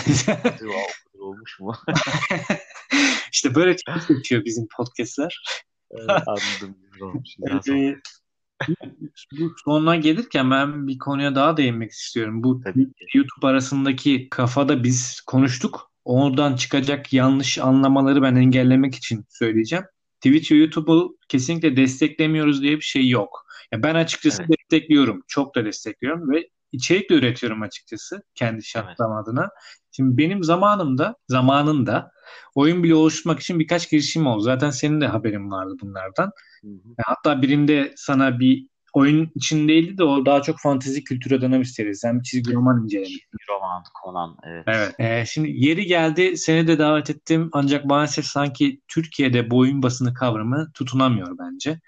olmuş 1.19 1.61
mu? 1.61 1.75
İşte 3.39 3.55
böyle 3.55 3.77
çok 3.77 4.03
seçiyor 4.03 4.45
bizim 4.45 4.69
podcastler. 4.77 5.43
Evet, 5.91 6.11
anladım. 6.27 6.77
Ee, 8.69 8.69
bu 9.41 9.55
sonuna 9.65 9.97
gelirken 9.97 10.51
ben 10.51 10.87
bir 10.87 10.99
konuya 10.99 11.35
daha 11.35 11.57
değinmek 11.57 11.91
istiyorum. 11.91 12.43
Bu 12.43 12.61
Tabii. 12.61 12.87
YouTube 13.15 13.47
arasındaki 13.47 14.29
kafada 14.31 14.85
biz 14.85 15.21
konuştuk. 15.21 15.93
Oradan 16.05 16.57
çıkacak 16.57 17.13
yanlış 17.13 17.59
anlamaları 17.59 18.23
ben 18.23 18.35
engellemek 18.35 18.95
için 18.95 19.25
söyleyeceğim. 19.29 19.85
Twitch 20.21 20.53
ve 20.53 20.57
YouTube'u 20.57 21.19
kesinlikle 21.29 21.77
desteklemiyoruz 21.77 22.63
diye 22.63 22.77
bir 22.77 22.85
şey 22.85 23.09
yok. 23.09 23.47
Ya 23.73 23.83
ben 23.83 23.95
açıkçası 23.95 24.43
evet. 24.43 24.59
destekliyorum. 24.59 25.23
Çok 25.29 25.55
da 25.55 25.65
destekliyorum 25.65 26.31
ve 26.31 26.49
içerik 26.73 27.11
de 27.11 27.15
üretiyorum 27.15 27.63
açıkçası 27.63 28.23
kendi 28.35 28.65
şartlarım 28.65 29.13
evet. 29.13 29.29
adına. 29.29 29.49
Şimdi 29.93 30.19
benim 30.19 30.45
zamanımda, 30.45 31.17
zamanında 31.29 32.11
oyun 32.55 32.83
bile 32.83 32.95
oluşturmak 32.95 33.41
için 33.41 33.59
birkaç 33.59 33.91
girişim 33.91 34.27
oldu. 34.27 34.41
Zaten 34.41 34.71
senin 34.71 35.01
de 35.01 35.07
haberin 35.07 35.51
vardı 35.51 35.75
bunlardan. 35.83 36.31
Hı 36.63 36.69
hı. 36.69 36.95
Hatta 37.05 37.43
birinde 37.43 37.93
sana 37.97 38.41
bir 38.41 38.67
oyun 38.93 39.31
için 39.35 39.69
değildi 39.69 39.99
de 39.99 40.05
o 40.05 40.27
daha 40.27 40.43
çok 40.43 40.59
fantezi 40.61 41.05
kültüre 41.05 41.41
dönem 41.41 41.63
isteriz. 41.63 42.01
Sen 42.01 42.19
bir 42.19 42.25
çizgi 42.25 42.55
roman. 42.55 42.87
Çizgi 42.87 43.21
roman, 43.51 43.83
Conan 44.05 44.37
evet. 44.47 44.65
Evet. 44.67 44.95
Ee, 44.99 45.25
şimdi 45.27 45.51
yeri 45.55 45.87
geldi 45.87 46.37
seni 46.37 46.67
de 46.67 46.79
davet 46.79 47.11
ettim 47.11 47.49
ancak 47.53 47.85
maalesef 47.85 48.25
sanki 48.25 48.81
Türkiye'de 48.89 49.51
bu 49.51 49.59
oyun 49.59 49.83
basını 49.83 50.15
kavramı 50.15 50.71
tutunamıyor 50.75 51.39
bence. 51.39 51.81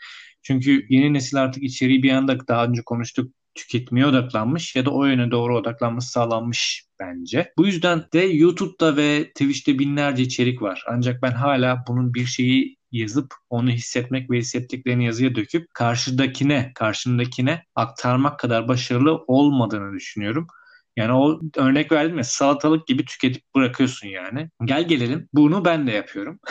Çünkü 0.43 0.87
yeni 0.89 1.14
nesil 1.14 1.43
artık 1.43 1.62
içeriği 1.62 2.03
bir 2.03 2.11
anda 2.11 2.49
daha 2.49 2.64
önce 2.64 2.83
konuştuk 2.83 3.35
tüketmeye 3.55 4.07
odaklanmış 4.07 4.76
ya 4.76 4.84
da 4.84 4.90
o 4.90 5.05
yöne 5.05 5.30
doğru 5.30 5.59
odaklanması 5.59 6.11
sağlanmış 6.11 6.84
bence. 7.01 7.53
Bu 7.59 7.66
yüzden 7.66 8.05
de 8.12 8.20
YouTube'da 8.20 8.96
ve 8.96 9.28
Twitch'te 9.28 9.78
binlerce 9.78 10.22
içerik 10.22 10.62
var. 10.62 10.84
Ancak 10.88 11.22
ben 11.22 11.32
hala 11.32 11.84
bunun 11.88 12.14
bir 12.14 12.26
şeyi 12.26 12.76
yazıp 12.92 13.34
onu 13.51 13.70
hissetmek 13.70 14.30
ve 14.30 14.38
hissettiklerini 14.38 15.05
yazıya 15.05 15.34
döküp 15.34 15.74
karşıdakine, 15.74 16.72
karşındakine 16.74 17.64
aktarmak 17.74 18.38
kadar 18.38 18.68
başarılı 18.68 19.24
olmadığını 19.26 19.94
düşünüyorum. 19.94 20.46
Yani 20.96 21.12
o 21.12 21.40
örnek 21.57 21.92
verdim 21.92 22.16
ya 22.16 22.24
salatalık 22.24 22.86
gibi 22.86 23.05
tüketip 23.05 23.42
bırakıyorsun 23.55 24.09
yani. 24.09 24.51
Gel 24.64 24.88
gelelim. 24.88 25.28
Bunu 25.32 25.64
ben 25.64 25.86
de 25.86 25.92
yapıyorum. 25.92 26.38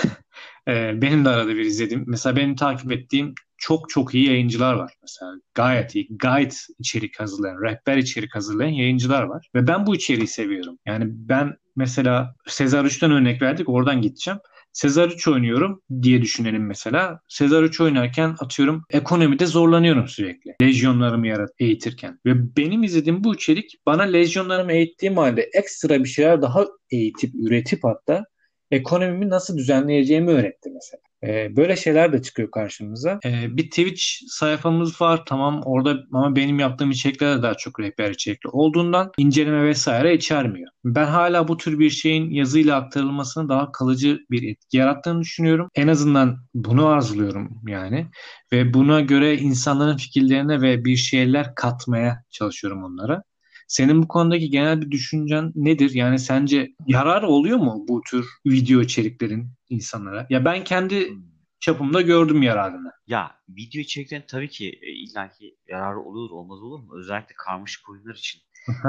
Ee, 0.68 1.02
benim 1.02 1.26
de 1.26 1.30
arada 1.30 1.56
bir 1.56 1.66
izlediğim. 1.66 2.04
Mesela 2.08 2.36
benim 2.36 2.56
takip 2.56 2.92
ettiğim 2.92 3.34
çok 3.60 3.90
çok 3.90 4.16
iyi 4.16 4.28
yayıncılar 4.28 4.74
var. 4.74 4.94
Mesela 5.02 5.32
gayet 5.54 5.96
iyi, 5.96 6.08
gayet 6.10 6.68
içerik 6.80 7.20
hazırlayan, 7.20 7.62
rehber 7.64 7.98
içerik 7.98 8.36
hazırlayan 8.36 8.70
yayıncılar 8.70 9.24
var. 9.24 9.50
Ve 9.56 9.68
ben 9.68 9.86
bu 9.86 9.96
içeriği 9.96 10.28
seviyorum. 10.28 10.78
Yani 10.86 11.06
ben 11.08 11.56
mesela 11.76 12.36
Sezar 12.48 12.86
3'ten 12.86 13.12
örnek 13.12 13.42
verdik, 13.42 13.70
oradan 13.70 14.02
gideceğim. 14.02 14.40
Sezar 14.74 15.10
3 15.10 15.28
oynuyorum 15.28 15.82
diye 16.02 16.22
düşünelim 16.22 16.68
mesela. 16.68 17.20
Sezar 17.28 17.64
3 17.64 17.82
oynarken 17.82 18.36
atıyorum 18.40 18.84
ekonomide 18.90 19.46
zorlanıyorum 19.46 20.08
sürekli. 20.08 20.56
Lejyonlarımı 20.62 21.28
yarat 21.28 21.50
eğitirken. 21.60 22.20
Ve 22.26 22.58
benim 22.58 22.84
izlediğim 22.84 23.24
bu 23.24 23.36
içerik 23.36 23.76
bana 23.86 24.04
lejyonlarımı 24.04 24.72
eğittiğim 24.72 25.18
halde 25.18 25.50
ekstra 25.54 26.04
bir 26.04 26.10
şeyler 26.10 26.42
daha 26.42 26.66
eğitip, 26.92 27.36
üretip 27.36 27.84
hatta 27.84 28.26
ekonomimi 28.72 29.30
nasıl 29.30 29.58
düzenleyeceğimi 29.58 30.32
öğretti 30.32 30.70
mesela. 30.74 31.02
E, 31.24 31.56
böyle 31.56 31.76
şeyler 31.76 32.14
de 32.14 32.22
çıkıyor 32.22 32.52
karşımıza. 32.52 33.20
E, 33.26 33.58
bir 33.58 33.70
Twitch 33.70 34.04
sayfamız 34.28 35.02
var 35.02 35.24
tamam 35.26 35.62
orada 35.66 36.04
ama 36.14 36.36
benim 36.36 36.60
yaptığım 36.60 36.92
içerikler 36.92 37.38
de 37.38 37.44
daha 37.44 37.54
çok 37.54 37.80
rehber 37.80 38.12
içerikli 38.12 38.48
olduğundan 38.48 39.12
inceleme 39.18 39.64
vesaire 39.64 40.14
içermiyor. 40.14 40.70
Ben 40.86 41.06
hala 41.06 41.48
bu 41.48 41.58
tür 41.58 41.80
bir 41.80 41.90
şeyin 41.90 42.30
yazıyla 42.30 42.76
aktarılmasını 42.76 43.50
daha 43.50 43.72
kalıcı 43.72 44.20
bir 44.32 44.52
etki 44.52 44.78
yarattığını 44.78 45.22
düşünüyorum. 45.22 45.70
En 45.76 45.88
azından 45.88 46.38
bunu 46.54 46.88
arzuluyorum 46.88 47.62
yani. 47.68 48.08
Ve 48.54 48.74
buna 48.74 49.02
göre 49.02 49.38
insanların 49.38 49.98
fikirlerine 49.98 50.62
ve 50.62 50.86
bir 50.86 50.96
şeyler 50.96 51.56
katmaya 51.56 52.24
çalışıyorum 52.30 52.84
onlara. 52.84 53.24
Senin 53.70 54.04
bu 54.04 54.08
konudaki 54.08 54.50
genel 54.50 54.82
bir 54.82 54.92
düşüncen 54.92 55.52
nedir? 55.56 55.92
Yani 55.94 56.20
sence 56.20 56.76
yarar 56.88 57.24
oluyor 57.24 57.58
mu 57.58 57.86
bu 57.88 58.02
tür 58.02 58.28
video 58.46 58.82
içeriklerin 58.82 59.52
insanlara? 59.70 60.28
Ya 60.30 60.46
ben 60.46 60.64
kendi 60.64 61.10
hmm. 61.10 61.22
çapımda 61.60 62.02
gördüm 62.02 62.42
yararını. 62.42 62.92
Ya 63.08 63.36
video 63.50 63.82
içeriklerin 63.82 64.24
tabii 64.28 64.50
ki 64.50 64.80
e, 64.82 64.92
illaki 64.92 65.58
yararı 65.68 66.00
olur 66.00 66.32
olmaz 66.32 66.62
olur 66.62 66.80
mu? 66.80 67.00
Özellikle 67.00 67.36
karmaşık 67.38 67.90
oyunlar 67.90 68.16
için. 68.16 68.42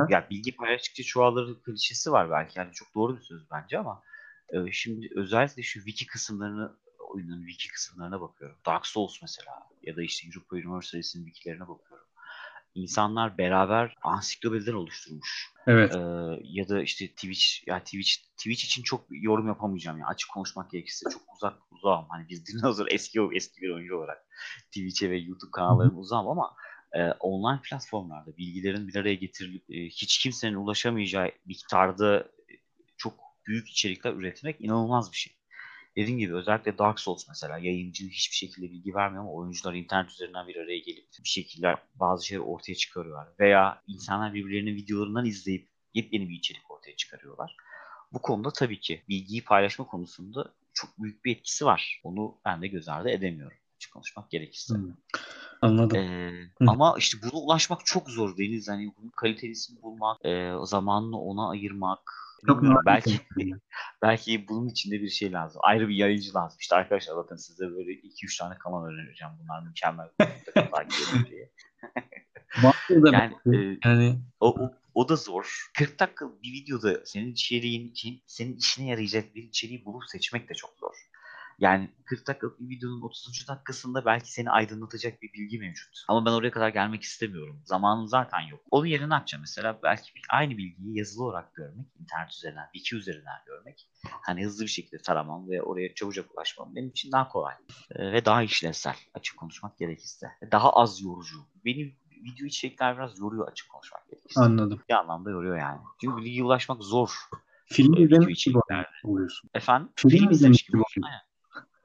ya 0.09 0.27
bilgi 0.31 0.57
paylaştıkça 0.57 1.03
çoğalır 1.03 1.63
klişesi 1.63 2.13
var 2.13 2.31
belki. 2.31 2.59
Yani 2.59 2.73
çok 2.73 2.95
doğru 2.95 3.17
bir 3.17 3.23
söz 3.23 3.51
bence 3.51 3.79
ama 3.79 4.03
e, 4.49 4.73
şimdi 4.73 5.09
özellikle 5.17 5.63
şu 5.63 5.79
wiki 5.79 6.07
kısımlarını 6.07 6.77
oyunun 7.11 7.47
wiki 7.47 7.69
kısımlarına 7.73 8.21
bakıyorum. 8.21 8.57
Dark 8.67 8.87
Souls 8.87 9.23
mesela 9.23 9.53
ya 9.83 9.97
da 9.97 10.03
işte 10.03 10.29
Europa 10.29 10.57
Universal'in 10.57 11.25
wikilerine 11.25 11.69
bakıyorum 11.69 11.90
insanlar 12.75 13.39
beraber 13.39 13.97
ansiklopediler 14.03 14.73
oluşturmuş. 14.73 15.51
Evet. 15.67 15.95
Ee, 15.95 15.99
ya 16.43 16.69
da 16.69 16.83
işte 16.83 17.09
Twitch 17.09 17.69
ya 17.69 17.79
Twitch 17.79 18.11
Twitch 18.37 18.65
için 18.65 18.83
çok 18.83 19.05
yorum 19.11 19.49
yapamayacağım 19.49 19.99
ya. 19.99 20.07
Açık 20.07 20.31
konuşmak 20.31 20.71
gerekirse 20.71 21.11
çok 21.11 21.23
uzak 21.35 21.59
uzağım. 21.71 22.07
Hani 22.09 22.29
biz 22.29 22.47
dinozor 22.47 22.87
eski 22.91 23.21
eski 23.33 23.63
bir 23.63 23.71
oyuncu 23.71 23.97
olarak 23.97 24.27
Twitch'e 24.67 25.11
ve 25.11 25.19
YouTube 25.19 25.51
kanallarına 25.51 25.99
uzağım 25.99 26.29
ama 26.29 26.55
e, 26.93 27.13
online 27.13 27.61
platformlarda 27.63 28.37
bilgilerin 28.37 28.89
bir 28.89 28.95
araya 28.95 29.15
getirilip 29.15 29.71
e, 29.71 29.85
hiç 29.85 30.19
kimsenin 30.19 30.55
ulaşamayacağı 30.55 31.31
miktarda 31.47 32.19
e, 32.19 32.55
çok 32.97 33.15
büyük 33.47 33.69
içerikler 33.69 34.13
üretmek 34.13 34.61
inanılmaz 34.61 35.13
bir 35.13 35.17
şey 35.17 35.40
dediğim 35.97 36.19
gibi 36.19 36.35
özellikle 36.35 36.79
Dark 36.79 37.01
Souls 37.01 37.29
mesela 37.29 37.59
yayıncı 37.59 38.09
hiçbir 38.09 38.37
şekilde 38.37 38.71
bilgi 38.71 38.95
vermiyor 38.95 39.23
ama 39.23 39.33
oyuncular 39.33 39.75
internet 39.75 40.11
üzerinden 40.11 40.49
bir 40.49 40.57
araya 40.57 40.79
gelip 40.79 41.07
bir 41.25 41.29
şekilde 41.29 41.75
bazı 41.95 42.27
şeyleri 42.27 42.45
ortaya 42.45 42.75
çıkarıyorlar. 42.75 43.29
Veya 43.41 43.83
insanlar 43.87 44.35
birbirlerinin 44.35 44.77
videolarından 44.77 45.27
izleyip 45.27 45.69
yepyeni 45.95 46.29
bir 46.29 46.35
içerik 46.35 46.71
ortaya 46.71 46.97
çıkarıyorlar. 46.97 47.57
Bu 48.13 48.23
konuda 48.23 48.51
tabii 48.51 48.81
ki 48.81 49.03
bilgiyi 49.09 49.45
paylaşma 49.45 49.87
konusunda 49.87 50.53
çok 50.75 50.99
büyük 50.99 51.25
bir 51.25 51.37
etkisi 51.37 51.65
var. 51.65 52.01
Onu 52.05 52.39
ben 52.45 52.63
de 52.63 52.69
göz 52.69 52.89
ardı 52.89 53.11
edemiyorum. 53.11 53.57
Açık 53.77 53.93
konuşmak 53.93 54.31
gerekirse. 54.31 54.75
Hmm. 54.75 54.93
Anladım. 55.63 55.99
Ee, 55.99 56.51
ama 56.67 56.95
işte 56.99 57.19
buna 57.23 57.41
ulaşmak 57.41 57.87
çok 57.87 58.11
zor 58.11 58.37
Deniz. 58.37 58.69
Hani 58.69 58.93
bunun 58.99 59.09
kalitelisini 59.17 59.83
bulmak, 59.83 60.25
e, 60.25 60.53
zamanını 60.65 61.21
ona 61.21 61.51
ayırmak, 61.51 62.13
çok 62.47 62.63
belki 62.87 63.21
belki 64.03 64.49
bunun 64.49 64.69
içinde 64.69 65.03
bir 65.03 65.09
şey 65.09 65.33
lazım. 65.33 65.61
Ayrı 65.65 65.89
bir 65.89 65.95
yayıncı 65.95 66.35
lazım. 66.35 66.59
İşte 66.61 66.77
arkadaşlar 66.77 67.17
bakın 67.17 67.37
size 67.37 67.71
böyle 67.71 67.91
2-3 67.93 68.39
tane 68.39 68.59
kanal 68.59 68.87
önereceğim. 68.87 69.35
Bunlar 69.43 69.63
mükemmel 69.63 70.09
diye. 71.31 71.51
yani, 73.13 73.35
e, 73.47 73.79
yani 73.85 74.21
o, 74.41 74.71
o 74.95 75.09
da 75.09 75.17
zor. 75.17 75.71
40 75.79 76.01
dakika 76.01 76.27
bir 76.43 76.53
videoda 76.53 77.07
senin 77.07 77.33
içeriğin 77.33 77.91
için 77.91 78.23
senin 78.27 78.57
işine 78.57 78.87
yarayacak 78.87 79.35
bir 79.35 79.43
içeriği 79.43 79.85
bulup 79.85 80.03
seçmek 80.09 80.49
de 80.49 80.55
çok 80.55 80.71
zor. 80.81 80.95
Yani 81.61 81.91
40 82.05 82.27
dakikalık 82.27 82.61
bir 82.61 82.77
videonun 82.77 83.03
30. 83.03 83.49
dakikasında 83.49 84.05
belki 84.05 84.33
seni 84.33 84.51
aydınlatacak 84.51 85.23
bir 85.23 85.33
bilgi 85.33 85.59
mevcut. 85.59 86.05
Ama 86.09 86.27
ben 86.27 86.31
oraya 86.31 86.51
kadar 86.51 86.69
gelmek 86.69 87.03
istemiyorum. 87.03 87.63
Zamanım 87.65 88.09
zaten 88.09 88.41
yok. 88.41 88.61
Onun 88.71 88.87
yerine 88.87 89.09
ne 89.09 89.15
yapacağım 89.15 89.43
mesela? 89.43 89.79
Belki 89.83 90.13
aynı 90.31 90.57
bilgiyi 90.57 90.99
yazılı 90.99 91.25
olarak 91.25 91.55
görmek, 91.55 91.87
internet 92.01 92.33
üzerinden, 92.33 92.69
wiki 92.73 92.97
üzerinden 92.97 93.39
görmek. 93.47 93.89
Hani 94.05 94.45
hızlı 94.45 94.65
bir 94.65 94.71
şekilde 94.71 95.03
taramam 95.03 95.51
ve 95.51 95.63
oraya 95.63 95.95
çabucak 95.95 96.35
ulaşmam 96.35 96.75
benim 96.77 96.89
için 96.89 97.13
daha 97.13 97.29
kolay. 97.29 97.55
Ee, 97.91 98.13
ve 98.13 98.25
daha 98.25 98.43
işlevsel 98.43 98.97
açık 99.15 99.37
konuşmak 99.37 99.79
gerekirse. 99.79 100.27
Daha 100.53 100.73
az 100.73 101.03
yorucu. 101.03 101.37
Beni 101.65 101.95
video 102.11 102.47
içerikler 102.47 102.97
biraz 102.97 103.19
yoruyor 103.19 103.49
açık 103.49 103.69
konuşmak 103.69 104.09
gerekirse. 104.09 104.41
Anladım. 104.41 104.83
Bir 104.89 104.95
anlamda 104.95 105.31
yoruyor 105.31 105.59
yani. 105.59 105.81
Çünkü 106.01 106.17
bilgiye 106.17 106.45
ulaşmak 106.45 106.83
zor. 106.83 107.11
Film 107.65 107.95
izlemiş 107.95 108.45
gibi 108.45 108.59
oluyorsun. 109.05 109.51
Efendim? 109.55 109.89
Film, 109.97 110.11
Film 110.11 110.31
izlemiş 110.31 110.63
gibi 110.63 110.77
oluyorsun. 110.77 111.03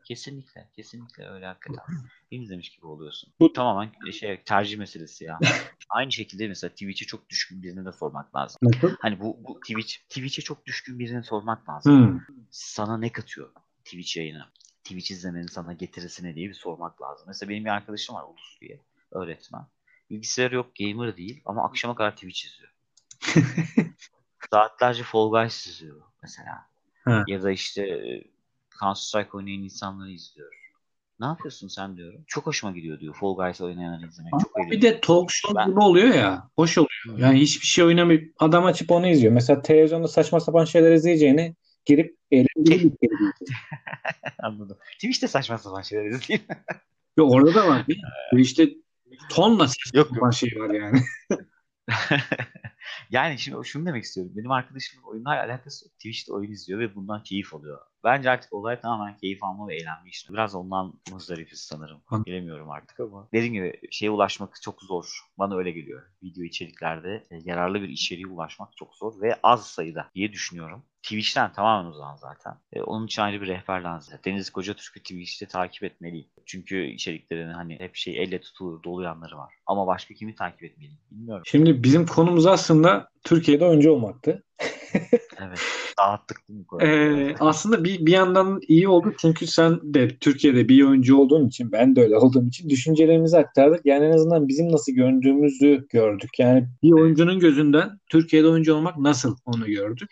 Kesinlikle. 0.06 0.70
Kesinlikle 0.76 1.30
öyle 1.30 1.46
hakikaten. 1.46 1.86
Film 2.30 2.42
izlemiş 2.42 2.70
gibi 2.70 2.86
oluyorsun. 2.86 3.34
Bu 3.40 3.54
tamamen 3.54 4.12
şey 4.12 4.44
tercih 4.44 4.78
meselesi 4.78 5.26
ya. 5.26 5.40
Aynı 5.90 6.12
şekilde 6.12 6.48
mesela 6.48 6.72
Twitch'e 6.72 7.06
çok 7.06 7.30
düşkün 7.30 7.64
birine 7.64 7.86
de 7.86 7.92
sormak 7.92 8.36
lazım. 8.36 8.58
Nasıl? 8.62 8.96
Hani 9.00 9.20
bu, 9.20 9.38
bu 9.44 9.60
Twitch 9.60 9.96
Twitch'e 10.10 10.42
çok 10.42 10.66
düşkün 10.66 11.00
birine 11.00 11.24
sormak 11.24 11.70
lazım. 11.70 12.14
Hmm. 12.14 12.20
Sana 12.52 12.98
ne 12.98 13.12
katıyor 13.12 13.50
Twitch 13.86 14.18
yayını? 14.18 14.46
Twitch 14.84 15.12
izlemenin 15.12 15.48
sana 15.48 15.74
getirisi 15.74 16.24
ne 16.24 16.36
diye 16.36 16.50
bir 16.50 16.54
sormak 16.54 17.02
lazım. 17.02 17.26
Mesela 17.28 17.50
benim 17.50 17.66
bir 17.66 17.70
arkadaşım 17.70 18.16
var 18.16 18.24
Ulus 18.24 18.62
diye. 18.62 18.82
Öğretmen. 19.12 19.68
Bilgisayar 20.10 20.52
yok, 20.52 20.72
gamer 20.80 21.18
değil 21.18 21.42
ama 21.46 21.66
akşama 21.66 21.96
kadar 21.96 22.12
Twitch 22.12 22.46
izliyor. 22.46 22.74
Saatlerce 24.52 25.04
Fall 25.04 25.30
Guys 25.30 25.68
izliyor 25.68 26.02
mesela. 26.22 26.68
Ha. 27.06 27.24
Ya 27.28 27.44
da 27.44 27.52
işte 27.52 28.02
Counter 28.80 29.02
Strike 29.02 29.30
oynayan 29.34 29.64
insanları 29.64 30.12
izliyor. 30.12 30.66
Ne 31.20 31.26
yapıyorsun 31.26 31.68
sen 31.68 31.98
diyorum. 31.98 32.24
Çok 32.28 32.46
hoşuma 32.46 32.72
gidiyor 32.72 33.00
diyor. 33.00 33.16
Fall 33.16 33.36
Guys 33.36 33.62
oynayanları 33.62 34.08
izlemek. 34.08 34.34
Ama 34.34 34.44
çok 34.44 34.72
bir 34.72 34.82
de 34.82 35.02
talk 35.02 35.32
show 35.32 35.56
ben... 35.60 35.70
gibi 35.70 35.80
oluyor 35.80 36.14
ya. 36.14 36.50
Hoş 36.56 36.78
oluyor. 36.78 37.18
Yani 37.18 37.40
hiçbir 37.40 37.68
şey 37.68 37.86
oynamayıp 37.86 38.36
adam 38.40 38.66
açıp 38.66 38.92
onu 38.92 39.08
izliyor. 39.08 39.34
Mesela 39.34 39.62
televizyonda 39.62 40.08
saçma 40.08 40.40
sapan 40.40 40.66
şeyler 40.66 40.92
izleyeceğini 40.92 41.56
girip 41.86 42.18
eğlenceli 42.32 42.92
Anladım. 44.40 44.78
Twitch'te 44.94 45.28
saçma 45.28 45.58
sapan 45.58 45.82
şeyler 45.82 46.06
izleyeyim. 46.06 46.48
Yok 47.18 47.32
orada 47.32 47.56
da 47.56 47.68
var? 47.68 47.86
Twitch'te 48.32 48.70
tonla 49.32 49.68
saçma 49.68 50.00
yok, 50.00 50.08
sapan 50.08 50.28
yok. 50.28 50.34
şey 50.34 50.60
var 50.60 50.70
yani. 50.70 51.02
yani 53.10 53.40
şimdi 53.40 53.68
şunu 53.68 53.86
demek 53.86 54.04
istiyorum. 54.04 54.34
Benim 54.36 54.52
arkadaşımın 54.52 55.04
oyunlarla 55.04 55.44
alakası 55.44 55.86
yok. 55.86 55.94
Twitch'te 55.94 56.34
oyun 56.34 56.52
izliyor 56.52 56.80
ve 56.80 56.96
bundan 56.96 57.24
keyif 57.24 57.54
alıyor. 57.54 57.80
Bence 58.04 58.30
artık 58.30 58.54
olay 58.54 58.80
tamamen 58.80 59.18
keyif 59.18 59.44
alma 59.44 59.68
ve 59.68 59.76
eğlenme 59.76 60.10
işte. 60.10 60.34
Biraz 60.34 60.56
ondan 60.56 60.94
muzdarifiz 61.12 61.60
sanırım. 61.60 62.02
Bilemiyorum 62.26 62.70
artık 62.70 63.00
ama. 63.00 63.28
Dediğim 63.34 63.54
gibi 63.54 63.80
şeye 63.92 64.10
ulaşmak 64.10 64.62
çok 64.62 64.82
zor. 64.82 65.20
Bana 65.38 65.58
öyle 65.58 65.72
geliyor. 65.72 66.04
Video 66.24 66.44
içeriklerde 66.44 67.24
e, 67.32 67.40
yararlı 67.46 67.82
bir 67.82 67.90
içeriğe 67.90 68.28
ulaşmak 68.28 68.78
çok 68.78 68.96
zor 68.96 69.22
ve 69.22 69.40
az 69.44 69.68
sayıda 69.68 70.12
diye 70.16 70.32
düşünüyorum. 70.32 70.84
Twitch'ten 71.06 71.54
tamamen 71.54 71.90
uzan 71.90 72.16
zaten. 72.16 72.54
E, 72.74 72.82
onun 72.82 73.06
için 73.06 73.22
ayrı 73.22 73.42
bir 73.42 73.48
rehber 73.48 73.82
lazım. 73.82 74.20
Deniz 74.26 74.50
Koca 74.50 74.74
Türk'ü 74.74 75.00
Twitch'te 75.00 75.46
takip 75.46 75.84
etmeliyim. 75.84 76.28
Çünkü 76.46 76.86
içeriklerini 76.86 77.54
hani 77.54 77.80
hep 77.80 77.96
şey 77.96 78.24
elle 78.24 78.42
tutulur 78.42 78.84
dolu 78.84 79.04
yanları 79.04 79.38
var. 79.38 79.54
Ama 79.66 79.88
başka 79.88 80.14
kimi 80.14 80.36
takip 80.36 80.64
etmeliyim 80.64 81.00
bilmiyorum. 81.12 81.44
Şimdi 81.46 81.84
bizim 81.84 82.06
konumuz 82.06 82.46
aslında 82.48 83.10
Türkiye'de 83.24 83.66
oyuncu 83.66 83.92
olmaktı. 83.92 84.44
evet. 85.40 85.60
Dağıttık 86.00 86.42
değil 86.50 86.60
mi? 86.60 86.66
Ee, 86.82 87.36
aslında 87.40 87.84
bir, 87.84 88.06
bir 88.06 88.12
yandan 88.12 88.60
iyi 88.68 88.88
oldu 88.88 89.14
çünkü 89.18 89.48
sen 89.48 89.94
de 89.94 90.18
Türkiye'de 90.18 90.70
bir 90.70 90.84
oyuncu 90.84 91.18
olduğun 91.18 91.48
için 91.48 91.72
ben 91.72 91.96
de 91.96 92.02
öyle 92.02 92.18
olduğum 92.18 92.48
için 92.48 92.70
düşüncelerimizi 92.70 93.38
aktardık. 93.38 93.86
Yani 93.86 94.06
en 94.06 94.12
azından 94.12 94.48
bizim 94.48 94.72
nasıl 94.72 94.92
gördüğümüzü 94.92 95.88
gördük. 95.90 96.40
Yani 96.40 96.68
bir 96.84 96.92
oyuncunun 96.92 97.40
gözünden 97.40 98.00
Türkiye'de 98.10 98.48
oyuncu 98.48 98.76
olmak 98.76 98.98
nasıl 98.98 99.38
onu 99.46 99.66
gördük. 99.66 100.10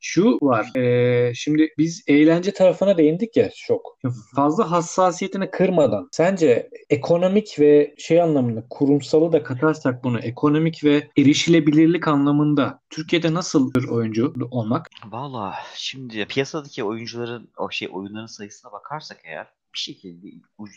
Şu 0.00 0.38
var. 0.42 0.76
E, 0.76 1.34
şimdi 1.34 1.68
biz 1.78 2.04
eğlence 2.06 2.52
tarafına 2.52 2.98
değindik 2.98 3.36
ya 3.36 3.50
çok. 3.66 3.98
Fazla 4.36 4.70
hassasiyetini 4.70 5.50
kırmadan 5.50 6.08
sence 6.12 6.70
ekonomik 6.90 7.60
ve 7.60 7.94
şey 7.98 8.22
anlamında 8.22 8.64
kurumsalı 8.70 9.32
da 9.32 9.42
katarsak 9.42 10.04
bunu 10.04 10.20
ekonomik 10.20 10.84
ve 10.84 11.08
erişilebilirlik 11.18 12.08
anlamında 12.08 12.80
Türkiye'de 12.90 13.34
nasıl 13.34 13.74
bir 13.74 13.88
oyuncu 13.88 14.34
olmak? 14.50 14.90
Valla 15.06 15.54
şimdi 15.74 16.26
piyasadaki 16.26 16.84
oyuncuların 16.84 17.50
o 17.56 17.70
şey 17.70 17.88
oyunların 17.92 18.26
sayısına 18.26 18.72
bakarsak 18.72 19.20
eğer 19.24 19.46
bir 19.74 19.78
şekilde 19.78 20.28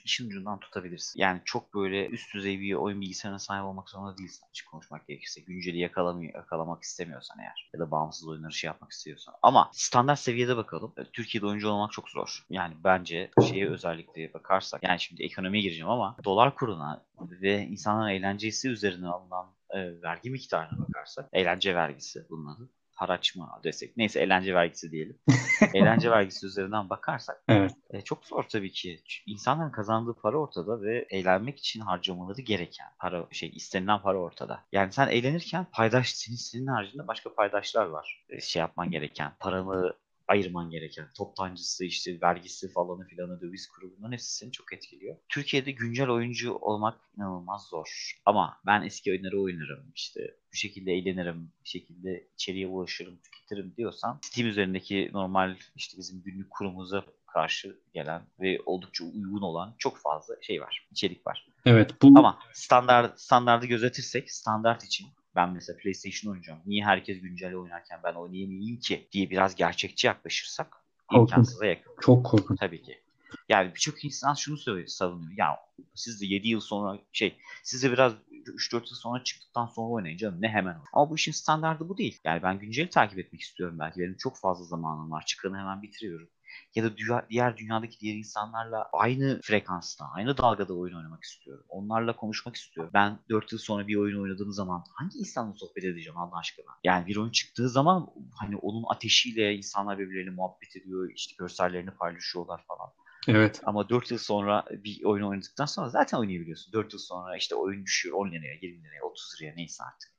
işin 0.05 0.27
ucundan 0.27 0.59
tutabilirsin. 0.59 1.19
Yani 1.19 1.41
çok 1.45 1.73
böyle 1.73 2.07
üst 2.07 2.33
düzey 2.33 2.59
bir 2.59 2.73
oyun 2.73 3.01
bilgisayarına 3.01 3.39
sahip 3.39 3.65
olmak 3.65 3.89
zorunda 3.89 4.17
değilsin 4.17 4.45
açık 4.49 4.67
konuşmak 4.67 5.07
gerekirse. 5.07 5.41
Günceli 5.41 5.77
yakalamay 5.77 6.25
yakalamak 6.25 6.83
istemiyorsan 6.83 7.39
eğer 7.39 7.69
ya 7.73 7.79
da 7.79 7.91
bağımsız 7.91 8.27
oyunları 8.27 8.53
şey 8.53 8.67
yapmak 8.67 8.91
istiyorsan. 8.91 9.33
Ama 9.41 9.69
standart 9.73 10.19
seviyede 10.19 10.57
bakalım. 10.57 10.93
E, 10.97 11.03
Türkiye'de 11.03 11.45
oyuncu 11.45 11.69
olmak 11.69 11.91
çok 11.91 12.09
zor. 12.09 12.45
Yani 12.49 12.75
bence 12.83 13.31
şeye 13.49 13.69
özellikle 13.69 14.33
bakarsak 14.33 14.83
yani 14.83 14.99
şimdi 14.99 15.23
ekonomiye 15.23 15.63
gireceğim 15.63 15.89
ama 15.89 16.15
dolar 16.23 16.55
kuruna 16.55 17.05
ve 17.21 17.67
insanların 17.67 18.09
eğlencesi 18.09 18.69
üzerine 18.69 19.07
alınan 19.07 19.55
e, 19.69 20.01
vergi 20.01 20.29
miktarına 20.29 20.79
bakarsak 20.79 21.29
eğlence 21.33 21.75
vergisi 21.75 22.25
bunun 22.29 22.55
adı 22.55 22.69
haraç 22.95 23.35
mı 23.35 23.49
desek 23.63 23.97
neyse 23.97 24.19
eğlence 24.19 24.53
vergisi 24.53 24.91
diyelim. 24.91 25.19
eğlence 25.73 26.11
vergisi 26.11 26.45
üzerinden 26.45 26.89
bakarsak 26.89 27.43
evet. 27.47 27.71
e, 27.89 28.01
çok 28.01 28.25
zor 28.25 28.43
tabii 28.43 28.71
ki. 28.71 28.99
İnsanların 29.25 29.71
kazandığı 29.71 30.13
para 30.13 30.37
ortada 30.37 30.81
ve 30.81 31.05
eğlenmek 31.09 31.59
için 31.59 31.79
harcamaları 31.79 32.41
gereken 32.41 32.87
para 32.99 33.27
şey 33.31 33.49
istenilen 33.55 34.01
para 34.01 34.17
ortada. 34.17 34.63
Yani 34.71 34.91
sen 34.91 35.07
eğlenirken 35.07 35.65
paydaş 35.71 36.09
senin, 36.09 36.37
senin 36.37 36.67
haricinde 36.67 37.07
başka 37.07 37.33
paydaşlar 37.33 37.85
var. 37.85 38.25
E, 38.29 38.41
şey 38.41 38.59
yapman 38.59 38.91
gereken 38.91 39.31
paranı 39.39 39.93
ayırman 40.27 40.69
gereken 40.69 41.07
toptancısı 41.17 41.85
işte 41.85 42.21
vergisi 42.21 42.71
falanı 42.71 43.07
filanı 43.07 43.41
döviz 43.41 43.67
kuru 43.67 43.97
bunların 43.97 44.13
hepsi 44.13 44.35
seni 44.35 44.51
çok 44.51 44.73
etkiliyor. 44.73 45.17
Türkiye'de 45.29 45.71
güncel 45.71 46.09
oyuncu 46.09 46.53
olmak 46.55 46.99
inanılmaz 47.17 47.67
zor. 47.67 48.19
Ama 48.25 48.57
ben 48.65 48.81
eski 48.81 49.11
oyunları 49.11 49.41
oynarım 49.41 49.91
işte 49.95 50.37
bu 50.53 50.55
şekilde 50.57 50.93
eğlenirim, 50.93 51.51
bir 51.63 51.69
şekilde 51.69 52.27
içeriye 52.33 52.67
ulaşırım, 52.67 53.17
tüketirim 53.17 53.73
diyorsan 53.77 54.19
Steam 54.21 54.47
üzerindeki 54.47 55.09
normal 55.13 55.55
işte 55.75 55.97
bizim 55.97 56.23
günlük 56.23 56.49
kurumuza 56.49 57.05
karşı 57.27 57.79
gelen 57.93 58.21
ve 58.39 58.59
oldukça 58.65 59.05
uygun 59.05 59.41
olan 59.41 59.75
çok 59.77 59.97
fazla 59.97 60.35
şey 60.41 60.61
var, 60.61 60.87
içerik 60.91 61.27
var. 61.27 61.47
Evet. 61.65 62.01
Bu... 62.01 62.07
Ama 62.07 62.39
standart 62.53 63.19
standardı 63.19 63.65
gözetirsek 63.65 64.31
standart 64.31 64.83
için 64.83 65.07
ben 65.35 65.49
mesela 65.49 65.77
PlayStation 65.77 66.31
oynayacağım. 66.31 66.59
Niye 66.65 66.85
herkes 66.85 67.21
güncel 67.21 67.55
oynarken 67.55 67.99
ben 68.03 68.13
oynayamayayım 68.13 68.79
ki 68.79 69.07
diye 69.11 69.29
biraz 69.29 69.55
gerçekçi 69.55 70.07
yaklaşırsak 70.07 70.77
imkansıza 71.13 71.65
yakın. 71.65 71.91
Çok 72.01 72.25
korkunç. 72.25 72.59
Tabii 72.59 72.81
ki. 72.81 73.01
Yani 73.49 73.71
birçok 73.75 74.05
insan 74.05 74.33
şunu 74.33 74.57
söylüyor, 74.57 74.87
savunuyor. 74.87 75.37
Ya 75.37 75.59
siz 75.95 76.21
de 76.21 76.25
7 76.25 76.47
yıl 76.47 76.59
sonra 76.59 76.99
şey, 77.13 77.37
siz 77.63 77.83
de 77.83 77.91
biraz 77.91 78.13
3-4 78.31 78.75
yıl 78.75 78.85
sonra 78.85 79.23
çıktıktan 79.23 79.65
sonra 79.65 79.87
oynayın 79.87 80.17
canım 80.17 80.41
ne 80.41 80.49
hemen. 80.49 80.77
Ama 80.93 81.09
bu 81.09 81.15
işin 81.15 81.31
standardı 81.31 81.89
bu 81.89 81.97
değil. 81.97 82.19
Yani 82.23 82.43
ben 82.43 82.59
günceli 82.59 82.89
takip 82.89 83.19
etmek 83.19 83.41
istiyorum 83.41 83.79
belki. 83.79 83.99
Benim 83.99 84.17
çok 84.17 84.37
fazla 84.37 84.65
zamanım 84.65 85.11
var. 85.11 85.23
Çıkanı 85.25 85.57
hemen 85.57 85.81
bitiriyorum 85.81 86.29
ya 86.75 86.83
da 86.83 86.97
dünya, 86.97 87.25
diğer 87.29 87.57
dünyadaki 87.57 87.99
diğer 87.99 88.15
insanlarla 88.15 88.89
aynı 88.93 89.39
frekansta, 89.43 90.05
aynı 90.13 90.37
dalgada 90.37 90.73
oyun 90.73 90.95
oynamak 90.95 91.23
istiyorum. 91.23 91.65
Onlarla 91.69 92.15
konuşmak 92.15 92.55
istiyorum. 92.55 92.91
Ben 92.93 93.19
4 93.29 93.51
yıl 93.51 93.59
sonra 93.59 93.87
bir 93.87 93.95
oyun 93.95 94.21
oynadığım 94.21 94.51
zaman 94.51 94.83
hangi 94.89 95.17
insanla 95.17 95.53
sohbet 95.53 95.83
edeceğim 95.83 96.17
Allah 96.17 96.37
aşkına? 96.37 96.71
Yani 96.83 97.07
bir 97.07 97.15
oyun 97.15 97.31
çıktığı 97.31 97.69
zaman 97.69 98.07
hani 98.39 98.57
onun 98.57 98.83
ateşiyle 98.89 99.55
insanlar 99.55 99.99
birbirleriyle 99.99 100.31
muhabbet 100.31 100.75
ediyor, 100.75 101.11
işte 101.15 101.35
görsellerini 101.39 101.91
paylaşıyorlar 101.91 102.65
falan. 102.67 102.89
Evet. 103.27 103.61
Ama 103.65 103.89
4 103.89 104.11
yıl 104.11 104.17
sonra 104.17 104.65
bir 104.71 105.03
oyun 105.03 105.23
oynadıktan 105.23 105.65
sonra 105.65 105.89
zaten 105.89 106.17
oynayabiliyorsun. 106.17 106.73
4 106.73 106.93
yıl 106.93 106.99
sonra 106.99 107.37
işte 107.37 107.55
oyun 107.55 107.85
düşüyor 107.85 108.17
10 108.17 108.31
liraya, 108.31 108.53
20 108.61 108.83
liraya, 108.83 109.01
30 109.03 109.35
liraya 109.41 109.55
neyse 109.55 109.83
artık. 109.83 110.14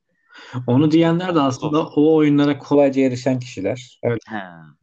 Onu 0.67 0.91
diyenler 0.91 1.35
de 1.35 1.41
aslında 1.41 1.87
o 1.87 2.15
oyunlara 2.15 2.59
kolayca 2.59 3.03
erişen 3.03 3.39
kişiler. 3.39 4.01
Evet. 4.03 4.21
He, 4.29 4.37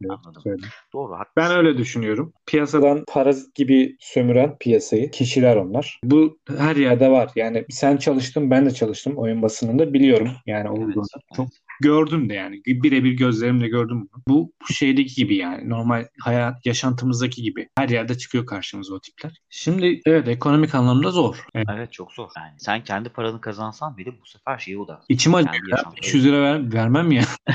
anladım. 0.08 0.42
Evet, 0.46 0.60
Doğru. 0.92 1.12
Haklısın. 1.12 1.32
Ben 1.36 1.56
öyle 1.56 1.78
düşünüyorum. 1.78 2.32
Piyasadan 2.46 3.04
parazit 3.08 3.54
gibi 3.54 3.96
sömüren 4.00 4.58
piyasayı 4.58 5.10
kişiler 5.10 5.56
onlar. 5.56 6.00
Bu 6.04 6.38
her 6.58 6.76
yerde 6.76 7.10
var. 7.10 7.30
Yani 7.36 7.64
sen 7.70 7.96
çalıştın 7.96 8.50
ben 8.50 8.66
de 8.66 8.70
çalıştım 8.70 9.16
oyun 9.16 9.42
basınında 9.42 9.94
biliyorum. 9.94 10.28
Yani 10.46 10.70
olduğunu. 10.70 10.92
Evet, 11.14 11.22
Çok 11.36 11.46
evet. 11.46 11.63
Gördüm 11.80 12.28
de 12.28 12.34
yani. 12.34 12.62
Birebir 12.66 13.12
gözlerimle 13.12 13.68
gördüm 13.68 14.08
bunu. 14.12 14.22
Bu, 14.28 14.52
bu 14.62 14.72
şeydeki 14.72 15.14
gibi 15.14 15.36
yani. 15.36 15.68
Normal 15.68 16.06
hayat 16.20 16.66
yaşantımızdaki 16.66 17.42
gibi. 17.42 17.68
Her 17.78 17.88
yerde 17.88 18.18
çıkıyor 18.18 18.46
karşımıza 18.46 18.94
o 18.94 19.00
tipler. 19.00 19.32
Şimdi 19.50 20.00
evet 20.06 20.28
ekonomik 20.28 20.74
anlamda 20.74 21.10
zor. 21.10 21.44
Evet, 21.54 21.66
evet 21.72 21.92
çok 21.92 22.12
zor. 22.12 22.30
Yani 22.36 22.54
sen 22.58 22.84
kendi 22.84 23.08
paranı 23.08 23.40
kazansan 23.40 23.96
bile 23.96 24.12
bu 24.20 24.26
sefer 24.26 24.58
şeye 24.58 24.78
odak. 24.78 25.02
İçim 25.08 25.34
acıyor. 25.34 25.78
500 26.02 26.24
lira 26.24 26.42
ver, 26.42 26.72
vermem 26.72 27.12
ya. 27.12 27.24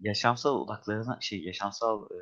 yaşamsal 0.00 0.54
odaklarına 0.54 1.18
şey 1.20 1.42
yaşamsal 1.42 2.04
e, 2.04 2.18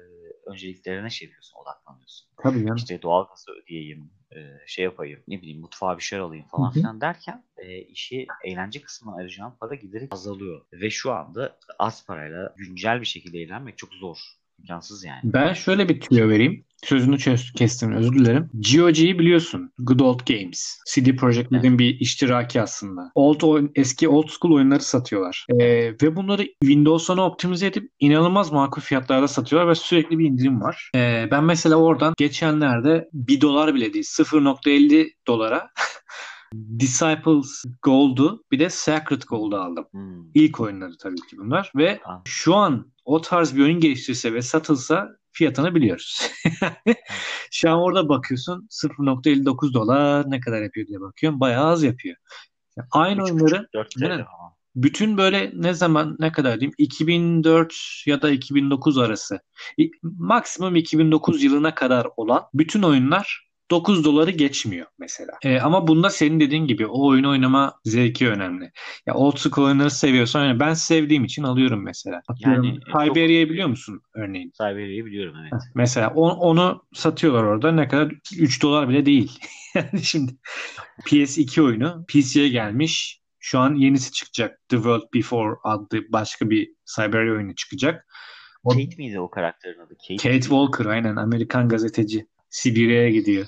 önceliklerine 0.50 1.10
şey 1.10 1.26
yapıyorsun 1.26 1.58
odaklanıyorsun. 1.62 2.28
Tabii 2.42 2.68
ya. 2.68 2.74
İşte 2.76 3.02
doğal 3.02 3.26
gazı 3.28 3.52
ödeyeyim, 3.62 4.10
e, 4.36 4.38
şey 4.66 4.84
yapayım, 4.84 5.20
ne 5.28 5.42
bileyim 5.42 5.60
mutfağa 5.60 5.98
bir 5.98 6.02
şey 6.02 6.18
alayım 6.18 6.46
falan 6.50 6.72
filan 6.72 7.00
derken 7.00 7.44
e, 7.56 7.78
işi 7.78 8.26
eğlence 8.44 8.82
kısmına 8.82 9.16
ayıracağım 9.16 9.56
para 9.60 9.74
giderek 9.74 10.14
azalıyor. 10.14 10.66
Ve 10.72 10.90
şu 10.90 11.12
anda 11.12 11.58
az 11.78 12.06
parayla 12.06 12.54
güncel 12.56 13.00
bir 13.00 13.06
şekilde 13.06 13.38
eğlenmek 13.38 13.78
çok 13.78 13.94
zor. 13.94 14.18
İmkansız 14.60 15.04
yani. 15.04 15.20
Ben 15.24 15.52
şöyle 15.52 15.88
bir 15.88 16.00
tüyo 16.00 16.28
vereyim. 16.28 16.64
Sözünü 16.84 17.16
kestim 17.56 17.92
özür 17.92 18.12
dilerim. 18.12 18.50
GOG'yi 18.54 19.18
biliyorsun. 19.18 19.72
Good 19.78 20.00
Old 20.00 20.20
Games. 20.28 20.78
CD 20.94 21.16
Projekt 21.16 21.52
Red'in 21.52 21.68
evet. 21.68 21.78
bir 21.78 22.00
iştiraki 22.00 22.60
aslında. 22.60 23.12
Old 23.14 23.40
oyun, 23.40 23.70
eski 23.74 24.08
old 24.08 24.28
school 24.28 24.54
oyunları 24.54 24.80
satıyorlar. 24.80 25.46
Ee, 25.48 25.92
ve 26.02 26.16
bunları 26.16 26.46
Windows'una 26.62 27.26
optimize 27.26 27.66
edip 27.66 27.90
inanılmaz 28.00 28.52
makul 28.52 28.82
fiyatlarda 28.82 29.28
satıyorlar 29.28 29.70
ve 29.70 29.74
sürekli 29.74 30.18
bir 30.18 30.24
indirim 30.24 30.60
var. 30.60 30.90
Ee, 30.94 31.28
ben 31.30 31.44
mesela 31.44 31.76
oradan 31.76 32.14
geçenlerde 32.18 33.08
1 33.12 33.40
dolar 33.40 33.74
bile 33.74 33.92
değil 33.92 34.04
0.50 34.04 35.10
dolara 35.26 35.70
Disciples 36.78 37.64
Gold'u 37.82 38.44
bir 38.50 38.58
de 38.58 38.70
Sacred 38.70 39.22
Gold'u 39.22 39.56
aldım. 39.56 39.86
Hmm. 39.90 40.30
İlk 40.34 40.60
oyunları 40.60 40.96
tabii 40.98 41.20
ki 41.30 41.38
bunlar. 41.38 41.72
Ve 41.76 42.00
ah. 42.04 42.20
şu 42.24 42.54
an 42.54 42.92
o 43.04 43.20
tarz 43.20 43.56
bir 43.56 43.62
oyun 43.62 43.80
geliştirirse 43.80 44.34
ve 44.34 44.42
satılsa 44.42 45.08
fiyatını 45.32 45.74
biliyoruz. 45.74 46.30
Şu 47.50 47.70
an 47.70 47.78
orada 47.78 48.08
bakıyorsun 48.08 48.68
0.59 48.70 49.74
dolar 49.74 50.30
ne 50.30 50.40
kadar 50.40 50.62
yapıyor 50.62 50.86
diye 50.86 51.00
bakıyorum. 51.00 51.40
Bayağı 51.40 51.66
az 51.66 51.82
yapıyor. 51.82 52.16
Yani 52.76 52.88
aynı 52.90 53.24
oyunları 53.24 53.68
bütün 54.76 55.16
böyle 55.16 55.52
ne 55.54 55.74
zaman 55.74 56.16
ne 56.18 56.32
kadar 56.32 56.60
diyeyim 56.60 56.74
2004 56.78 57.74
ya 58.06 58.22
da 58.22 58.30
2009 58.30 58.98
arası 58.98 59.40
maksimum 60.02 60.76
2009 60.76 61.42
yılına 61.42 61.74
kadar 61.74 62.06
olan 62.16 62.42
bütün 62.54 62.82
oyunlar 62.82 63.49
9 63.70 64.04
doları 64.04 64.30
geçmiyor 64.30 64.86
mesela. 64.98 65.32
E, 65.44 65.60
ama 65.60 65.88
bunda 65.88 66.10
senin 66.10 66.40
dediğin 66.40 66.66
gibi 66.66 66.86
o 66.86 67.06
oyun 67.06 67.24
oynama 67.24 67.80
zevki 67.84 68.28
önemli. 68.28 68.72
Ya 69.06 69.14
old 69.14 69.36
school 69.36 69.66
oyunları 69.66 69.90
seviyorsan 69.90 70.44
yani 70.44 70.60
ben 70.60 70.74
sevdiğim 70.74 71.24
için 71.24 71.42
alıyorum 71.42 71.84
mesela. 71.84 72.20
Atıyorum, 72.28 72.64
yani 72.64 72.78
Siberia'yı 72.86 73.46
çok... 73.46 73.52
biliyor 73.52 73.68
musun 73.68 74.02
örneğin? 74.14 74.52
Siberia'yı 74.54 75.04
biliyorum 75.04 75.34
evet. 75.40 75.62
mesela 75.74 76.10
on, 76.10 76.30
onu 76.30 76.82
satıyorlar 76.92 77.42
orada 77.42 77.72
ne 77.72 77.88
kadar 77.88 78.12
3 78.38 78.62
dolar 78.62 78.88
bile 78.88 79.06
değil. 79.06 79.38
yani 79.74 80.02
şimdi 80.02 80.32
PS2 81.06 81.62
oyunu 81.62 82.04
PC'ye 82.08 82.48
gelmiş 82.48 83.20
Şu 83.42 83.58
an 83.58 83.74
yenisi 83.74 84.12
çıkacak. 84.12 84.58
The 84.68 84.76
World 84.76 85.14
Before 85.14 85.56
adlı 85.64 86.12
başka 86.12 86.50
bir 86.50 86.74
Siberia 86.84 87.32
oyunu 87.32 87.54
çıkacak. 87.54 88.06
O, 88.64 88.70
Kate 88.70 88.96
miydi 88.96 89.20
o 89.20 89.30
karakterin 89.30 89.78
adı? 89.78 89.94
Kate, 90.08 90.16
Kate 90.16 90.40
Walker 90.40 90.86
aynen 90.86 91.16
Amerikan 91.16 91.68
gazeteci. 91.68 92.26
Sibirya'ya 92.50 93.10
gidiyor. 93.10 93.46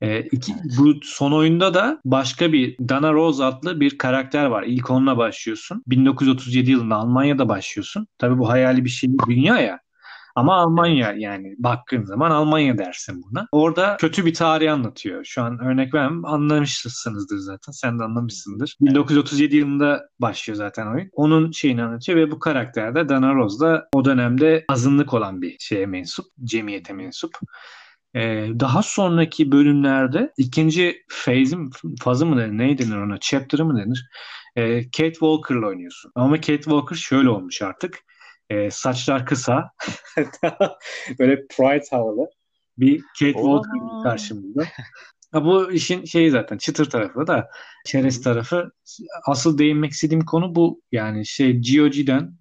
E, 0.00 0.20
iki, 0.20 0.54
bu 0.78 0.94
son 1.02 1.32
oyunda 1.32 1.74
da 1.74 2.00
başka 2.04 2.52
bir 2.52 2.76
Dana 2.88 3.12
Rose 3.12 3.44
adlı 3.44 3.80
bir 3.80 3.98
karakter 3.98 4.46
var. 4.46 4.62
İlk 4.62 4.90
onunla 4.90 5.16
başlıyorsun. 5.16 5.82
1937 5.86 6.70
yılında 6.70 6.96
Almanya'da 6.96 7.48
başlıyorsun. 7.48 8.06
Tabii 8.18 8.38
bu 8.38 8.48
hayali 8.48 8.84
bir 8.84 8.90
şey 8.90 9.10
dünya 9.28 9.58
ya. 9.58 9.80
Ama 10.36 10.54
Almanya 10.54 11.14
yani 11.16 11.54
baktığın 11.58 12.04
zaman 12.04 12.30
Almanya 12.30 12.78
dersin 12.78 13.22
buna. 13.22 13.48
Orada 13.52 13.96
kötü 13.96 14.26
bir 14.26 14.34
tarih 14.34 14.72
anlatıyor. 14.72 15.24
Şu 15.24 15.42
an 15.42 15.58
örnek 15.64 15.94
vermem 15.94 16.24
anlamışsınızdır 16.24 17.38
zaten. 17.38 17.72
Sen 17.72 17.98
de 17.98 18.04
anlamışsındır. 18.04 18.76
1937 18.80 19.56
yılında 19.56 20.08
başlıyor 20.20 20.56
zaten 20.56 20.86
oyun. 20.86 21.10
Onun 21.12 21.50
şeyini 21.50 21.82
anlatıyor 21.82 22.18
ve 22.18 22.30
bu 22.30 22.38
karakter 22.38 22.94
de 22.94 23.08
Dana 23.08 23.34
Rose 23.34 23.60
da 23.60 23.88
o 23.94 24.04
dönemde 24.04 24.64
azınlık 24.68 25.14
olan 25.14 25.42
bir 25.42 25.56
şeye 25.58 25.86
mensup. 25.86 26.26
Cemiyete 26.44 26.92
mensup. 26.92 27.32
Ee, 28.14 28.48
daha 28.60 28.82
sonraki 28.82 29.52
bölümlerde 29.52 30.32
ikinci 30.36 31.02
phase'in 31.08 31.70
fazı 32.02 32.26
mı 32.26 32.36
denir? 32.36 32.58
Ne 32.58 32.78
denir 32.78 32.96
ona? 32.96 33.18
Chapter'ı 33.20 33.64
mı 33.64 33.76
denir? 33.76 34.10
Ee, 34.56 34.82
Kate 34.82 35.12
Walker'la 35.12 35.66
oynuyorsun. 35.66 36.12
Ama 36.14 36.36
Kate 36.36 36.62
Walker 36.62 36.96
şöyle 36.96 37.28
olmuş 37.28 37.62
artık. 37.62 37.98
Ee, 38.50 38.70
saçlar 38.70 39.26
kısa. 39.26 39.70
böyle 41.18 41.46
Pride 41.46 41.84
havalı. 41.90 42.26
Bir 42.78 43.00
Kate 43.00 43.32
Walker 43.32 44.02
karşımızda. 44.02 44.64
Ha, 45.32 45.44
bu 45.44 45.72
işin 45.72 46.04
şeyi 46.04 46.30
zaten 46.30 46.58
çıtır 46.58 46.90
tarafı 46.90 47.26
da 47.26 47.50
çerez 47.86 48.22
tarafı. 48.22 48.70
Asıl 49.26 49.58
değinmek 49.58 49.92
istediğim 49.92 50.24
konu 50.24 50.54
bu. 50.54 50.82
Yani 50.92 51.26
şey 51.26 51.52
GOG'den, 51.52 52.36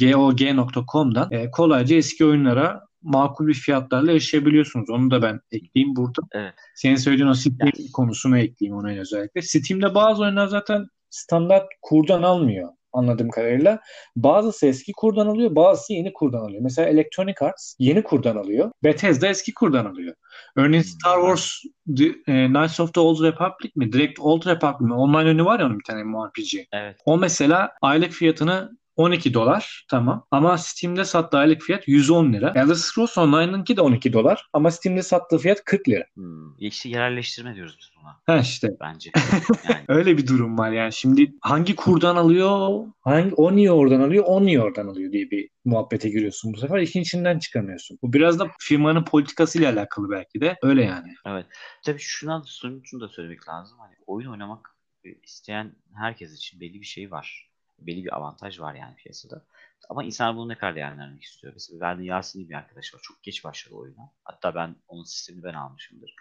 GOG.com'dan 0.00 1.32
e, 1.32 1.50
kolayca 1.50 1.96
eski 1.96 2.24
oyunlara 2.24 2.80
makul 3.04 3.46
bir 3.46 3.54
fiyatlarla 3.54 4.12
erişebiliyorsunuz. 4.12 4.90
Onu 4.90 5.10
da 5.10 5.22
ben 5.22 5.40
ekleyeyim 5.52 5.96
burada. 5.96 6.22
Evet. 6.32 6.54
Senin 6.74 6.96
söylediğin 6.96 7.28
o 7.28 7.34
Steam 7.34 7.56
yani. 7.60 7.92
konusunu 7.92 8.38
ekleyeyim 8.38 8.76
ona 8.76 9.00
özellikle. 9.00 9.42
Steam'de 9.42 9.94
bazı 9.94 10.22
oyunlar 10.22 10.46
zaten 10.46 10.86
standart 11.10 11.66
kurdan 11.82 12.22
almıyor 12.22 12.68
anladığım 12.94 13.30
kadarıyla. 13.30 13.80
Bazısı 14.16 14.66
eski 14.66 14.92
kurdan 14.92 15.26
alıyor, 15.26 15.54
bazısı 15.54 15.92
yeni 15.92 16.12
kurdan 16.12 16.40
alıyor. 16.40 16.62
Mesela 16.62 16.88
Electronic 16.88 17.34
Arts 17.40 17.74
yeni 17.78 18.02
kurdan 18.02 18.36
alıyor. 18.36 18.70
Bethesda 18.84 19.26
eski 19.26 19.54
kurdan 19.54 19.84
alıyor. 19.84 20.14
Örneğin 20.56 20.82
hmm. 20.82 20.90
Star 20.90 21.20
Wars 21.20 21.62
The, 21.96 22.32
e, 22.32 22.46
Knights 22.46 22.80
of 22.80 22.94
the 22.94 23.00
Old 23.00 23.22
Republic 23.22 23.72
mi? 23.76 23.92
Direkt 23.92 24.20
Old 24.20 24.46
Republic 24.46 24.86
mi? 24.86 24.94
Online 24.94 25.28
oyunu 25.28 25.44
var 25.44 25.60
ya 25.60 25.66
onun 25.66 25.78
bir 25.78 25.84
tane 25.84 26.02
MMORPG. 26.02 26.54
Evet. 26.72 26.96
O 27.04 27.18
mesela 27.18 27.70
aylık 27.82 28.12
fiyatını 28.12 28.70
12 28.96 29.34
dolar 29.34 29.86
tamam. 29.90 30.26
Ama 30.30 30.58
Steam'de 30.58 31.04
sattığı 31.04 31.38
aylık 31.38 31.62
fiyat 31.62 31.88
110 31.88 32.32
lira. 32.32 32.52
Elder 32.56 32.74
Scrolls 32.74 33.18
Online'ınki 33.18 33.76
de 33.76 33.80
12 33.80 34.12
dolar. 34.12 34.48
Ama 34.52 34.70
Steam'de 34.70 35.02
sattığı 35.02 35.38
fiyat 35.38 35.64
40 35.64 35.88
lira. 35.88 36.04
Hmm. 36.14 36.58
İşte 36.58 36.88
yerelleştirme 36.88 37.54
diyoruz 37.54 37.76
biz 37.80 37.90
buna. 38.00 38.16
Ha 38.26 38.38
işte. 38.38 38.68
Bence. 38.80 39.10
Yani. 39.68 39.84
Öyle 39.88 40.18
bir 40.18 40.26
durum 40.26 40.58
var 40.58 40.70
yani. 40.70 40.92
Şimdi 40.92 41.34
hangi 41.40 41.76
kurdan 41.76 42.16
alıyor? 42.16 42.84
Hangi, 43.00 43.34
o 43.34 43.56
niye 43.56 43.72
oradan 43.72 44.00
alıyor? 44.00 44.24
O 44.26 44.46
niye 44.46 44.60
oradan 44.62 44.86
alıyor 44.86 45.12
diye 45.12 45.30
bir 45.30 45.48
muhabbete 45.64 46.08
giriyorsun 46.08 46.52
bu 46.52 46.56
sefer. 46.56 46.78
işin 46.78 47.00
içinden 47.00 47.38
çıkamıyorsun. 47.38 47.98
Bu 48.02 48.12
biraz 48.12 48.38
da 48.38 48.50
firmanın 48.60 49.04
politikasıyla 49.04 49.72
alakalı 49.72 50.10
belki 50.10 50.40
de. 50.40 50.56
Öyle 50.62 50.84
yani. 50.84 51.14
Evet. 51.26 51.46
Tabii 51.84 51.98
şuna 51.98 52.42
şunu 52.84 53.00
da 53.00 53.08
söylemek 53.08 53.48
lazım. 53.48 53.78
Hani 53.78 53.94
oyun 54.06 54.30
oynamak 54.30 54.76
isteyen 55.22 55.76
herkes 55.96 56.36
için 56.36 56.60
belli 56.60 56.80
bir 56.80 56.86
şey 56.86 57.10
var 57.10 57.53
belli 57.86 58.04
bir 58.04 58.16
avantaj 58.16 58.60
var 58.60 58.74
yani 58.74 58.96
piyasada. 58.96 59.44
Ama 59.88 60.04
insan 60.04 60.36
bunu 60.36 60.48
ne 60.48 60.58
kadar 60.58 60.76
değerlendirmek 60.76 61.22
istiyor. 61.22 61.52
Mesela 61.52 61.80
Verdi 61.80 62.06
Yasin 62.06 62.48
bir 62.48 62.54
arkadaş 62.54 62.94
var. 62.94 63.00
Çok 63.02 63.22
geç 63.22 63.44
başladı 63.44 63.74
oyuna. 63.74 64.12
Hatta 64.24 64.54
ben 64.54 64.76
onun 64.88 65.04
sistemini 65.04 65.44
ben 65.44 65.54
almışımdır. 65.54 66.14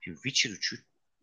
Şimdi 0.00 0.16
Witcher 0.16 0.50
3'ü 0.50 0.78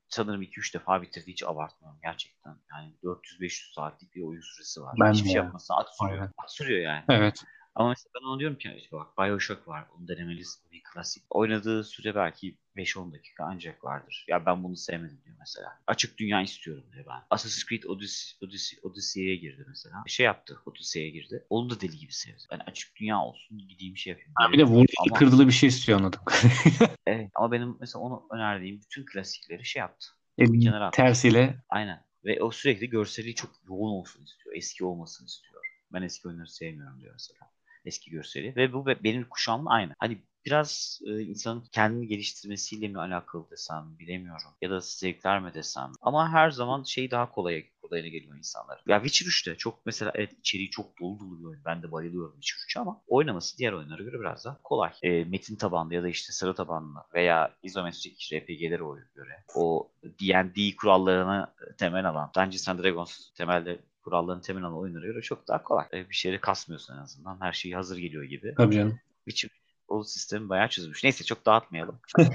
sanırım 0.09 0.41
2-3 0.41 0.73
defa 0.73 1.01
bitirdi. 1.01 1.31
Hiç 1.31 1.43
abartmıyorum 1.43 1.99
gerçekten. 2.03 2.55
Yani 2.71 2.93
400-500 3.03 3.73
saatlik 3.73 4.15
bir 4.15 4.21
oyun 4.21 4.41
süresi 4.41 4.81
var. 4.81 4.95
Ben 5.01 5.13
Hiçbir 5.13 5.29
şey 5.29 5.35
yapmasa 5.35 5.75
saat 5.75 5.97
sürüyor. 5.97 6.29
At 6.37 6.53
sürüyor 6.53 6.81
yani. 6.81 7.03
Evet. 7.09 7.43
Ama 7.75 7.89
mesela 7.89 8.09
ben 8.15 8.27
ona 8.27 8.39
diyorum 8.39 8.57
ki 8.57 8.75
işte 8.77 8.91
bak 8.91 9.17
Bioshock 9.17 9.67
var. 9.67 9.85
Onu 9.97 10.07
denemelisin. 10.07 10.71
Bir 10.71 10.83
klasik. 10.83 11.23
Oynadığı 11.29 11.83
süre 11.83 12.15
belki 12.15 12.57
5-10 12.77 13.13
dakika 13.13 13.43
ancak 13.43 13.83
vardır. 13.83 14.25
Ya 14.27 14.45
ben 14.45 14.63
bunu 14.63 14.75
sevmedim 14.75 15.21
diyor 15.25 15.35
mesela. 15.39 15.79
Açık 15.87 16.17
dünya 16.17 16.41
istiyorum 16.41 16.83
diyor 16.93 17.05
ben. 17.09 17.21
Assassin's 17.29 17.65
Creed 17.69 17.83
Odyssey, 17.83 18.47
Odyssey, 18.47 18.79
Odyssey'e 18.83 19.35
girdi 19.35 19.65
mesela. 19.67 20.03
Şey 20.07 20.25
yaptı. 20.25 20.59
Odyssey'e 20.65 21.09
girdi. 21.09 21.45
Onu 21.49 21.69
da 21.69 21.81
deli 21.81 21.97
gibi 21.97 22.13
sevdi. 22.13 22.41
Yani 22.51 22.63
açık 22.63 22.95
dünya 22.95 23.19
olsun 23.19 23.57
gideyim 23.57 23.97
şey 23.97 24.11
yapayım. 24.11 24.31
Ha, 24.35 24.51
bir 24.51 24.59
de 24.59 24.63
vurdu 24.63 24.91
ama... 24.99 25.17
kırdılı 25.17 25.47
bir 25.47 25.53
şey 25.53 25.69
istiyor 25.69 25.99
anladım. 25.99 26.21
evet 27.07 27.31
ama 27.35 27.51
benim 27.51 27.77
mesela 27.79 28.03
onu 28.03 28.27
önerdiğim 28.31 28.81
bütün 28.81 29.05
klasikleri 29.05 29.65
şey 29.65 29.79
yaptı. 29.79 30.07
E, 30.37 30.45
kenara 30.45 30.91
tersiyle. 30.91 31.63
Aynen. 31.69 32.05
Ve 32.25 32.43
o 32.43 32.51
sürekli 32.51 32.89
görseli 32.89 33.35
çok 33.35 33.51
yoğun 33.67 33.91
olsun 33.91 34.23
istiyor. 34.23 34.55
Eski 34.55 34.85
olmasını 34.85 35.27
istiyor. 35.27 35.63
Ben 35.93 36.01
eski 36.01 36.27
oyunları 36.27 36.49
sevmiyorum 36.49 37.01
diyor 37.01 37.13
mesela 37.13 37.52
eski 37.85 38.11
görseli. 38.11 38.55
Ve 38.55 38.73
bu 38.73 38.85
benim 38.85 39.29
kuşağımla 39.29 39.69
aynı. 39.69 39.93
Hani 39.99 40.17
biraz 40.45 40.99
e, 41.07 41.21
insanın 41.21 41.63
kendini 41.71 42.07
geliştirmesiyle 42.07 42.87
mi 42.87 42.99
alakalı 42.99 43.49
desem 43.51 43.99
bilemiyorum. 43.99 44.49
Ya 44.61 44.69
da 44.69 44.79
zevkler 44.79 45.39
mi 45.39 45.53
desem. 45.53 45.91
Ama 46.01 46.31
her 46.31 46.51
zaman 46.51 46.83
şey 46.83 47.11
daha 47.11 47.31
kolay 47.31 47.69
kolayına 47.81 48.07
geliyor 48.07 48.37
insanlar. 48.37 48.83
Ya 48.87 49.03
Witcher 49.03 49.25
3'te 49.25 49.57
çok 49.57 49.85
mesela 49.85 50.11
evet 50.15 50.33
içeriği 50.39 50.69
çok 50.69 50.99
dolu 50.99 51.19
dolu 51.19 51.39
bir 51.39 51.45
oyun. 51.45 51.61
Ben 51.65 51.83
de 51.83 51.91
bayılıyorum 51.91 52.41
Witcher 52.41 52.79
3'e 52.79 52.81
ama 52.81 53.01
oynaması 53.07 53.57
diğer 53.57 53.73
oyunlara 53.73 54.03
göre 54.03 54.19
biraz 54.19 54.45
daha 54.45 54.61
kolay. 54.63 54.91
E, 55.03 55.23
metin 55.23 55.55
tabanlı 55.55 55.93
ya 55.93 56.03
da 56.03 56.09
işte 56.09 56.33
sıra 56.33 56.53
tabanlı 56.55 56.99
veya 57.13 57.55
izometrik 57.63 58.29
RPG'lere 58.33 58.83
göre 59.15 59.43
o 59.55 59.91
D&D 60.03 60.75
kurallarına 60.75 61.53
temel 61.77 62.09
alan 62.09 62.31
Dungeons 62.35 62.69
and 62.69 62.79
Dragons 62.79 63.33
temelde 63.33 63.79
kurallarını 64.03 64.41
temin 64.41 64.63
alan 64.63 64.77
oyunlara 64.77 65.05
göre 65.05 65.21
çok 65.21 65.47
daha 65.47 65.63
kolay. 65.63 65.85
E, 65.93 66.09
bir 66.09 66.15
şeyleri 66.15 66.41
kasmıyorsun 66.41 66.93
en 66.93 66.99
azından. 66.99 67.41
Her 67.41 67.53
şey 67.53 67.71
hazır 67.71 67.97
geliyor 67.97 68.23
gibi. 68.23 68.53
Tabii 68.57 68.75
canım. 68.75 68.99
Witcher 69.25 69.51
o 69.87 70.03
sistemi 70.03 70.49
bayağı 70.49 70.69
çözmüş. 70.69 71.03
Neyse 71.03 71.23
çok 71.23 71.45
dağıtmayalım. 71.45 71.99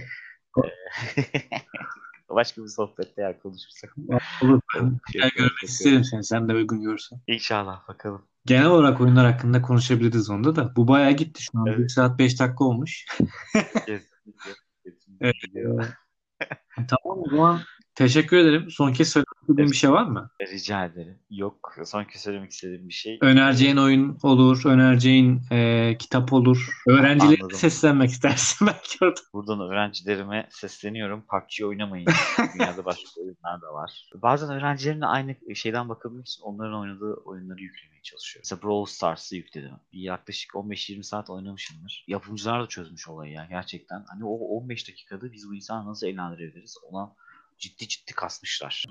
Başka 2.31 2.63
bir 2.63 2.69
sohbette 2.69 3.23
ya 3.23 3.39
konuşursak. 3.39 3.95
Olur. 4.43 4.61
Şey, 4.73 5.21
Gel 5.21 5.31
görmek 5.37 5.63
isterim 5.63 6.05
seni. 6.05 6.25
Sen 6.25 6.49
de 6.49 6.55
uygun 6.55 6.83
görürsen. 6.83 7.21
İnşallah 7.27 7.89
bakalım. 7.89 8.23
Genel 8.47 8.67
olarak 8.67 9.01
oyunlar 9.01 9.33
hakkında 9.33 9.63
konuşabiliriz 9.63 10.31
onda 10.31 10.57
da. 10.57 10.77
Bu 10.77 10.89
bayağı 10.89 11.13
gitti 11.13 11.43
şu 11.43 11.59
an. 11.59 11.67
Evet. 11.67 11.79
1 11.79 11.89
saat 11.89 12.19
5 12.19 12.41
dakika 12.41 12.65
olmuş. 12.65 13.07
Kesinlikle. 13.87 14.51
Kesinlikle. 14.85 15.61
evet. 15.61 15.89
tamam 16.89 17.19
o 17.19 17.31
zaman 17.31 17.61
Teşekkür 17.99 18.37
ederim. 18.37 18.71
Son 18.71 18.93
kez 18.93 19.09
söylemek 19.09 19.41
istediğin 19.43 19.71
bir 19.71 19.77
şey 19.77 19.91
var 19.91 20.05
mı? 20.05 20.31
Rica 20.53 20.85
ederim. 20.85 21.19
Yok. 21.31 21.77
Son 21.85 22.05
kez 22.05 22.23
söylemek 22.23 22.51
istediğim 22.51 22.89
bir 22.89 22.93
şey. 22.93 23.19
Önereceğin 23.21 23.77
oyun 23.77 24.19
olur. 24.23 24.63
Önereceğin 24.65 25.41
e, 25.51 25.97
kitap 25.99 26.33
olur. 26.33 26.69
Öğrencilere 26.89 27.43
Anladım. 27.43 27.59
seslenmek 27.59 28.11
istersin 28.11 28.67
belki 28.67 29.05
orada. 29.05 29.21
Buradan 29.33 29.61
öğrencilerime 29.61 30.49
sesleniyorum. 30.51 31.25
PUBG 31.31 31.67
oynamayın. 31.67 32.07
Dünyada 32.55 32.85
başka 32.85 33.21
oyunlar 33.21 33.63
da 33.63 33.75
var. 33.75 34.11
Bazen 34.15 34.51
öğrencilerimle 34.51 35.07
aynı 35.07 35.37
şeyden 35.55 35.89
bakabilmek 35.89 36.27
için 36.27 36.43
onların 36.43 36.81
oynadığı 36.81 37.15
oyunları 37.15 37.61
yüklemeye 37.61 38.03
çalışıyorum. 38.03 38.43
Mesela 38.45 38.63
Brawl 38.63 38.91
Stars'ı 38.91 39.37
yükledim. 39.37 39.75
Yaklaşık 39.93 40.51
15-20 40.51 41.03
saat 41.03 41.31
oynamışımdır. 41.31 42.05
Yapımcılar 42.09 42.63
da 42.63 42.67
çözmüş 42.67 43.09
olayı 43.09 43.33
ya 43.33 43.47
gerçekten. 43.51 44.05
Hani 44.09 44.25
o 44.25 44.35
15 44.35 44.89
dakikada 44.89 45.33
biz 45.33 45.49
bu 45.49 45.55
insanı 45.55 45.89
nasıl 45.89 46.07
eğlendirebiliriz 46.07 46.77
ona 46.91 47.15
ciddi 47.59 47.89
ciddi 47.89 48.13
kasmışlar. 48.13 48.85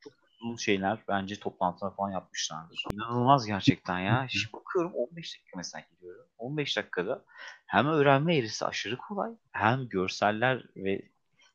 Çok 0.00 0.12
uzun 0.40 0.56
şeyler 0.56 0.98
bence 1.08 1.40
toplantılar 1.40 1.96
falan 1.96 2.10
yapmışlardır. 2.10 2.84
İnanılmaz 2.92 3.46
gerçekten 3.46 3.98
ya. 3.98 4.26
Şimdi 4.30 4.52
bakıyorum 4.52 4.92
15 4.94 5.34
dakika 5.34 5.56
mesela 5.56 5.84
gidiyorum. 5.94 6.26
15 6.38 6.76
dakikada 6.76 7.24
hem 7.66 7.86
öğrenme 7.86 8.36
eğrisi 8.36 8.64
aşırı 8.66 8.96
kolay 8.96 9.30
hem 9.52 9.88
görseller 9.88 10.64
ve 10.76 11.02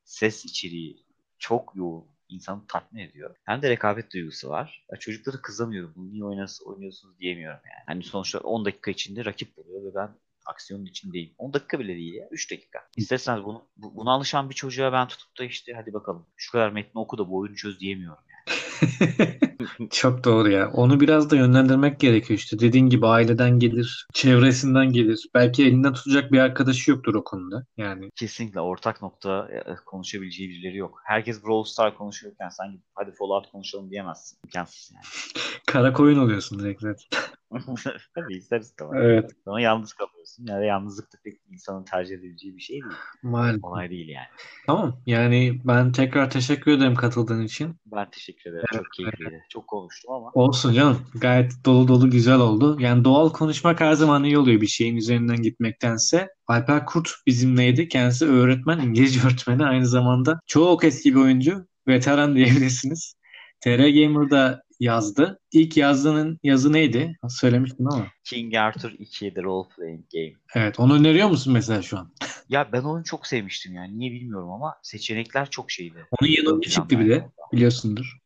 ses 0.03 0.45
içeriği 0.45 1.05
çok 1.39 1.75
yoğun 1.75 2.07
insanı 2.29 2.67
tatmin 2.67 3.01
ediyor. 3.01 3.35
Hem 3.43 3.61
de 3.61 3.69
rekabet 3.69 4.13
duygusu 4.13 4.49
var. 4.49 4.85
Ya 4.91 4.99
çocuklara 4.99 5.41
kızamıyorum. 5.41 5.93
Bunu 5.95 6.11
niye 6.11 6.23
oynuyorsunuz 6.23 7.19
diyemiyorum 7.19 7.61
yani. 7.65 7.83
Hani 7.85 8.03
sonuçta 8.03 8.39
10 8.39 8.65
dakika 8.65 8.91
içinde 8.91 9.25
rakip 9.25 9.57
buluyor 9.57 9.83
ve 9.83 9.95
ben 9.95 10.09
aksiyonun 10.45 10.85
içindeyim. 10.85 11.33
10 11.37 11.53
dakika 11.53 11.79
bile 11.79 11.95
değil 11.95 12.13
ya. 12.13 12.27
3 12.31 12.51
dakika. 12.51 12.79
İsterseniz 12.97 13.43
bunu, 13.43 13.67
buna 13.77 14.11
alışan 14.11 14.49
bir 14.49 14.55
çocuğa 14.55 14.93
ben 14.93 15.07
tutup 15.07 15.39
da 15.39 15.43
işte 15.43 15.73
hadi 15.73 15.93
bakalım 15.93 16.25
şu 16.35 16.51
kadar 16.51 16.69
metni 16.69 17.01
oku 17.01 17.17
da 17.17 17.29
bu 17.29 17.37
oyunu 17.37 17.55
çöz 17.55 17.79
diyemiyorum 17.79 18.23
yani. 18.27 19.39
Çok 19.91 20.23
doğru 20.23 20.49
ya. 20.49 20.71
Onu 20.71 20.99
biraz 20.99 21.31
da 21.31 21.35
yönlendirmek 21.35 21.99
gerekiyor 21.99 22.39
işte. 22.39 22.59
Dediğin 22.59 22.89
gibi 22.89 23.07
aileden 23.07 23.59
gelir, 23.59 24.07
çevresinden 24.13 24.93
gelir. 24.93 25.29
Belki 25.33 25.65
elinden 25.65 25.93
tutacak 25.93 26.31
bir 26.31 26.39
arkadaşı 26.39 26.91
yoktur 26.91 27.15
o 27.15 27.23
konuda. 27.23 27.65
Yani 27.77 28.11
Kesinlikle 28.15 28.59
ortak 28.59 29.01
nokta 29.01 29.47
e, 29.51 29.75
konuşabileceği 29.85 30.49
birileri 30.49 30.77
yok. 30.77 31.01
Herkes 31.05 31.43
Brawl 31.45 31.69
Star 31.69 31.97
konuşuyorken 31.97 32.49
sen 32.49 32.71
gidip 32.71 32.85
hadi 32.95 33.11
Fallout 33.11 33.51
konuşalım 33.51 33.91
diyemezsin. 33.91 34.37
İmkansız 34.45 34.91
yani. 34.95 35.03
kara 35.67 35.93
koyun 35.93 36.19
oluyorsun 36.19 36.59
direkt 36.59 36.81
zaten. 36.81 37.19
Tabii 38.15 38.37
ister 38.37 38.59
istemez. 38.59 38.93
Evet. 39.03 39.31
Sonra 39.45 39.61
yalnız 39.61 39.93
kalıyorsun. 39.93 40.45
Yani 40.47 40.65
yalnızlık 40.67 41.13
da 41.13 41.17
pek 41.23 41.37
insanın 41.49 41.83
tercih 41.83 42.15
edebileceği 42.15 42.55
bir 42.55 42.61
şey 42.61 42.73
değil. 42.73 42.93
Maalesef. 43.23 43.63
Olay 43.63 43.89
değil 43.89 44.07
yani. 44.09 44.27
Tamam. 44.65 45.01
Yani 45.05 45.61
ben 45.65 45.91
tekrar 45.91 46.29
teşekkür 46.29 46.71
ederim 46.71 46.95
katıldığın 46.95 47.41
için. 47.41 47.75
Ben 47.85 48.09
teşekkür 48.09 48.49
ederim. 48.49 48.65
Evet, 48.73 48.83
Çok 48.83 48.93
keyifliydi. 48.93 49.45
Çok 49.49 49.58
konuştum 49.67 50.13
ama. 50.13 50.31
Olsun 50.33 50.73
canım. 50.73 50.97
Gayet 51.15 51.51
dolu 51.65 51.87
dolu 51.87 52.09
güzel 52.09 52.39
oldu. 52.39 52.77
Yani 52.79 53.03
doğal 53.03 53.29
konuşmak 53.29 53.79
her 53.81 53.93
zaman 53.93 54.23
iyi 54.23 54.37
oluyor 54.37 54.61
bir 54.61 54.67
şeyin 54.67 54.95
üzerinden 54.95 55.41
gitmektense. 55.41 56.27
Alper 56.47 56.85
Kurt 56.85 57.09
bizimleydi. 57.27 57.87
Kendisi 57.87 58.25
öğretmen, 58.25 58.79
İngilizce 58.79 59.19
öğretmeni 59.27 59.65
aynı 59.65 59.87
zamanda. 59.87 60.39
Çok 60.47 60.83
eski 60.83 61.15
bir 61.15 61.19
oyuncu. 61.19 61.67
Veteran 61.87 62.35
diyebilirsiniz. 62.35 63.13
TR 63.61 63.89
Gamer'da 63.89 64.63
yazdı. 64.79 65.39
İlk 65.51 65.77
yazdığının 65.77 66.39
yazı 66.43 66.73
neydi? 66.73 67.17
Söylemiştin 67.29 67.85
ama. 67.85 68.07
King 68.23 68.55
Arthur 68.55 68.91
2 68.99 69.33
The 69.33 69.43
Role 69.43 69.69
Playing 69.75 70.05
Game. 70.13 70.33
Evet. 70.55 70.79
Onu 70.79 70.93
öneriyor 70.93 71.29
musun 71.29 71.53
mesela 71.53 71.81
şu 71.81 71.97
an? 71.97 72.11
Ya 72.49 72.69
ben 72.73 72.83
onu 72.83 73.03
çok 73.03 73.27
sevmiştim 73.27 73.73
yani. 73.73 73.99
Niye 73.99 74.11
bilmiyorum 74.11 74.49
ama 74.49 74.75
seçenekler 74.83 75.49
çok 75.49 75.71
şeydi. 75.71 76.05
Onun 76.21 76.29
oyunu 76.29 76.61
çıktı 76.61 76.99
bir 76.99 77.09
de. 77.09 77.29
Biliyorsundur. 77.53 78.18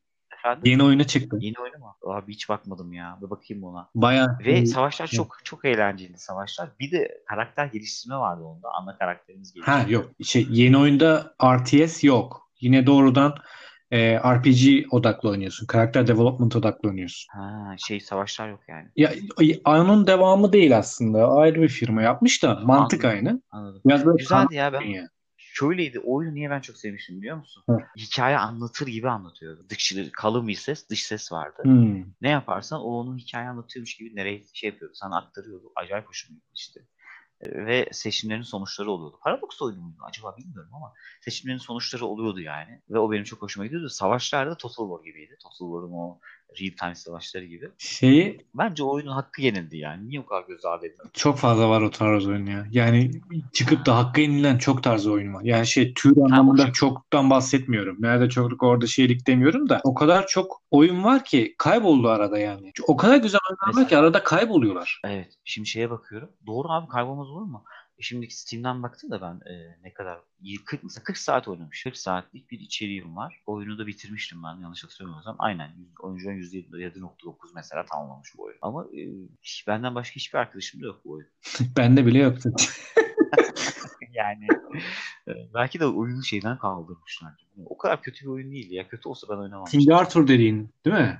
Efendim? 0.43 0.71
Yeni 0.71 0.83
oyunu 0.83 1.03
çıktı. 1.03 1.37
Yeni 1.39 1.55
oyunu 1.61 1.77
mu? 1.77 1.95
Abi 2.13 2.33
hiç 2.33 2.49
bakmadım 2.49 2.93
ya. 2.93 3.17
Bir 3.21 3.29
bakayım 3.29 3.63
ona. 3.63 3.89
Bayağı 3.95 4.37
Ve 4.45 4.65
savaşlar 4.65 5.07
çok 5.07 5.37
çok 5.43 5.65
eğlenceli 5.65 6.17
savaşlar. 6.17 6.69
Bir 6.79 6.91
de 6.91 7.21
karakter 7.29 7.65
geliştirme 7.65 8.17
vardı 8.17 8.43
onda. 8.43 8.69
Ana 8.73 8.97
karakterimiz 8.97 9.53
geliştirme. 9.53 9.79
Ha 9.79 9.85
yok. 9.89 10.09
Şey, 10.23 10.47
yeni 10.49 10.77
oyunda 10.77 11.33
RTS 11.43 12.03
yok. 12.07 12.49
Yine 12.61 12.85
doğrudan 12.87 13.35
e, 13.91 14.19
RPG 14.19 14.85
odaklı 14.91 15.29
oynuyorsun. 15.29 15.67
Karakter 15.67 16.07
development 16.07 16.55
odaklı 16.55 16.89
oynuyorsun. 16.89 17.27
Ha 17.39 17.75
şey 17.77 17.99
savaşlar 17.99 18.49
yok 18.49 18.59
yani. 18.67 18.87
Ya 18.95 19.11
onun 19.65 20.07
devamı 20.07 20.53
değil 20.53 20.77
aslında. 20.77 21.27
Ayrı 21.31 21.61
bir 21.61 21.67
firma 21.69 22.01
yapmış 22.01 22.43
da 22.43 22.59
mantık 22.63 23.05
Anladım. 23.05 23.27
aynı. 23.27 23.41
Anladım. 23.51 23.81
Biraz 23.85 24.05
böyle 24.05 24.17
Güzeldi 24.17 24.55
ya 24.55 24.73
ben. 24.73 24.81
ya. 24.81 25.07
Şöyleydi. 25.55 25.99
Oyunu 25.99 26.33
niye 26.35 26.49
ben 26.49 26.59
çok 26.61 26.77
sevmiştim 26.77 27.17
biliyor 27.17 27.37
musun? 27.37 27.63
Hı. 27.69 27.77
Hikaye 27.97 28.37
anlatır 28.37 28.87
gibi 28.87 29.09
anlatıyordu. 29.09 29.65
Dış, 29.69 29.93
kalın 30.13 30.47
bir 30.47 30.55
ses, 30.55 30.89
dış 30.89 31.05
ses 31.05 31.31
vardı. 31.31 31.61
Hmm. 31.63 32.05
Ne 32.21 32.29
yaparsan 32.29 32.81
o 32.81 32.83
onun 32.83 33.17
hikaye 33.17 33.49
anlatıyormuş 33.49 33.97
gibi 33.97 34.15
nereye 34.15 34.43
şey 34.53 34.69
yapıyordu. 34.69 34.95
Sana 34.95 35.17
aktarıyordu. 35.17 35.71
Acayip 35.75 36.09
hoşuma 36.09 36.39
gitmişti. 36.39 36.87
Ee, 37.41 37.65
Ve 37.65 37.89
seçimlerin 37.91 38.41
sonuçları 38.41 38.91
oluyordu. 38.91 39.19
Paradox 39.23 39.61
oyunu 39.61 39.81
muydu 39.81 39.97
acaba 40.03 40.37
bilmiyorum 40.37 40.71
ama 40.73 40.93
seçimlerin 41.21 41.57
sonuçları 41.57 42.05
oluyordu 42.05 42.39
yani. 42.39 42.81
Ve 42.89 42.99
o 42.99 43.11
benim 43.11 43.23
çok 43.23 43.41
hoşuma 43.41 43.65
gidiyordu. 43.65 43.89
Savaşlar 43.89 44.49
da 44.49 44.57
Total 44.57 44.89
War 44.89 45.05
gibiydi. 45.05 45.37
Total 45.43 45.65
War'un 45.73 45.93
o 45.93 46.19
real 46.61 46.71
time 46.79 46.95
savaşları 46.95 47.45
gibi. 47.45 47.69
Şeyi 47.77 48.45
Bence 48.53 48.83
oyunun 48.83 49.11
hakkı 49.11 49.41
yenildi 49.41 49.77
yani. 49.77 50.09
Niye 50.09 50.19
o 50.19 50.25
kadar 50.25 50.43
göz 50.47 50.65
ardı 50.65 50.85
edildi? 50.85 51.03
çok 51.13 51.37
fazla 51.37 51.69
var 51.69 51.81
o 51.81 51.91
tarz 51.91 52.27
oyun 52.27 52.45
ya. 52.45 52.65
Yani 52.71 53.11
çıkıp 53.53 53.85
da 53.85 53.97
hakkı 53.97 54.21
yenilen 54.21 54.57
çok 54.57 54.83
tarz 54.83 55.07
oyun 55.07 55.33
var. 55.33 55.43
Yani 55.43 55.67
şey 55.67 55.93
tür 55.93 56.17
anlamında 56.17 56.63
şey- 56.63 56.71
çoktan 56.71 57.29
bahsetmiyorum. 57.29 57.97
Nerede 57.99 58.29
çokluk 58.29 58.63
orada 58.63 58.87
şeylik 58.87 59.27
demiyorum 59.27 59.69
da 59.69 59.81
o 59.83 59.93
kadar 59.93 60.27
çok 60.27 60.61
oyun 60.71 61.03
var 61.03 61.23
ki 61.23 61.55
kayboldu 61.57 62.09
arada 62.09 62.39
yani. 62.39 62.71
O 62.87 62.97
kadar 62.97 63.17
güzel 63.17 63.39
oyunlar 63.49 63.81
var 63.81 63.89
ki 63.89 63.97
arada 63.97 64.23
kayboluyorlar. 64.23 65.01
Evet. 65.05 65.33
Şimdi 65.45 65.67
şeye 65.67 65.89
bakıyorum. 65.89 66.29
Doğru 66.47 66.67
abi 66.69 66.87
kaybolmaz 66.87 67.29
olur 67.29 67.41
mu? 67.45 67.63
E 68.03 68.05
Şimdi 68.05 68.29
Steam'den 68.29 68.83
baktım 68.83 69.11
da 69.11 69.21
ben 69.21 69.51
e, 69.51 69.77
ne 69.83 69.93
kadar 69.93 70.19
40, 70.65 70.83
mesela 70.83 71.03
40 71.03 71.17
saat 71.17 71.47
oynamış. 71.47 71.83
40 71.83 71.97
saatlik 71.97 72.51
bir 72.51 72.59
içeriğim 72.59 73.15
var. 73.15 73.41
Oyunu 73.45 73.77
da 73.77 73.87
bitirmiştim 73.87 74.43
ben 74.43 74.61
yanlış 74.61 74.83
hatırlamıyorsam. 74.83 75.35
Aynen. 75.39 75.71
Oyuncunun 75.99 76.33
%7.9 76.33 77.35
mesela 77.55 77.85
tamamlamış 77.85 78.29
bu 78.37 78.43
oyun. 78.43 78.57
Ama 78.61 78.85
e, 78.85 79.01
hiç- 79.41 79.67
benden 79.67 79.95
başka 79.95 80.15
hiçbir 80.15 80.39
arkadaşım 80.39 80.81
da 80.81 80.85
yok 80.85 81.01
bu 81.05 81.11
oyun. 81.11 81.27
Bende 81.77 82.05
bile 82.05 82.19
yoktu. 82.19 82.51
yani 84.13 84.47
belki 85.53 85.79
de 85.79 85.85
oyunu 85.85 86.23
şeyden 86.23 86.57
kaldırmışlar. 86.57 87.33
O 87.65 87.77
kadar 87.77 88.01
kötü 88.01 88.25
bir 88.25 88.29
oyun 88.31 88.51
değildi 88.51 88.75
ya. 88.75 88.87
Kötü 88.87 89.09
olsa 89.09 89.27
ben 89.29 89.37
oynamam. 89.37 89.65
King 89.65 89.91
Arthur 89.91 90.27
dediğin 90.27 90.69
değil 90.85 90.95
mi? 90.95 91.19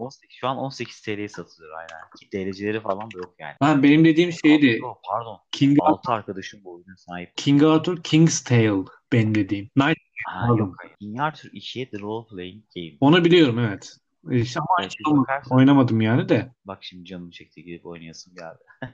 18, 0.00 0.30
şu 0.36 0.48
an 0.48 0.56
18 0.56 1.00
TL'ye 1.02 1.28
satılıyor 1.28 1.72
aynen. 1.78 2.10
Ki 2.20 2.28
DLC'leri 2.32 2.80
falan 2.80 3.02
da 3.10 3.18
yok 3.18 3.34
yani. 3.38 3.54
Ha, 3.60 3.82
benim 3.82 4.04
dediğim 4.04 4.32
şeydi. 4.32 4.66
Yok, 4.82 5.00
Pardon. 5.10 5.38
King, 5.52 5.78
6 5.80 6.12
arkadaşım 6.12 6.60
bu 6.64 6.72
oyuna 6.74 6.96
sahip. 6.96 7.36
King 7.36 7.62
Arthur 7.62 8.02
King's 8.02 8.44
Tale 8.44 8.84
benim 9.12 9.34
dediğim. 9.34 9.70
Night, 9.76 9.98
Ha, 10.26 10.40
Pardon. 10.40 10.56
yok 10.56 10.74
hayır. 10.78 10.94
King 11.00 11.20
Arthur 11.20 11.48
2'ye 11.48 11.90
The 11.90 11.98
Role 11.98 12.26
Playing 12.28 12.64
Game. 12.76 12.96
onu 13.00 13.24
biliyorum 13.24 13.58
evet. 13.58 13.96
İşte 14.30 14.60
ama 14.60 14.68
Evet, 14.80 14.94
bakarsın. 15.06 15.54
oynamadım 15.54 16.00
yani 16.00 16.28
de. 16.28 16.52
Bak 16.64 16.78
şimdi 16.84 17.04
canım 17.04 17.30
çekti 17.30 17.64
gidip 17.64 17.86
oynayasım 17.86 18.34
geldi. 18.34 18.58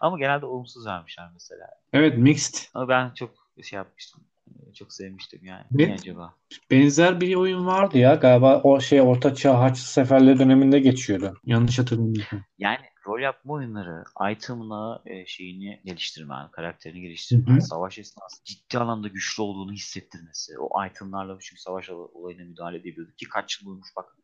Ama 0.00 0.18
genelde 0.18 0.46
olumsuz 0.46 0.86
vermişler 0.86 1.28
mesela. 1.32 1.66
Evet 1.92 2.18
mixed. 2.18 2.54
Ama 2.74 2.88
ben 2.88 3.10
çok 3.14 3.30
şey 3.62 3.76
yapmıştım. 3.76 4.20
E, 4.70 4.72
Çok 4.72 4.92
sevmiştim 4.92 5.44
yani. 5.44 5.64
Ne? 5.70 5.84
Niye 5.84 5.94
acaba? 5.94 6.34
Benzer 6.70 7.20
bir 7.20 7.34
oyun 7.34 7.66
vardı 7.66 7.98
ya 7.98 8.14
galiba 8.14 8.60
o 8.62 8.80
şey 8.80 9.00
Orta 9.00 9.34
Çağ 9.34 9.60
Haçlı 9.60 9.82
Seferleri 9.82 10.38
döneminde 10.38 10.80
geçiyordu. 10.80 11.34
Yanlış 11.44 11.78
hatırlamıyorsam. 11.78 12.40
Yani 12.58 12.84
rol 13.06 13.20
yapma 13.20 13.52
oyunları 13.52 14.04
item'ına 14.32 15.02
e, 15.06 15.26
şeyini 15.26 15.80
geliştirmen, 15.84 16.50
karakterini 16.50 17.00
geliştirmen, 17.00 17.52
Hı 17.52 17.56
hı. 17.56 17.60
savaş 17.60 17.98
esnasında 17.98 18.44
ciddi 18.44 18.78
anlamda 18.78 19.08
güçlü 19.08 19.42
olduğunu 19.42 19.72
hissettirmesi. 19.72 20.58
O 20.58 20.86
item'larla 20.86 21.38
çünkü 21.40 21.62
savaş 21.62 21.90
ol- 21.90 22.08
olayına 22.14 22.44
müdahale 22.44 22.76
edebiliyorduk 22.76 23.18
ki 23.18 23.28
kaç 23.28 23.62
yıl 23.62 23.70
olmuş 23.70 23.88
bak. 23.96 24.16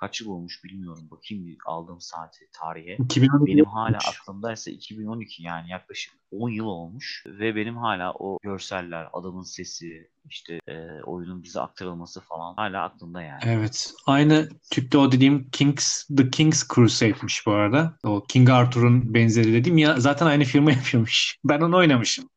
Kaç 0.00 0.20
yıl 0.20 0.28
olmuş 0.28 0.64
bilmiyorum. 0.64 1.08
Bakayım 1.10 1.46
bir 1.46 1.58
aldığım 1.66 2.00
saati, 2.00 2.48
tarihe. 2.52 2.96
2012 2.96 3.52
Benim 3.52 3.64
hala 3.64 3.98
aklımdaysa 4.08 4.70
2012 4.70 5.42
yani 5.42 5.70
yaklaşık 5.70 6.14
10 6.30 6.50
yıl 6.50 6.64
olmuş 6.64 7.24
ve 7.26 7.56
benim 7.56 7.76
hala 7.76 8.12
o 8.12 8.38
görseller, 8.42 9.08
adamın 9.12 9.42
sesi, 9.42 10.10
işte 10.24 10.60
e, 10.68 11.02
oyunun 11.04 11.42
bize 11.42 11.60
aktarılması 11.60 12.20
falan 12.20 12.54
hala 12.54 12.84
aklımda 12.84 13.22
yani. 13.22 13.40
Evet. 13.44 13.92
Aynı 14.06 14.48
tipte 14.70 14.98
o 14.98 15.12
dediğim 15.12 15.50
King's 15.50 16.06
The 16.16 16.30
King's 16.30 16.68
Crusade'miş 16.74 17.46
bu 17.46 17.52
arada. 17.52 17.98
O 18.04 18.24
King 18.24 18.50
Arthur'un 18.50 19.14
benzeri 19.14 19.52
dediğim 19.52 19.78
ya 19.78 20.00
zaten 20.00 20.26
aynı 20.26 20.44
firma 20.44 20.70
yapıyormuş. 20.72 21.36
Ben 21.44 21.60
onu 21.60 21.76
oynamışım. 21.76 22.28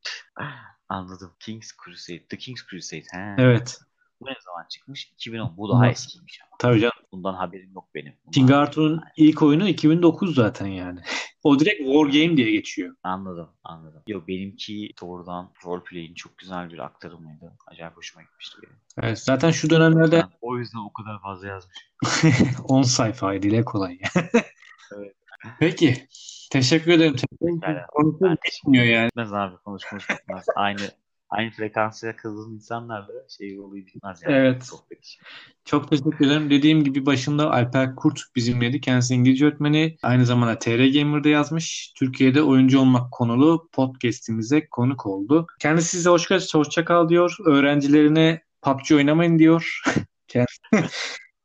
Anladım. 0.89 1.31
King's 1.39 1.71
Crusade. 1.85 2.27
The 2.27 2.37
King's 2.37 2.61
Crusade. 2.69 3.03
He. 3.11 3.35
Evet. 3.37 3.79
Bu 4.21 4.25
ne 4.25 4.35
zaman 4.45 4.65
çıkmış? 4.69 5.05
2010. 5.13 5.57
Bu 5.57 5.69
daha 5.69 5.87
eskiymiş 5.89 6.39
ama. 6.43 6.55
Tabii 6.59 6.79
canım. 6.79 6.93
Bundan 7.11 7.33
haberim 7.33 7.71
yok 7.75 7.87
benim. 7.95 8.13
Bundan 8.25 8.31
King 8.31 8.51
Arthur'un 8.51 8.93
yok. 8.93 9.03
ilk 9.17 9.41
oyunu 9.41 9.67
2009 9.67 10.35
zaten 10.35 10.65
yani. 10.67 10.99
O 11.43 11.59
direkt 11.59 11.77
War 11.77 12.05
Game 12.05 12.37
diye 12.37 12.51
geçiyor. 12.51 12.95
Anladım, 13.03 13.49
anladım. 13.63 14.03
Yok 14.07 14.27
benimki 14.27 14.89
doğrudan 15.01 15.51
roleplay'in 15.65 16.13
çok 16.13 16.37
güzel 16.37 16.71
bir 16.71 16.79
aktarımıydı. 16.79 17.53
Acayip 17.67 17.97
hoşuma 17.97 18.23
gitmişti 18.23 18.57
benim. 18.63 18.75
Evet, 19.01 19.19
zaten 19.19 19.51
şu 19.51 19.69
dönemlerde 19.69 20.17
Ben 20.17 20.29
o 20.41 20.57
yüzden 20.57 20.79
o 20.79 20.93
kadar 20.93 21.21
fazla 21.21 21.47
yazmışım. 21.47 21.89
10 22.67 22.81
sayfaydı 22.81 23.43
dile 23.43 23.63
kolay. 23.65 23.99
Evet. 24.97 25.15
Peki. 25.59 26.07
Teşekkür 26.51 26.91
ederim. 26.91 27.15
Yani 27.41 27.77
Konuşuyor 27.87 28.31
ben 28.31 28.37
bitmiyor 28.45 28.85
yani. 28.85 29.07
bitmez 29.07 29.33
abi 29.33 29.55
konuş 29.57 29.83
konuş 29.85 30.09
bitmez. 30.09 30.45
aynı 30.55 30.81
aynı 31.31 31.51
frekansa 31.51 32.07
yakaladığın 32.07 32.53
insanlar 32.53 33.07
da 33.07 33.13
şey 33.37 33.59
olayı 33.59 33.85
bitmez 33.85 34.21
yani. 34.23 34.35
Evet. 34.35 34.63
Sohbet. 34.63 35.17
Çok 35.65 35.89
teşekkür 35.89 36.27
ederim. 36.27 36.49
Dediğim 36.49 36.83
gibi 36.83 37.05
başında 37.05 37.51
Alper 37.51 37.95
Kurt 37.95 38.19
bizimleydi. 38.35 38.81
Kendisi 38.81 39.15
İngilizce 39.15 39.45
öğretmeni. 39.45 39.97
Aynı 40.03 40.25
zamanda 40.25 40.59
TR 40.59 40.99
Gamer'da 40.99 41.29
yazmış. 41.29 41.93
Türkiye'de 41.97 42.43
oyuncu 42.43 42.79
olmak 42.79 43.11
konulu 43.11 43.69
podcast'imize 43.71 44.67
konuk 44.67 45.05
oldu. 45.05 45.47
Kendisi 45.59 45.89
size 45.89 46.09
hoş, 46.09 46.31
hoşça 46.53 46.85
kal 46.85 47.09
diyor. 47.09 47.35
Öğrencilerine 47.45 48.41
PUBG 48.61 48.91
oynamayın 48.91 49.39
diyor. 49.39 49.81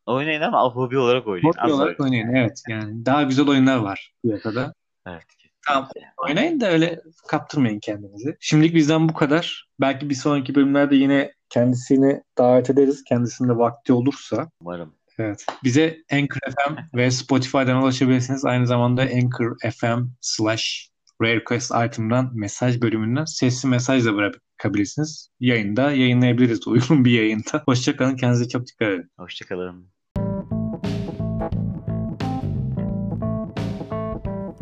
Oynayın 0.06 0.40
ama 0.40 0.70
hobi 0.70 0.98
olarak 0.98 1.26
oynayın. 1.26 1.52
Hobi 1.56 1.72
olarak 1.72 2.00
oynayın. 2.00 2.34
Evet 2.34 2.62
yani 2.68 3.06
daha 3.06 3.22
güzel 3.22 3.48
oyunlar 3.48 3.76
var 3.76 4.12
piyasada. 4.22 4.74
Evet. 5.06 5.24
Tamam. 5.66 5.88
Oynayın 6.16 6.60
da 6.60 6.70
öyle 6.70 7.00
kaptırmayın 7.28 7.80
kendinizi. 7.80 8.36
Şimdilik 8.40 8.74
bizden 8.74 9.08
bu 9.08 9.14
kadar. 9.14 9.68
Belki 9.80 10.10
bir 10.10 10.14
sonraki 10.14 10.54
bölümlerde 10.54 10.96
yine 10.96 11.32
kendisini 11.48 12.22
davet 12.38 12.70
ederiz. 12.70 13.04
Kendisinde 13.04 13.56
vakti 13.56 13.92
olursa. 13.92 14.50
Umarım. 14.60 14.94
Evet. 15.18 15.46
Bize 15.64 15.98
Anchor 16.12 16.40
FM 16.50 16.96
ve 16.96 17.10
Spotify'dan 17.10 17.82
ulaşabilirsiniz. 17.82 18.44
Aynı 18.44 18.66
zamanda 18.66 19.02
Anchor 19.02 19.56
FM 19.78 20.04
slash 20.20 20.90
Request 21.22 21.72
item'dan 21.86 22.30
mesaj 22.34 22.80
bölümünden 22.80 23.24
sesli 23.24 23.68
mesaj 23.68 24.04
da 24.04 24.14
bırakabilirsiniz. 24.14 25.30
Yayında 25.40 25.92
yayınlayabiliriz 25.92 26.66
uygun 26.68 27.04
bir 27.04 27.10
yayında. 27.10 27.62
Hoşçakalın. 27.66 28.16
Kendinize 28.16 28.48
çok 28.48 28.66
dikkat 28.66 28.88
edin. 28.88 29.10
Hoşçakalın. 29.18 29.95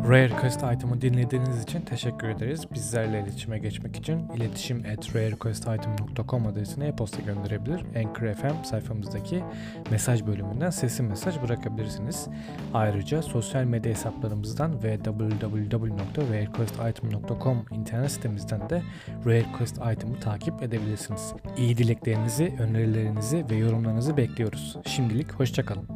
Rare 0.09 0.29
Request 0.29 0.63
item'ı 0.75 1.01
dinlediğiniz 1.01 1.63
için 1.63 1.81
teşekkür 1.81 2.29
ederiz. 2.29 2.73
Bizlerle 2.75 3.21
iletişime 3.21 3.59
geçmek 3.59 3.97
için 3.97 4.29
iletişim 4.29 4.85
at 4.93 5.17
rarerequestitem.com 5.17 6.47
adresine 6.47 6.87
e-posta 6.87 7.23
gönderebilir. 7.23 7.85
Anchor 7.97 8.35
FM 8.35 8.65
sayfamızdaki 8.65 9.45
mesaj 9.91 10.27
bölümünden 10.27 10.71
sesli 10.71 11.05
mesaj 11.05 11.43
bırakabilirsiniz. 11.43 12.29
Ayrıca 12.75 13.23
sosyal 13.23 13.65
medya 13.65 13.93
hesaplarımızdan 13.93 14.83
ve 14.83 14.99
www.rarerequestitem.com 14.99 17.67
internet 17.71 18.11
sitemizden 18.11 18.71
de 18.71 18.83
Rare 19.27 19.41
Request 19.41 19.77
item'ı 19.93 20.21
takip 20.21 20.63
edebilirsiniz. 20.63 21.33
İyi 21.57 21.77
dileklerinizi, 21.77 22.55
önerilerinizi 22.59 23.45
ve 23.51 23.57
yorumlarınızı 23.57 24.17
bekliyoruz. 24.17 24.77
Şimdilik 24.87 25.33
hoşçakalın. 25.33 25.89